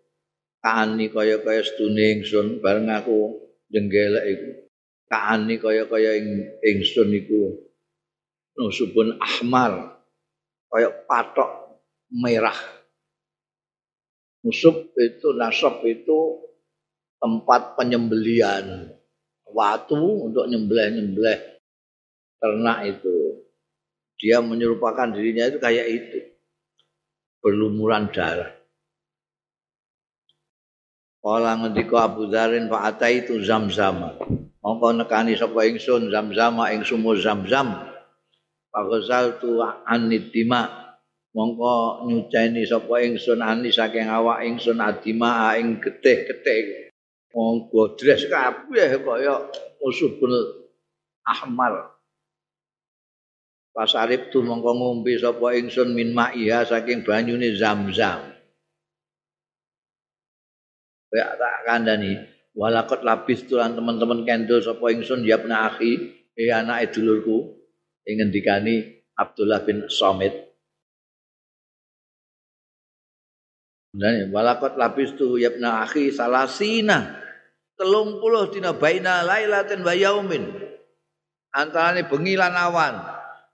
kaani 0.60 1.08
kaya-kaya 1.08 1.64
sedune 1.64 2.20
ingsun 2.20 2.60
bareng 2.60 2.92
aku 2.92 3.48
jenggelek 3.72 4.26
iku. 4.28 4.50
Kaani 5.08 5.56
kaya-kaya 5.62 6.20
ingsun 6.62 7.10
iku 7.16 7.66
nusubun 8.56 9.20
ahmar 9.20 10.00
kaya 10.72 10.90
patok 11.08 11.80
merah 12.12 12.58
nusub 14.44 14.92
itu 14.96 15.36
nasab 15.36 15.84
itu 15.84 16.44
tempat 17.20 17.76
penyembelian 17.80 18.92
watu 19.50 20.28
untuk 20.28 20.48
nyembelih-nyembelih 20.52 21.40
ternak 22.40 22.80
itu 22.92 23.16
dia 24.20 24.40
menyerupakan 24.40 25.12
dirinya 25.12 25.52
itu 25.52 25.58
kayak 25.60 25.88
itu 25.92 26.20
berlumuran 27.44 28.10
darah. 28.10 28.58
Kala 31.26 31.58
ngendika 31.58 32.06
Abu 32.06 32.30
Dzarin 32.30 32.70
fa 32.70 32.94
itu 33.10 33.42
zam-zam. 33.42 33.98
Mongko 34.62 34.94
nekani 34.94 35.34
sapa 35.34 35.66
ingsun 35.66 36.14
zam-zam 36.14 36.58
ing 36.70 36.86
sumur 36.86 37.18
zam-zam. 37.18 37.95
Paghazal 38.76 39.40
tu 39.40 39.64
anidima. 39.64 40.92
Mongko 41.32 42.04
nyuceni 42.12 42.68
sapa 42.68 43.00
ingsun 43.08 43.40
ani 43.40 43.72
saking 43.72 44.12
awak 44.12 44.44
ingsun 44.44 44.84
adima 44.84 45.56
ing 45.56 45.80
getih-getih. 45.80 46.92
Monggo 47.32 47.96
dres 47.96 48.28
kabeh 48.28 49.00
kaya 49.00 49.48
usubul 49.80 50.36
ahmar. 51.24 51.96
Pasarip 53.72 54.28
tu 54.28 54.44
mongko 54.44 54.76
ngombe 54.76 55.16
sapa 55.16 55.56
ingsun 55.56 55.96
min 55.96 56.12
ma'iha 56.12 56.68
saking 56.68 57.08
banyune 57.08 57.56
Zam-zam. 57.56 58.36
Ya 61.16 61.32
tak 61.40 61.64
kandhani, 61.64 62.28
walakot 62.52 63.08
labis 63.08 63.48
tulan 63.48 63.72
teman-teman 63.72 64.28
kendel 64.28 64.60
sapa 64.60 64.92
ingsun 64.92 65.24
ya 65.24 65.40
akhi, 65.40 66.12
eh 66.36 66.52
anake 66.52 66.92
dulurku 66.92 67.56
ing 68.06 68.22
ngendikani 68.22 69.02
Abdullah 69.18 69.66
bin 69.66 69.90
Somit. 69.90 70.34
Dan 73.96 74.28
walakot 74.30 74.76
labis 74.76 75.16
tu 75.16 75.40
ya 75.40 75.56
pena 75.56 75.88
akhi 75.88 76.12
salasina 76.12 77.16
telung 77.80 78.20
puluh 78.20 78.52
dina 78.52 78.76
baina 78.76 79.24
lailatin 79.24 79.82
wa 79.82 79.96
yaumin. 79.96 80.52
Antarane 81.56 82.04
bengi 82.04 82.36
lan 82.36 82.52
awan. 82.52 82.96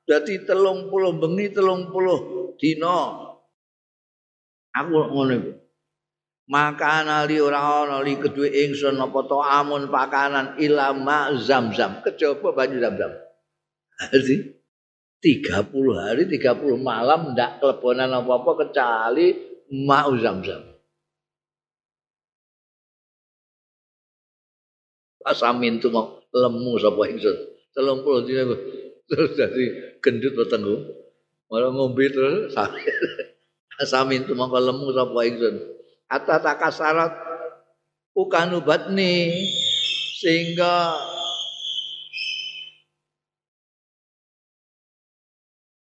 Dadi 0.01 0.41
telung 0.41 0.89
puluh 0.89 1.13
bengi 1.13 1.53
telung 1.53 1.93
puluh 1.93 2.51
dino. 2.57 3.29
Aku 4.73 4.89
ngono 5.13 5.33
iku. 5.37 5.51
Makanan 6.51 7.29
li 7.29 7.37
ora 7.39 7.85
ana 7.85 8.03
li 8.03 8.17
kedue 8.19 8.49
ingsun 8.49 8.99
apa 8.99 9.19
to 9.23 9.39
amun 9.39 9.87
pakanan 9.87 10.59
ilama 10.59 11.31
zam-zam 11.37 12.01
kejaba 12.03 12.51
banyu 12.51 12.81
zam-zam. 12.81 13.13
Jadi 14.01 14.57
30 15.21 16.01
hari 16.01 16.25
30 16.25 16.81
malam 16.81 17.37
ndak 17.37 17.61
kelebonan 17.61 18.09
apa-apa 18.09 18.65
kecuali 18.65 19.37
mau 19.85 20.09
zam-zam. 20.17 20.65
Asamin 25.21 25.77
tu 25.77 25.93
mau 25.93 26.17
lemu 26.33 26.73
sapa 26.81 27.01
ingsun. 27.05 27.37
30 27.77 28.25
dina 28.25 28.43
terus 29.05 29.31
jadi 29.37 29.63
gendut 30.01 30.33
wetengku 30.35 30.75
malah 31.47 31.71
ngombe 31.71 32.03
terus 32.11 32.51
sami 33.87 34.19
itu 34.19 34.33
mongko 34.33 34.57
lemu 34.57 34.87
sapa 34.97 35.19
ingsun? 35.29 35.55
Ata 36.09 36.41
takasarat 36.41 37.13
ukanu 38.17 38.65
batni 38.65 39.31
sehingga 40.17 40.97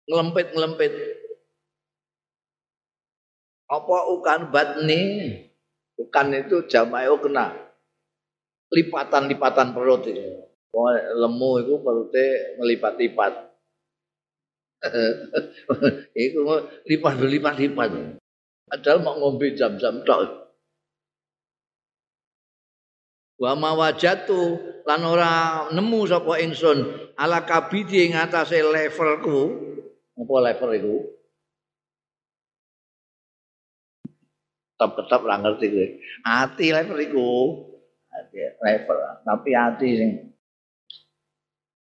ngelempit-ngelempit 0.09 0.91
apa 3.69 3.97
ukan 4.17 4.49
batni 4.49 5.03
ukan 6.01 6.27
itu 6.33 6.65
jamae 6.65 7.05
kena 7.21 7.53
lipatan-lipatan 8.73 9.77
perut 9.77 10.09
itu 10.09 10.49
lemu 11.17 11.51
itu 11.65 11.73
perutnya. 11.81 12.25
Iku 16.13 16.39
lipat 16.87 17.13
berlipat 17.19 17.55
lipat. 17.59 17.89
Padahal 18.69 18.97
mau 19.01 19.17
ngombe 19.17 19.57
jam-jam 19.57 20.05
tok. 20.05 20.47
Wa 23.39 23.55
mawajatu 23.55 24.59
lan 24.83 25.01
ora 25.03 25.33
nemu 25.71 25.99
sapa 26.07 26.43
ingsun 26.43 27.11
ala 27.15 27.47
kabidi 27.47 28.07
ing 28.07 28.13
atase 28.15 28.61
levelku. 28.61 29.67
Apa 30.19 30.35
level 30.43 30.69
iku? 30.75 30.95
Tetap-tetap 34.75 35.19
ora 35.23 35.39
ngerti 35.39 35.65
kowe. 35.71 35.87
Ati 36.27 36.65
level 36.75 36.99
iku. 36.99 37.27
Ati 38.11 38.37
level, 38.59 38.97
tapi 39.23 39.49
ati 39.55 39.89
sing 39.95 40.11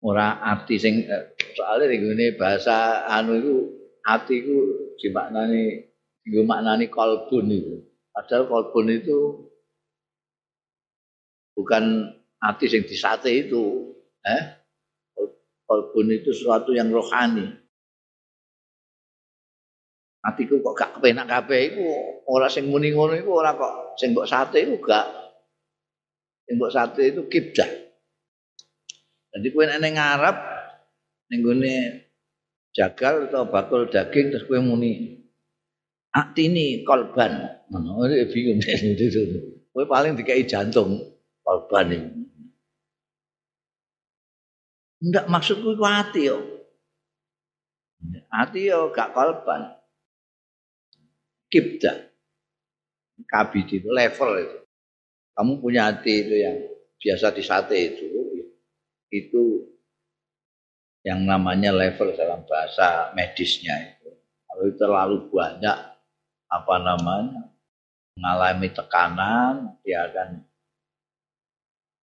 ora 0.05 0.37
ati 0.45 0.77
sing 0.77 1.09
eh, 1.09 1.33
soalnya 1.57 1.89
ning 1.89 2.37
bahasa 2.37 3.09
anu 3.09 3.33
iku 3.41 3.57
ati 4.05 4.45
iku 4.45 4.57
dimaknani 5.01 5.89
digo 6.21 6.45
maknani 6.45 6.93
kolbun 6.93 7.49
itu. 7.49 7.89
Padahal 8.13 8.49
kolbun 8.53 8.93
itu 8.93 9.49
bukan 11.57 12.13
hati 12.41 12.69
yang 12.69 12.85
disate 12.85 13.49
itu. 13.49 13.97
Eh? 14.25 14.43
Kolbun 15.65 16.13
itu 16.13 16.37
sesuatu 16.37 16.77
yang 16.77 16.93
rohani. 16.93 17.66
Hatiku 20.27 20.59
kok 20.59 20.75
gak 20.75 20.91
kepenak 20.99 21.31
kabeh 21.31 21.61
iku 21.71 21.87
ora 22.27 22.51
sing 22.51 22.67
muni 22.67 22.91
ngono 22.91 23.15
iku 23.15 23.31
ora 23.39 23.55
kok 23.55 23.95
sing 23.95 24.11
mbok 24.11 24.27
sate 24.27 24.67
iku 24.67 24.83
gak 24.83 25.07
sing 26.43 26.59
mbok 26.59 26.75
sate 26.75 27.15
itu 27.15 27.31
kibdah. 27.31 27.71
Jadi 29.31 29.47
kowe 29.55 29.63
nek 29.71 29.79
ngarep 29.79 30.37
ning 31.31 31.39
gone 31.47 31.75
jagal 32.75 33.31
atau 33.31 33.47
bakul 33.47 33.87
daging 33.87 34.35
terus 34.35 34.51
kowe 34.51 34.59
muni 34.59 35.23
atini 36.11 36.83
kolban. 36.83 37.63
Ngono 37.71 38.11
bingung 38.27 38.59
kowe 39.73 39.85
paling 39.87 40.19
dikai 40.19 40.43
jantung 40.43 41.07
korban 41.47 41.87
ini. 41.95 42.11
Enggak 45.07 45.31
maksudku 45.31 45.79
itu 45.79 45.85
hati 45.87 46.23
yo. 46.27 46.39
Hati 48.27 48.75
yo 48.75 48.91
gak 48.91 49.15
korban. 49.15 49.76
Kipda. 51.47 51.93
Kabit 53.27 53.69
itu 53.81 53.89
level 53.89 54.31
itu. 54.43 54.59
Kamu 55.37 55.61
punya 55.61 55.89
hati 55.89 56.13
itu 56.27 56.35
yang 56.37 56.57
biasa 57.01 57.33
disate 57.33 57.77
itu. 57.77 58.07
Itu 59.13 59.65
yang 61.07 61.23
namanya 61.23 61.71
level 61.71 62.13
dalam 62.19 62.43
bahasa 62.45 63.15
medisnya 63.15 63.79
itu. 63.95 64.11
Kalau 64.51 64.67
terlalu 64.75 65.17
banyak 65.31 65.79
apa 66.51 66.75
namanya 66.83 67.47
mengalami 68.19 68.69
tekanan, 68.75 69.55
dia 69.87 70.09
akan 70.11 70.43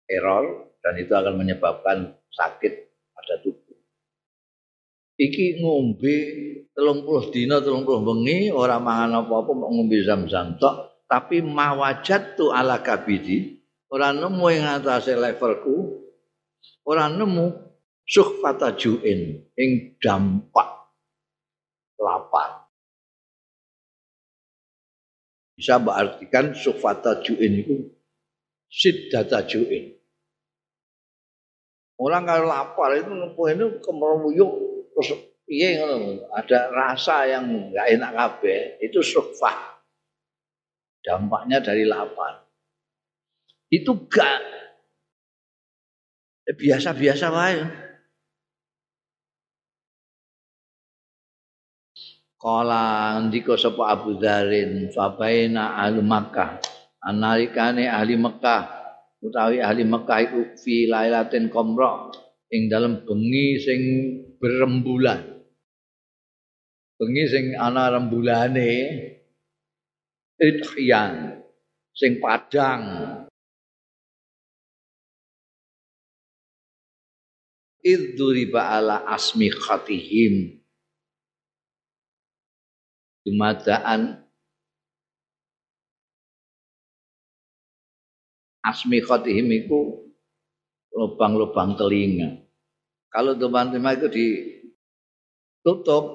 error 0.07 0.71
dan 0.79 0.93
itu 0.99 1.11
akan 1.15 1.35
menyebabkan 1.35 2.15
sakit 2.31 2.73
pada 3.15 3.35
tubuh. 3.43 3.62
Iki 5.23 5.63
ngombe 5.63 6.15
telung 6.75 7.07
puluh 7.07 7.31
dino, 7.31 7.63
telung 7.63 7.87
puluh 7.87 8.03
bengi, 8.03 8.51
orang 8.51 8.83
mangan 8.83 9.23
apa-apa, 9.23 9.51
mau 9.55 9.71
ngombe 9.71 10.03
zam-zam 10.03 10.59
tok, 10.59 11.07
tapi 11.07 11.39
mawajat 11.39 12.35
tu 12.35 12.51
ala 12.51 12.83
kabidi, 12.83 13.63
orang 13.87 14.19
nemu 14.19 14.45
yang 14.51 14.83
atas 14.83 15.07
levelku, 15.07 16.03
orang 16.83 17.15
nemu 17.15 17.55
suhfata 18.03 18.75
juin, 18.75 19.47
yang 19.55 19.71
dampak 20.03 20.91
lapar. 21.95 22.67
Bisa 25.55 25.79
berartikan 25.79 26.51
suhfata 26.51 27.23
juin 27.23 27.63
itu 27.63 27.95
siddata 28.67 29.45
juin. 29.47 29.95
Orang 31.95 32.27
kalau 32.27 32.49
lapar 32.49 32.97
itu 32.99 33.07
ngepuh 33.07 33.47
itu 33.53 33.67
kemeruyuk 33.79 34.72
terus 34.93 35.09
piye 35.43 35.81
ngono. 35.81 36.29
Ada 36.31 36.69
rasa 36.69 37.25
yang 37.27 37.49
enggak 37.49 37.87
enak 37.97 38.11
kabeh, 38.13 38.59
itu 38.79 39.01
sufah. 39.01 39.81
Dampaknya 41.03 41.59
dari 41.59 41.83
lapar. 41.83 42.47
Itu 43.67 44.07
gak 44.07 44.39
biasa-biasa 46.47 47.27
wae. 47.33 47.59
Kala 52.39 53.19
ndika 53.23 53.55
sapa 53.55 53.87
Abu 53.91 54.19
Dzarin 54.19 54.91
fabaina 54.91 55.79
al 55.79 56.03
Makkah 56.03 56.59
analikane 57.03 57.87
ahli 57.91 58.15
Mekah 58.15 58.63
utawi 59.19 59.59
ahli 59.59 59.83
Mekah 59.83 60.19
iku 60.23 60.39
fi 60.55 60.87
lailatin 60.87 61.51
qamra 61.51 62.11
ing 62.51 62.71
dalam 62.71 63.03
bengi 63.03 63.59
sing 63.59 63.81
berembulan. 64.43 65.23
Bengi 66.99 67.23
sing 67.31 67.45
ana 67.55 67.95
rembulane 67.95 68.71
idhiyan 70.35 71.39
sing 71.95 72.19
padang. 72.19 72.83
Idzuriba 77.83 78.79
ala 78.79 79.07
asmi 79.07 79.47
khatihim. 79.47 80.59
Dumadaan 83.23 84.23
asmi 88.63 88.99
khotihim 88.99 89.47
itu 89.51 90.11
lubang-lubang 90.95 91.75
telinga. 91.75 92.42
Kalau 93.13 93.37
teman-teman 93.37 93.93
itu 93.93 94.09
ditutup, 94.09 96.05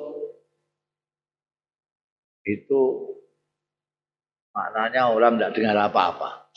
itu 2.42 2.82
maknanya 4.50 5.14
orang 5.14 5.38
tidak 5.38 5.54
dengar 5.54 5.78
apa-apa. 5.86 6.50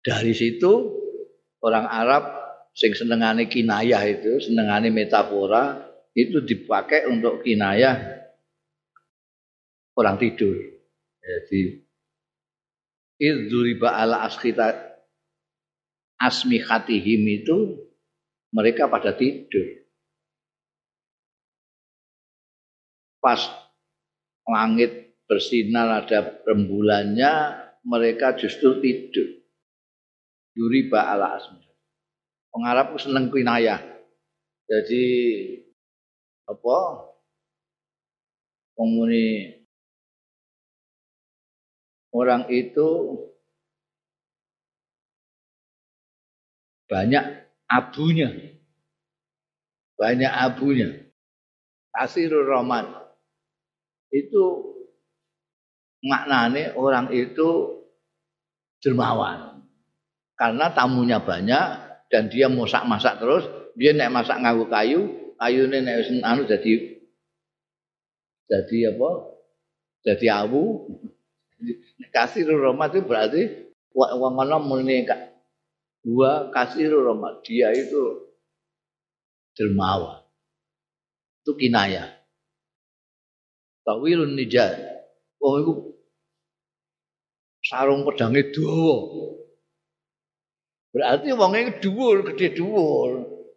Dari 0.00 0.32
situ 0.32 0.72
orang 1.60 1.84
Arab 1.84 2.24
sing 2.72 2.96
senengane 2.96 3.44
kinayah 3.44 4.00
itu, 4.08 4.40
senengane 4.40 4.88
metafora 4.88 5.84
itu 6.16 6.40
dipakai 6.40 7.04
untuk 7.04 7.44
kinayah 7.44 8.24
orang 10.00 10.16
tidur. 10.16 10.56
Jadi 11.20 11.84
idzuriba 13.20 14.00
ala 14.00 14.24
asmi 16.24 16.56
khatihim 16.64 17.22
itu 17.28 17.89
mereka 18.50 18.90
pada 18.90 19.14
tidur. 19.14 19.86
Pas 23.20 23.38
langit 24.48 25.14
bersinar 25.28 26.02
ada 26.02 26.42
rembulannya, 26.42 27.32
mereka 27.86 28.34
justru 28.34 28.82
tidur. 28.82 29.28
Duriba 30.56 31.06
ala 31.14 31.38
asmi. 31.38 31.62
Pengarap 32.50 32.98
seneng 32.98 33.30
kinayah. 33.30 33.78
Jadi 34.66 35.04
apa? 36.50 36.78
Pemuni 38.74 39.60
orang 42.10 42.48
itu 42.48 42.88
banyak 46.88 47.49
abunya. 47.70 48.58
Banyak 49.94 50.32
abunya. 50.32 50.90
Kasirul 51.94 52.50
Roman. 52.50 52.90
Itu 54.10 54.74
maknanya 56.02 56.74
orang 56.74 57.14
itu 57.14 57.78
dermawan. 58.82 59.62
Karena 60.34 60.72
tamunya 60.72 61.22
banyak 61.22 61.64
dan 62.10 62.26
dia 62.32 62.48
masak-masak 62.50 63.20
terus, 63.20 63.44
dia 63.76 63.92
naik 63.92 64.10
masak 64.10 64.40
nganggo 64.40 64.66
kayu, 64.72 65.34
kayu 65.36 65.68
ini 65.68 65.78
naik 65.84 66.10
anu 66.24 66.48
jadi 66.48 67.00
jadi 68.50 68.98
apa? 68.98 69.10
Jadi 70.02 70.26
abu, 70.26 70.90
kasih 72.10 72.50
Roma 72.58 72.90
itu 72.90 73.04
berarti 73.04 73.70
uang 73.94 74.34
mana 74.34 74.58
muni 74.58 75.06
dua 76.00 76.48
kasih 76.54 76.90
Roma 76.92 77.40
dia 77.44 77.72
itu 77.72 78.30
dermawan. 79.56 80.24
Itu 81.44 81.56
kinaya 81.56 82.20
tawilun 83.84 84.36
nijat. 84.36 84.76
Oh 85.40 85.56
itu 85.56 85.72
sarung 87.64 88.04
pedangnya 88.04 88.48
dua 88.52 88.96
berarti 90.90 91.30
uangnya 91.30 91.78
dhuwur 91.78 92.26
gede 92.32 92.58
dhuwur. 92.58 93.10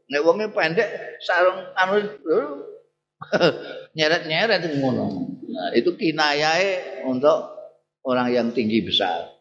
Nek 0.08 0.22
uangnya 0.22 0.48
pendek 0.54 0.90
sarung 1.24 1.60
anu 1.76 1.98
Nyeret-nyeret 3.96 4.68
ngono. 4.84 5.08
Nah, 5.48 5.70
itu 5.78 5.96
kinayae 5.96 7.04
untuk 7.08 7.56
orang 8.04 8.36
yang 8.36 8.48
tinggi 8.52 8.84
besar. 8.84 9.32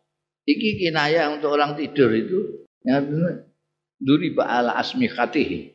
Iki 0.46 0.78
kinaya 0.78 1.34
untuk 1.34 1.54
orang 1.54 1.74
tidur 1.74 2.10
itu 2.14 2.61
yang 2.82 3.06
duri 4.02 4.34
ba'ala 4.34 4.74
asmihatihi. 4.78 5.74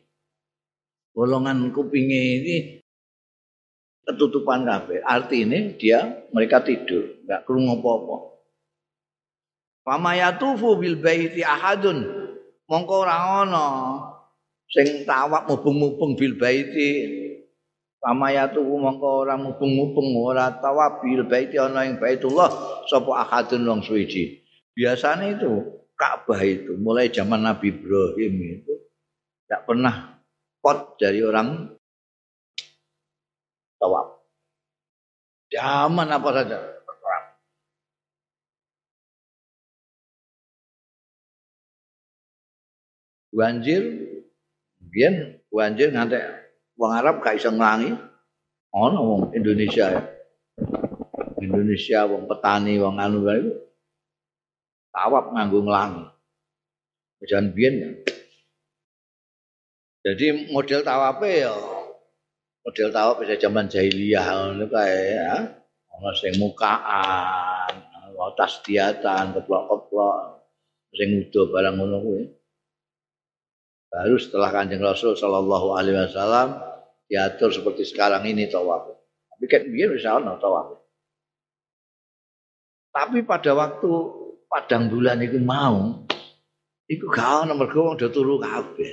Golongan 1.16 1.72
kupingnya 1.74 2.20
ini 2.38 2.56
ketutupan 4.08 4.64
kabeh. 4.64 5.04
Artinya 5.04 5.58
dia 5.76 6.24
mereka 6.32 6.62
tidur, 6.64 7.20
enggak 7.24 7.44
krungu 7.44 7.80
apa-apa. 7.80 8.16
Fama 9.84 10.12
yatufu 10.16 10.76
bil 10.76 11.00
baiti 11.00 11.40
ahadun. 11.40 12.04
Mongko 12.68 13.08
ora 13.08 13.44
ana 13.44 13.66
sing 14.68 15.08
tawak 15.08 15.48
mubung-mubung 15.48 16.12
bil 16.12 16.36
baiti. 16.36 17.16
Fama 17.96 18.28
yatufu 18.30 18.76
mongko 18.76 19.24
ora 19.24 19.40
mubung-mubung 19.40 20.12
ora 20.20 20.52
tawak 20.60 21.00
bil 21.00 21.24
baiti 21.24 21.56
ana 21.56 21.88
ing 21.88 21.96
Baitullah 21.96 22.52
sapa 22.84 23.24
ahadun 23.24 23.64
wong 23.64 23.80
suwiji. 23.80 24.44
Biasanya 24.76 25.40
itu 25.40 25.77
Ka'bah 25.98 26.38
itu 26.46 26.78
mulai 26.78 27.10
zaman 27.10 27.42
Nabi 27.42 27.74
Ibrahim 27.74 28.62
itu 28.62 28.74
tidak 29.44 29.66
pernah 29.66 30.22
pot 30.62 30.94
dari 30.94 31.18
orang 31.26 31.74
tawaf. 33.82 34.22
Zaman 35.50 36.06
apa 36.06 36.28
saja. 36.30 36.58
Banjir, 43.28 43.82
biar 44.82 45.42
banjir 45.50 45.94
ngantek 45.94 46.24
wong 46.78 46.90
Arab 46.94 47.22
gak 47.26 47.42
iso 47.42 47.50
nglangi. 47.50 47.94
Ono 48.70 49.00
wong 49.02 49.22
Indonesia 49.34 49.98
ya. 49.98 50.02
Indonesia 51.42 52.06
wong 52.06 52.26
petani 52.30 52.78
wong 52.82 52.98
anu 52.98 53.24
itu 53.30 53.67
tawaf 54.98 55.30
nganggo 55.30 55.62
nglangi. 55.62 56.04
Jangan 57.22 57.54
biyen 57.54 57.74
ya. 57.78 57.90
Jadi 60.10 60.50
model 60.50 60.82
tawafe 60.82 61.46
ya 61.46 61.54
model 62.68 62.92
tawaf 62.92 63.16
bisa 63.24 63.40
zaman 63.40 63.70
jahiliyah 63.72 64.26
ngono 64.28 64.66
kae 64.68 65.00
ya. 65.16 65.34
Ono 65.98 66.12
sing 66.14 66.36
mukaan, 66.36 67.72
ono 68.12 68.30
tasdiatan, 68.38 69.34
keplok-keplok, 69.34 70.46
sing 70.94 71.26
udo 71.26 71.48
barang 71.48 71.74
ngono 71.80 71.96
kuwi. 72.04 72.22
Baru 73.88 74.20
setelah 74.20 74.52
Kanjeng 74.52 74.84
Rasul 74.84 75.16
sallallahu 75.16 75.74
alaihi 75.74 75.96
wasallam 75.96 76.60
diatur 77.08 77.50
seperti 77.50 77.88
sekarang 77.88 78.28
ini 78.28 78.52
tawaf. 78.52 78.84
Tapi 79.32 79.44
kan 79.48 79.64
bisa 79.72 80.20
ono 80.20 80.36
tawaf. 80.36 80.76
Tapi 82.92 83.24
pada 83.24 83.56
waktu 83.56 83.92
padang 84.48 84.88
bulan 84.88 85.20
itu 85.20 85.38
mau 85.38 86.08
iku 86.88 87.06
gak 87.12 87.46
ana 87.46 87.52
mergo 87.52 87.92
wong 87.92 87.96
do 88.00 88.08
turu 88.08 88.40
kabeh. 88.40 88.92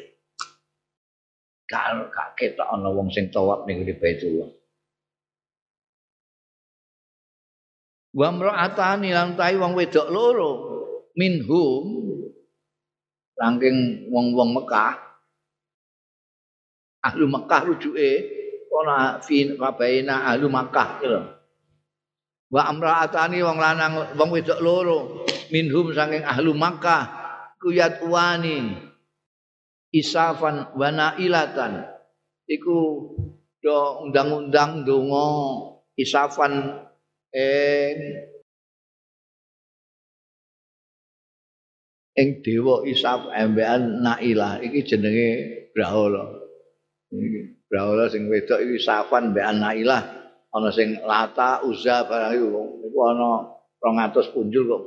Gak 1.65 2.11
gak 2.11 2.29
ketok 2.37 2.67
ana 2.69 2.91
wong 2.91 3.07
sing 3.09 3.31
tawaf 3.31 3.63
ning 3.65 3.81
ngene 3.81 3.95
Baitullah. 3.97 4.49
Wa 8.15 8.31
mra'atani 8.31 9.09
lan 9.11 9.35
tai 9.35 9.55
wong 9.59 9.75
wedok 9.75 10.07
loro 10.07 10.51
minhum 11.15 12.05
Rangking 13.35 14.07
wong-wong 14.15 14.55
Mekah 14.55 14.95
ahlu 17.03 17.27
Mekah 17.27 17.61
rujuke 17.67 18.11
ana 18.75 19.19
fi 19.19 19.55
kabaina 19.55 20.31
ahlu 20.31 20.47
Mekah 20.47 20.89
gitu. 21.03 21.19
Wa 22.47 22.71
amraatani 22.71 23.43
wong 23.43 23.57
lanang 23.59 24.15
wong 24.15 24.29
wedok 24.31 24.59
loro 24.63 25.27
minhum 25.49 25.91
saking 25.93 26.23
ahlu 26.25 26.53
Makkah 26.55 27.09
kuyat 27.59 28.05
wani 28.05 28.77
isafan 29.89 30.69
wa 30.77 30.89
nailatan. 30.91 31.87
Iku 32.45 32.77
do 33.63 33.77
undang-undang 34.05 34.85
donga 34.85 35.25
isafan 35.97 36.85
ing 37.33 37.97
ing 42.13 42.27
dewa 42.45 42.85
isaf 42.85 43.33
embean 43.33 44.05
nailah. 44.05 44.61
Iki 44.61 44.79
jenenge 44.85 45.29
brahala 45.73 46.37
iki 47.09 47.65
brahala 47.65 48.05
sing 48.13 48.29
wedok 48.29 48.61
iki 48.61 48.77
isafan 48.77 49.33
embean 49.33 49.57
nailah. 49.57 50.01
Ana 50.53 50.69
sing 50.71 51.01
lata 51.01 51.65
uzza 51.65 52.05
barang 52.05 52.31
iku. 52.37 52.47
Iku 52.85 52.99
ana 53.09 53.29
200 53.81 54.33
punjul 54.33 54.63
kok 54.69 54.83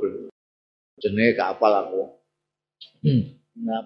jenenge 1.00 1.38
gak 1.38 1.58
apal 1.58 1.72
aku. 1.72 2.02
Hmm. 3.02 3.22
Ya 3.58 3.78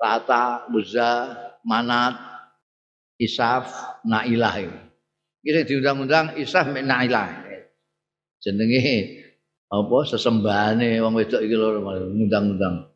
Lata, 0.00 0.68
Uzza, 0.68 1.32
Manat, 1.64 2.16
Isaf, 3.16 3.72
Nailah 4.04 4.54
ini. 4.60 4.80
Ini 5.44 5.60
diundang-undang 5.64 6.36
Isaf 6.36 6.68
Nailah. 6.68 7.44
Jenenge 8.44 9.24
apa 9.72 9.96
sesembahane 10.04 11.00
wong 11.00 11.16
wedok 11.16 11.40
iki 11.40 11.56
lho 11.56 11.80
undang-undang. 12.12 12.92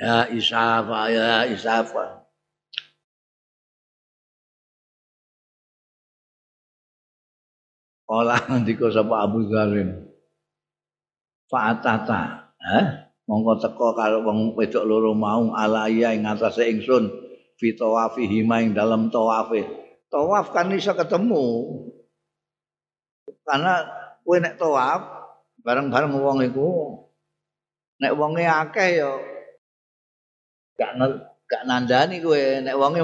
Ya 0.00 0.32
Isaf, 0.32 0.88
ya 1.12 1.44
Isaf. 1.52 1.92
Olah 8.08 8.40
ndika 8.64 8.88
sapa 8.88 9.28
Abu 9.28 9.44
Zalim. 9.52 10.07
Fa'atata, 11.48 12.52
eh? 12.60 13.08
Mongko 13.28 13.60
teko 13.60 13.92
karo 13.92 14.24
wong 14.24 14.56
wedok 14.56 14.88
loro 14.88 15.12
mau 15.12 15.52
alaya 15.52 16.16
ing 16.16 16.24
ngatasé 16.24 16.72
ingsun 16.72 17.12
fi 17.60 17.76
tawafihi 17.76 18.44
ing 18.44 18.72
dalam 18.72 19.12
tawafe. 19.12 19.68
Tawaf 20.08 20.48
kan 20.52 20.72
iso 20.72 20.96
ketemu. 20.96 21.44
Karena 23.44 23.84
kowe 24.24 24.36
nek 24.40 24.56
tawaf 24.56 25.00
bareng-bareng 25.60 26.12
wong 26.16 26.40
iku 26.48 26.68
nek 28.00 28.12
wonge 28.16 28.44
akeh 28.44 29.00
ya 29.00 29.10
gak 30.76 30.92
gak 31.44 31.62
nandani 31.64 32.20
kowe 32.24 32.36
nek 32.36 32.76
wonge 32.76 33.00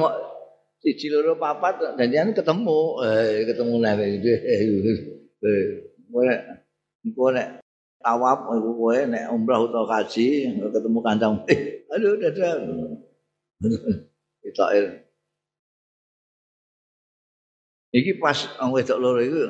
siji 0.84 1.08
loro 1.12 1.36
papat 1.36 1.96
dan 1.96 2.32
ketemu 2.36 2.80
eh 3.08 3.48
ketemu 3.48 3.74
nek 3.80 3.96
eh 4.04 4.60
kowe 7.12 7.28
nek 7.32 7.63
tawaf 8.04 8.52
iku 8.52 8.70
kowe 8.76 8.98
nek 9.08 9.32
umrah 9.32 9.64
utawa 9.64 9.86
kaji 9.88 10.52
ketemu 10.60 10.98
kancang 11.00 11.34
aduh 11.92 12.12
dadah 12.20 12.52
itu 14.44 14.64
iki 17.96 18.12
pas 18.20 18.36
wong 18.60 18.76
wedok 18.76 19.00
loro 19.00 19.20
iku 19.24 19.42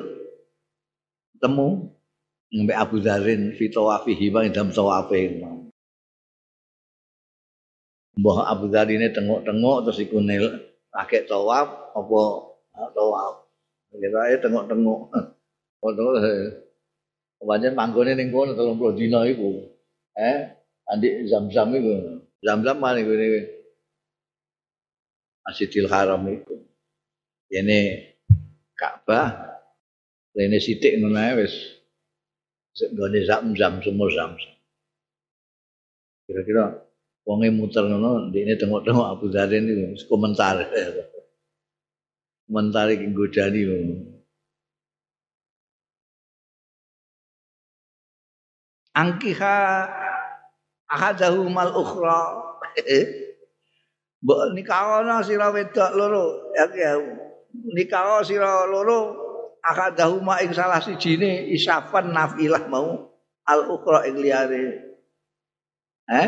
ketemu 1.35 1.67
mbek 2.63 2.79
Abu 2.79 2.95
Dzarin 3.03 3.51
fi 3.59 3.67
tawafihi 3.67 4.31
wa 4.31 4.47
dalam 4.47 4.71
tawafe 4.71 5.43
Mbah 8.15 8.47
Abu 8.47 8.71
Dharin 8.71 9.03
ini 9.03 9.11
tengok-tengok 9.11 9.77
terus 9.83 9.99
iku 9.99 10.23
pakai 10.87 11.27
tawaf 11.27 11.91
apa 11.91 12.21
tawaf. 12.95 13.43
Kita 13.91 14.39
tengok-tengok. 14.39 14.99
Oh. 15.83 15.91
Pancen 17.43 17.75
manggone 17.75 18.15
ning 18.15 18.31
kono 18.31 18.55
30 18.55 18.95
dina 18.99 19.27
iku. 19.27 19.67
Eh, 20.15 20.37
andi 20.87 21.27
zam-zam 21.27 21.75
iku. 21.75 22.23
Zam-zam 22.39 22.77
mana 22.79 23.03
iku 23.03 23.11
ini. 23.13 23.41
Masjidil 25.43 25.91
Haram 25.91 26.23
iku. 26.31 26.55
Ini 27.51 27.79
Ka'bah. 28.79 29.55
Rene 30.35 30.59
sithik 30.59 30.99
ngono 30.99 31.15
ae 31.15 31.33
wis 31.39 31.55
nggone 32.75 33.19
zam-zam 33.23 33.79
semua 33.79 34.07
zam-zam. 34.11 34.55
Kira-kira 36.27 36.75
wonge 37.23 37.49
muter 37.55 37.87
ngono 37.87 38.31
ndekne 38.31 38.59
tengok-tengok 38.59 39.07
Abu 39.15 39.25
Dharin 39.31 39.69
itu 39.69 40.07
komentar. 40.11 40.59
komentar 42.45 42.87
iki 42.91 43.07
godani 43.15 43.61
ngono. 43.63 44.14
Angkiha 48.95 49.55
ahadahu 50.87 51.51
mal 51.51 51.75
ukhra. 51.75 52.41
Mbok 54.23 54.57
nikahono 54.57 55.21
sira 55.21 55.51
wedok 55.53 55.91
loro. 55.93 56.49
Ya 56.55 56.97
nikaho 57.53 58.25
sira 58.25 58.65
loro 58.65 59.13
ahadahu 59.61 60.23
ma 60.23 60.41
ing 60.41 60.55
salah 60.55 60.81
sijine 60.81 61.45
isafan 61.53 62.15
nafilah 62.15 62.65
mau 62.71 63.11
al 63.45 63.61
ukhra 63.69 64.07
ing 64.09 64.17
liyane. 64.17 64.61
Eh? 66.09 66.27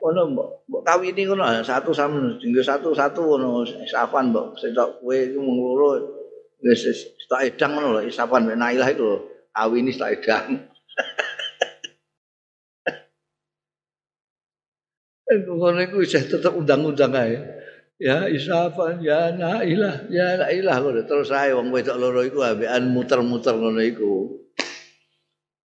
Kono 0.00 0.32
mbok 0.32 0.80
kawini 0.80 1.28
kono 1.28 1.44
satu 1.60 1.92
sama 1.92 2.40
dinggo 2.40 2.64
satu-satu 2.64 3.20
kono 3.20 3.62
isapan 3.84 4.32
mbok 4.32 4.56
setok 4.56 5.04
kowe 5.04 5.14
iku 5.14 5.38
mung 5.38 5.58
loro. 5.60 5.90
Wis 6.60 6.84
tak 7.30 7.54
edang 7.54 7.76
ngono 7.76 7.88
lho 7.98 8.00
isapan 8.08 8.48
mek 8.48 8.58
nailah 8.58 8.88
iku 8.90 9.04
lho. 9.04 9.18
Kawini 9.50 9.92
tak 9.92 10.22
edang 10.22 10.46
Kono 15.30 15.78
iku 15.78 16.02
isih 16.02 16.26
tetep 16.26 16.50
undang-undang 16.50 17.14
ae. 17.14 17.38
Ya 18.02 18.26
isafan 18.26 18.98
ya 18.98 19.30
nailah 19.30 20.10
ya 20.10 20.42
nailah 20.42 20.76
ngono 20.82 21.06
terus 21.06 21.30
ae 21.30 21.54
wong 21.54 21.70
wedok 21.70 22.00
loro 22.00 22.26
iku 22.26 22.42
ambekan 22.42 22.90
muter-muter 22.90 23.54
ngono 23.54 23.78
iku. 23.78 24.42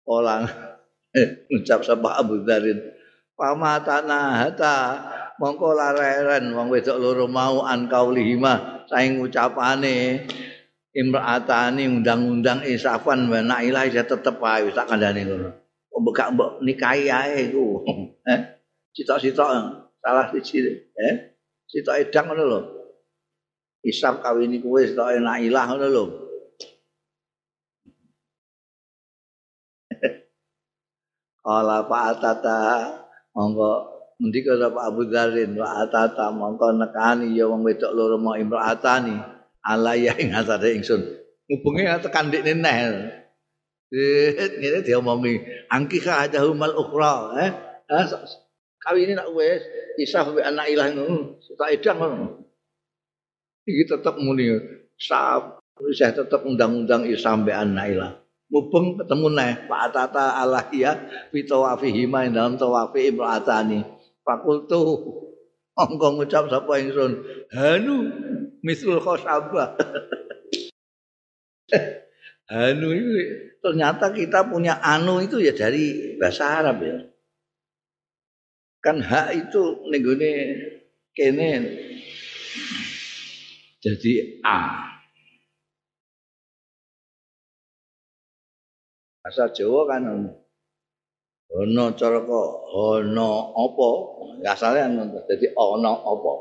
Orang 0.05 0.45
ngucap 1.49 1.81
sapa 1.81 2.21
Abu 2.21 2.45
Dzarin 2.45 2.77
pamatana 3.33 4.45
hata 4.45 4.75
mongko 5.41 5.73
lareren 5.73 6.53
wong 6.53 6.69
wedok 6.69 7.01
loro 7.01 7.25
mau 7.25 7.65
an 7.65 7.89
kaulihima 7.89 8.85
saing 8.85 9.17
ucapane 9.17 10.29
imraatani 10.93 11.89
undang-undang 11.89 12.61
isafan 12.69 13.25
wa 13.33 13.41
nailah 13.41 13.89
ya 13.89 14.05
tetep 14.05 14.37
ae 14.45 14.69
tak 14.69 14.93
kandhane 14.93 15.25
ngono. 15.25 15.49
Gak 16.13 16.37
mbok 16.37 16.61
nikahi 16.61 17.09
ae 17.09 17.49
iku. 17.49 17.81
Eh 18.29 18.54
sitok-sitok 18.95 19.51
salah 19.99 20.31
siji. 20.31 20.63
Eh? 20.95 21.13
Sitok 21.67 21.99
edang 21.99 22.31
ngono 22.31 22.43
lho. 22.47 22.59
Isaf 23.85 24.23
kawin 24.23 24.55
iku 24.55 24.79
wis 24.79 24.95
tok 24.95 25.11
nailah 25.19 25.63
ngono 25.67 25.87
lho. 25.91 26.03
Kala 31.45 31.85
Pak 31.85 32.23
monggo 33.35 33.91
ngendika 34.15 34.55
sapa 34.55 34.79
Abu 34.87 35.11
Dzarin 35.11 35.59
wa 35.59 35.83
atata 35.83 36.31
mongko 36.31 36.71
nekani 36.79 37.35
ya 37.35 37.51
wong 37.51 37.67
wedok 37.67 37.91
loro 37.91 38.15
mau 38.15 38.39
imraatani. 38.39 39.19
Alaya 39.65 40.13
ing 40.21 40.29
atase 40.31 40.77
ingsun. 40.77 41.01
Ngubunge 41.49 41.89
tekan 41.99 42.29
ndekne 42.29 42.53
neh. 42.53 43.09
Ngene 43.91 44.85
diomongi. 44.85 45.41
Angkika 45.73 46.21
aja 46.21 46.45
humal 46.45 46.73
ukhra 46.77 47.33
eh 47.41 47.51
kawin 48.85 49.17
nak 49.17 49.33
wis 49.33 49.65
isaf 49.97 50.29
be 50.29 50.45
anak 50.45 50.69
ilah 50.69 50.93
ngono. 50.93 51.41
Tak 51.57 51.69
edang 51.73 51.97
ngono. 51.97 52.27
Iki 53.65 53.83
tetep 53.89 54.15
muni 54.21 54.53
sab 55.01 55.57
wis 55.81 55.97
tetep 55.97 56.45
undang-undang 56.45 57.09
isam 57.09 57.41
be 57.41 57.51
anak 57.51 57.85
ilah. 57.89 58.11
Mubeng 58.45 59.01
ketemu 59.01 59.27
neh 59.33 59.65
Pak 59.65 59.89
Tata 59.89 60.37
alahia 60.37 60.93
fi 61.33 61.41
tawafihi 61.41 62.05
ma 62.05 62.29
dalam 62.29 62.61
tawafi 62.61 63.09
imraatani. 63.09 63.81
Fakultu 64.21 65.01
mongko 65.73 66.07
ngucap 66.21 66.45
sapa 66.53 66.77
ingsun. 66.77 67.25
Hanu 67.49 67.95
mislul 68.65 68.97
khosabah 68.97 69.77
hanu 72.51 72.89
itu 72.93 73.13
ternyata 73.61 74.09
kita 74.09 74.49
punya 74.49 74.81
anu 74.81 75.21
itu 75.21 75.37
ya 75.37 75.53
dari 75.53 76.17
bahasa 76.17 76.61
Arab 76.61 76.81
ya 76.81 76.97
kan 78.85 79.01
hak 79.01 79.33
itu 79.33 79.63
nenggone 79.89 80.31
kene 81.17 81.49
jadi 83.81 84.13
a 84.45 84.85
Bahasa 89.25 89.49
Jawa 89.49 89.89
kan 89.89 90.05
ono 91.49 91.85
cara 91.97 92.21
kok 92.21 92.49
ono 92.77 93.57
apa? 93.57 93.89
Asale 94.45 94.85
ngono 94.85 95.25
dadi 95.25 95.49
ono 95.57 95.91
apa? 95.97 96.33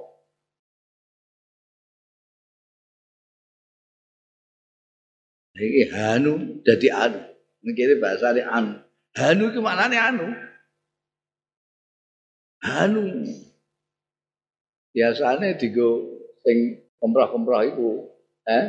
Iki 5.56 5.82
hanu 5.96 6.60
dadi 6.60 6.92
anu. 6.92 7.20
Niki 7.64 7.96
bahasa 7.96 8.36
anu. 8.36 8.84
Hanu 9.16 9.42
iki 9.48 9.60
maknane 9.64 9.96
anu. 9.96 10.28
Hanu. 12.64 13.28
Biasane 14.96 15.60
digo 15.60 16.16
sing 16.40 16.80
kemprah-kemprah 16.96 17.62
iku, 17.68 18.08
eh? 18.48 18.64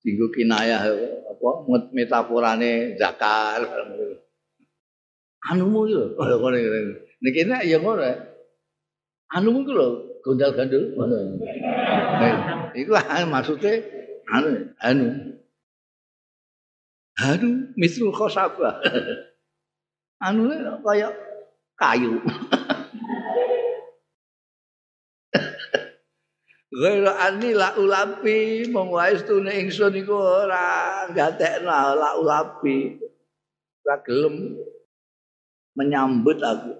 Dinggo 0.00 0.32
kinayah 0.32 0.88
apa 1.28 1.48
metaforane 1.92 2.96
zakar. 2.96 3.66
Anumu 5.52 5.84
lho, 5.84 6.16
ngene 6.16 6.58
ngene. 6.62 6.78
Niki 7.20 7.42
nek 7.44 7.62
ya 7.66 7.78
ngono. 7.82 8.06
Anumu 9.34 9.66
iki 9.66 9.72
lho, 9.76 9.86
gondal-gandul 10.24 10.96
ngono. 10.96 11.16
Iku 12.78 12.90
maksude 13.28 13.72
anu 14.30 14.72
anu. 14.80 15.06
Anu 17.18 17.74
misrul 17.74 18.14
khosabah. 18.14 18.78
Anu 20.22 20.48
kaya 20.86 21.10
kayu. 21.74 22.22
Ghairu 26.78 27.10
anni 27.10 27.58
la 27.58 27.74
ulapi 27.74 28.70
mong 28.70 28.94
waistune 28.94 29.50
ingsun 29.50 29.98
iku 29.98 30.14
ora 30.14 31.10
gatekno 31.10 31.98
la 31.98 32.14
ulapi. 32.14 33.02
Ora 33.82 33.98
gelem 34.06 34.54
menyambut 35.74 36.38
aku. 36.38 36.78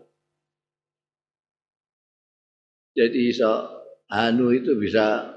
Jadi 2.94 3.34
iso 3.34 3.50
anu 4.06 4.54
itu 4.54 4.78
bisa 4.78 5.34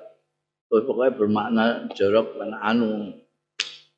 oh, 0.70 0.82
pokoknya 0.86 1.18
bermakna 1.18 1.66
jorok 1.98 2.38
dan 2.38 2.54
anu 2.54 3.18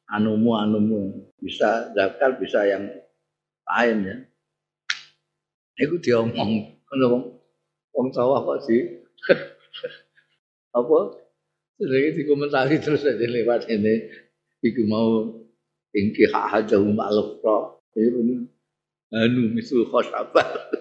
anumu 0.08 0.52
anumu 0.56 1.28
bisa 1.44 1.92
zakar 1.92 2.40
bisa 2.40 2.64
yang 2.64 2.88
lain 3.68 3.98
ya. 4.08 4.16
Itu 5.76 6.00
diomong, 6.00 6.80
ngomong, 6.88 7.24
wong 7.92 8.08
sawah 8.16 8.40
kok 8.48 8.64
sih. 8.64 9.04
apa 10.74 11.00
sering 11.78 12.18
dikomentari 12.18 12.82
terus 12.82 13.06
aja 13.06 13.26
lewat 13.26 13.70
ini 13.70 14.10
iku 14.66 14.82
mau 14.90 15.30
ingki 15.94 16.30
hak 16.34 16.46
haja 16.50 16.82
umaluk 16.82 17.42
pro 17.42 17.82
ini 17.94 18.50
anu 19.14 19.54
misu 19.54 19.86
khosabat 19.90 20.74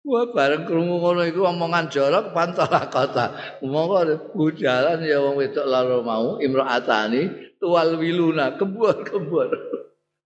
Wah 0.00 0.26
bareng 0.32 0.66
krungu 0.66 0.96
ngono 0.98 1.22
iku 1.22 1.46
omongan 1.46 1.86
jorok 1.86 2.34
pantola 2.34 2.88
kota. 2.90 3.30
Monggo 3.62 4.02
bujalan 4.34 5.06
ya 5.06 5.22
wong 5.22 5.38
wedok 5.38 5.68
laro 5.68 6.02
mau 6.02 6.40
imraatani 6.42 7.54
tuwal 7.62 7.94
wiluna 7.94 8.58
kebur-kebur. 8.58 9.54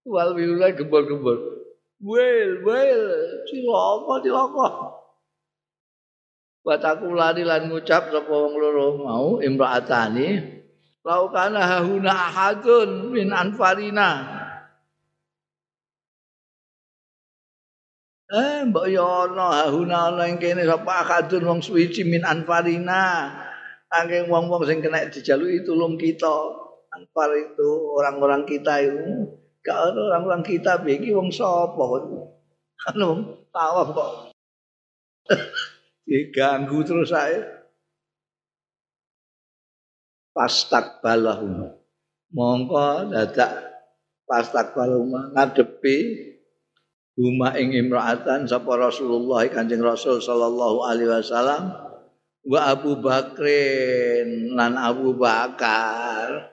Tuwal 0.06 0.30
wiluna 0.38 0.72
kebur-kebur. 0.72 1.36
Wel, 2.00 2.64
wel, 2.64 3.02
cilaka, 3.44 4.14
cilaka. 4.24 4.68
Wa 6.64 6.80
takulani 6.80 7.44
lan 7.44 7.68
ngucap 7.68 8.08
sapa 8.08 8.32
wong 8.32 8.56
loro 8.56 8.88
mau 9.04 9.28
imraatani. 9.44 10.56
Laukana 11.04 11.60
hahuna 11.68 12.32
ahadun 12.32 13.12
min 13.12 13.28
anfarina. 13.28 14.24
Eh 18.32 18.64
mbok 18.64 18.88
yo 18.88 19.04
ana 19.04 19.68
hahuna 19.68 20.08
ana 20.08 20.24
ing 20.32 20.40
kene 20.40 20.64
sapa 20.64 21.04
ahadun 21.04 21.44
wong 21.44 21.60
suwiji 21.60 22.08
min 22.08 22.24
anfarina. 22.24 23.28
Saking 23.92 24.26
wong-wong 24.32 24.64
sing 24.66 24.80
kena 24.80 25.06
dijaluki 25.12 25.62
tulung 25.62 26.00
kita. 26.00 26.64
Anfar 26.94 27.30
itu 27.36 27.94
orang-orang 27.94 28.42
kita 28.48 28.80
itu. 28.80 29.28
Gak 29.60 29.92
orang-orang 29.94 30.42
kita 30.42 30.80
iki 30.82 31.12
wong 31.12 31.28
sapa? 31.28 31.76
Kok 31.78 32.34
anu 32.90 33.38
tawaf 33.52 33.88
kok 33.96 34.10
diganggu 36.04 36.84
terus 36.84 37.10
saya 37.12 37.42
pastak 40.36 41.00
balahum 41.00 41.72
mongko 42.32 43.08
dadak 43.12 43.52
pastak 44.28 44.76
balahum 44.76 45.32
ngadepi 45.32 46.30
huma 47.14 47.54
ing 47.56 47.72
imraatan 47.72 48.44
sapa 48.44 48.74
Rasulullah 48.74 49.46
Kanjeng 49.48 49.80
Rasul 49.80 50.18
sallallahu 50.18 50.84
alaihi 50.84 51.10
wasallam 51.10 51.84
wa 52.44 52.60
Abu 52.68 53.00
Bakrin 53.00 54.52
lan 54.52 54.76
Abu 54.76 55.16
Bakar. 55.16 56.52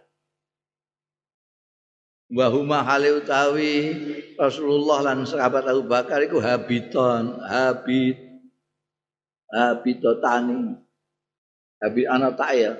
Wa 2.31 2.47
huma 2.47 2.79
hale 2.87 3.11
utawi 3.19 3.91
Rasulullah 4.39 5.11
lan 5.11 5.27
sahabat 5.27 5.67
Abu 5.67 5.83
Bakar 5.83 6.23
iku 6.23 6.39
habiton 6.39 7.43
habit 7.43 8.30
habitotani 9.51 10.79
habit 11.83 12.07
ana 12.07 12.31
ta'ya 12.31 12.71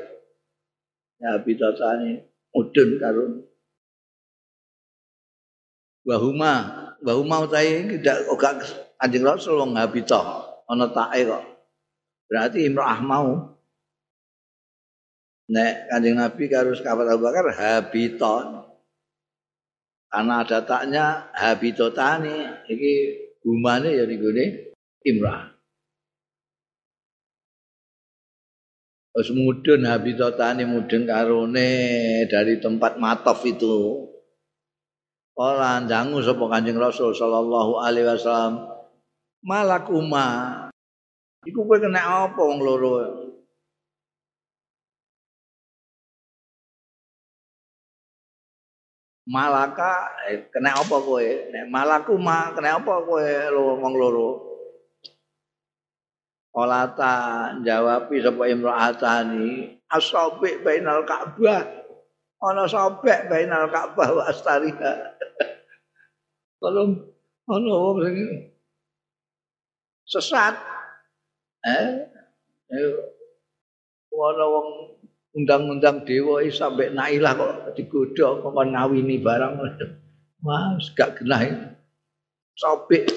habitotani 1.19 2.23
udun 2.56 2.89
karo 2.98 3.23
wahuma 6.07 6.53
wahuma 7.03 7.45
utai 7.45 7.85
tidak 7.99 8.26
ogak 8.31 8.64
Kanjeng 9.02 9.26
Rasul 9.26 9.57
wong 9.57 9.73
habita 9.73 10.22
ana 10.69 10.85
take 10.93 11.26
kok. 11.26 11.41
Berarti 12.30 12.69
imra'ah 12.69 13.02
mau 13.02 13.52
Nek 15.52 15.91
kanjeng 15.91 16.15
Nabi 16.15 16.48
karo 16.48 16.72
sahabat 16.72 17.11
Abu 17.11 17.27
Bakar 17.27 17.52
habiton. 17.52 18.64
Karena 20.07 20.48
ada 20.48 20.64
taknya 20.64 21.27
habitotani. 21.35 22.64
Iki 22.72 22.93
gumane 23.43 23.91
ya 23.91 24.07
nih 24.07 24.72
imrah. 25.11 25.51
Terus 29.11 29.29
mudun 29.35 29.83
habitotani 29.83 30.63
mudun 30.63 31.03
karone 31.03 31.71
dari 32.31 32.63
tempat 32.63 32.95
matof 32.95 33.43
itu. 33.43 34.07
Kala 35.35 35.83
jangu 35.83 36.23
sapa 36.23 36.47
Kanjeng 36.47 36.79
Rasul 36.79 37.11
sallallahu 37.11 37.83
alaihi 37.83 38.07
wasallam 38.07 38.71
malakuma. 39.43 40.27
Iku 41.43 41.65
kowe 41.67 41.75
kena 41.81 42.29
apa 42.29 42.39
wong 42.39 42.61
loro? 42.63 42.93
Malaka 49.27 50.07
eh, 50.31 50.47
kena 50.53 50.71
apa 50.77 50.95
kowe? 51.03 51.27
Nek 51.51 51.67
malaku 51.67 52.15
ma 52.15 52.53
kena 52.55 52.79
apa 52.79 52.93
kowe 53.03 53.27
wong 53.81 53.93
loro? 53.97 54.51
Olata 56.52 57.56
jawabi 57.64 58.19
sapa 58.19 58.44
imra'atani 58.52 59.80
asabi 59.88 60.60
bainal 60.60 61.07
Ka'bah. 61.07 61.64
Ana 62.44 62.68
sobek 62.68 63.32
bainal 63.32 63.72
Ka'bah 63.72 64.10
wa 64.11 64.23
astariha. 64.28 64.94
Kalau 66.61 66.91
ana 67.48 67.72
wong 67.72 67.98
sing 68.03 68.18
sesat 70.11 70.56
eh 71.64 72.07
ana 74.11 74.45
wong 74.45 74.68
undang-undang 75.32 76.03
dewa 76.03 76.44
sampe 76.52 76.91
nailah 76.91 77.32
kok 77.40 77.80
digodha 77.80 78.44
kok 78.44 78.52
ngawini 78.52 79.23
barang. 79.23 79.56
Mas 80.44 80.90
gak 80.98 81.22
genah. 81.22 81.78
Sobek 82.57 83.07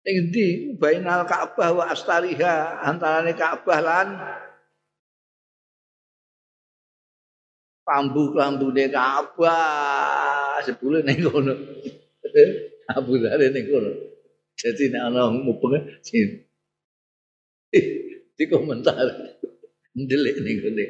Ning 0.00 0.32
ndi 0.32 0.46
bainal 0.80 1.28
Ka'bah 1.28 1.76
wa 1.76 1.84
astariha 1.92 2.80
antarane 2.88 3.36
Ka'bah 3.36 3.80
lan 3.84 4.08
pambu 7.84 8.32
klambune 8.32 8.88
Ka'bah 8.88 10.64
sebule 10.64 11.04
ning 11.04 11.20
kono. 11.20 11.52
Abu 12.96 13.20
Dhar 13.20 13.40
ning 13.44 13.66
kono. 13.68 13.92
Jadi 14.56 14.88
nek 14.88 15.02
ana 15.04 15.28
mupeng 15.28 15.76
di 18.36 18.44
komentar 18.48 19.04
ndelik 19.92 20.36
ning 20.40 20.56
kene 20.64 20.84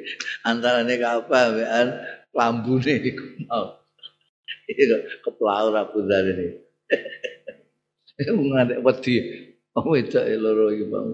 antarane 0.47 0.95
Ka'bah 1.03 1.51
wean 1.51 1.89
lambune 2.31 2.95
iku 3.11 3.27
mau. 3.51 3.75
Iki 4.71 4.85
keplaur 5.27 5.75
Abu 5.75 5.99
Dhar 6.07 6.31
ini. 6.31 6.47
ngadek 8.29 8.79
wedi 8.85 9.17
wedok 9.77 10.25
loro 10.43 10.69
iki 10.75 10.87
bang 10.93 11.11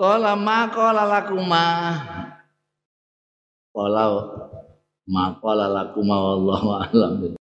Kala 0.00 0.32
ma 0.32 0.64
kala 0.72 1.04
lakuma 1.04 1.64
Kala 3.76 4.04
ma 5.08 5.24
kala 5.36 5.66
lakuma 5.68 6.16
wallahu 6.24 6.68
a'lam 6.80 7.36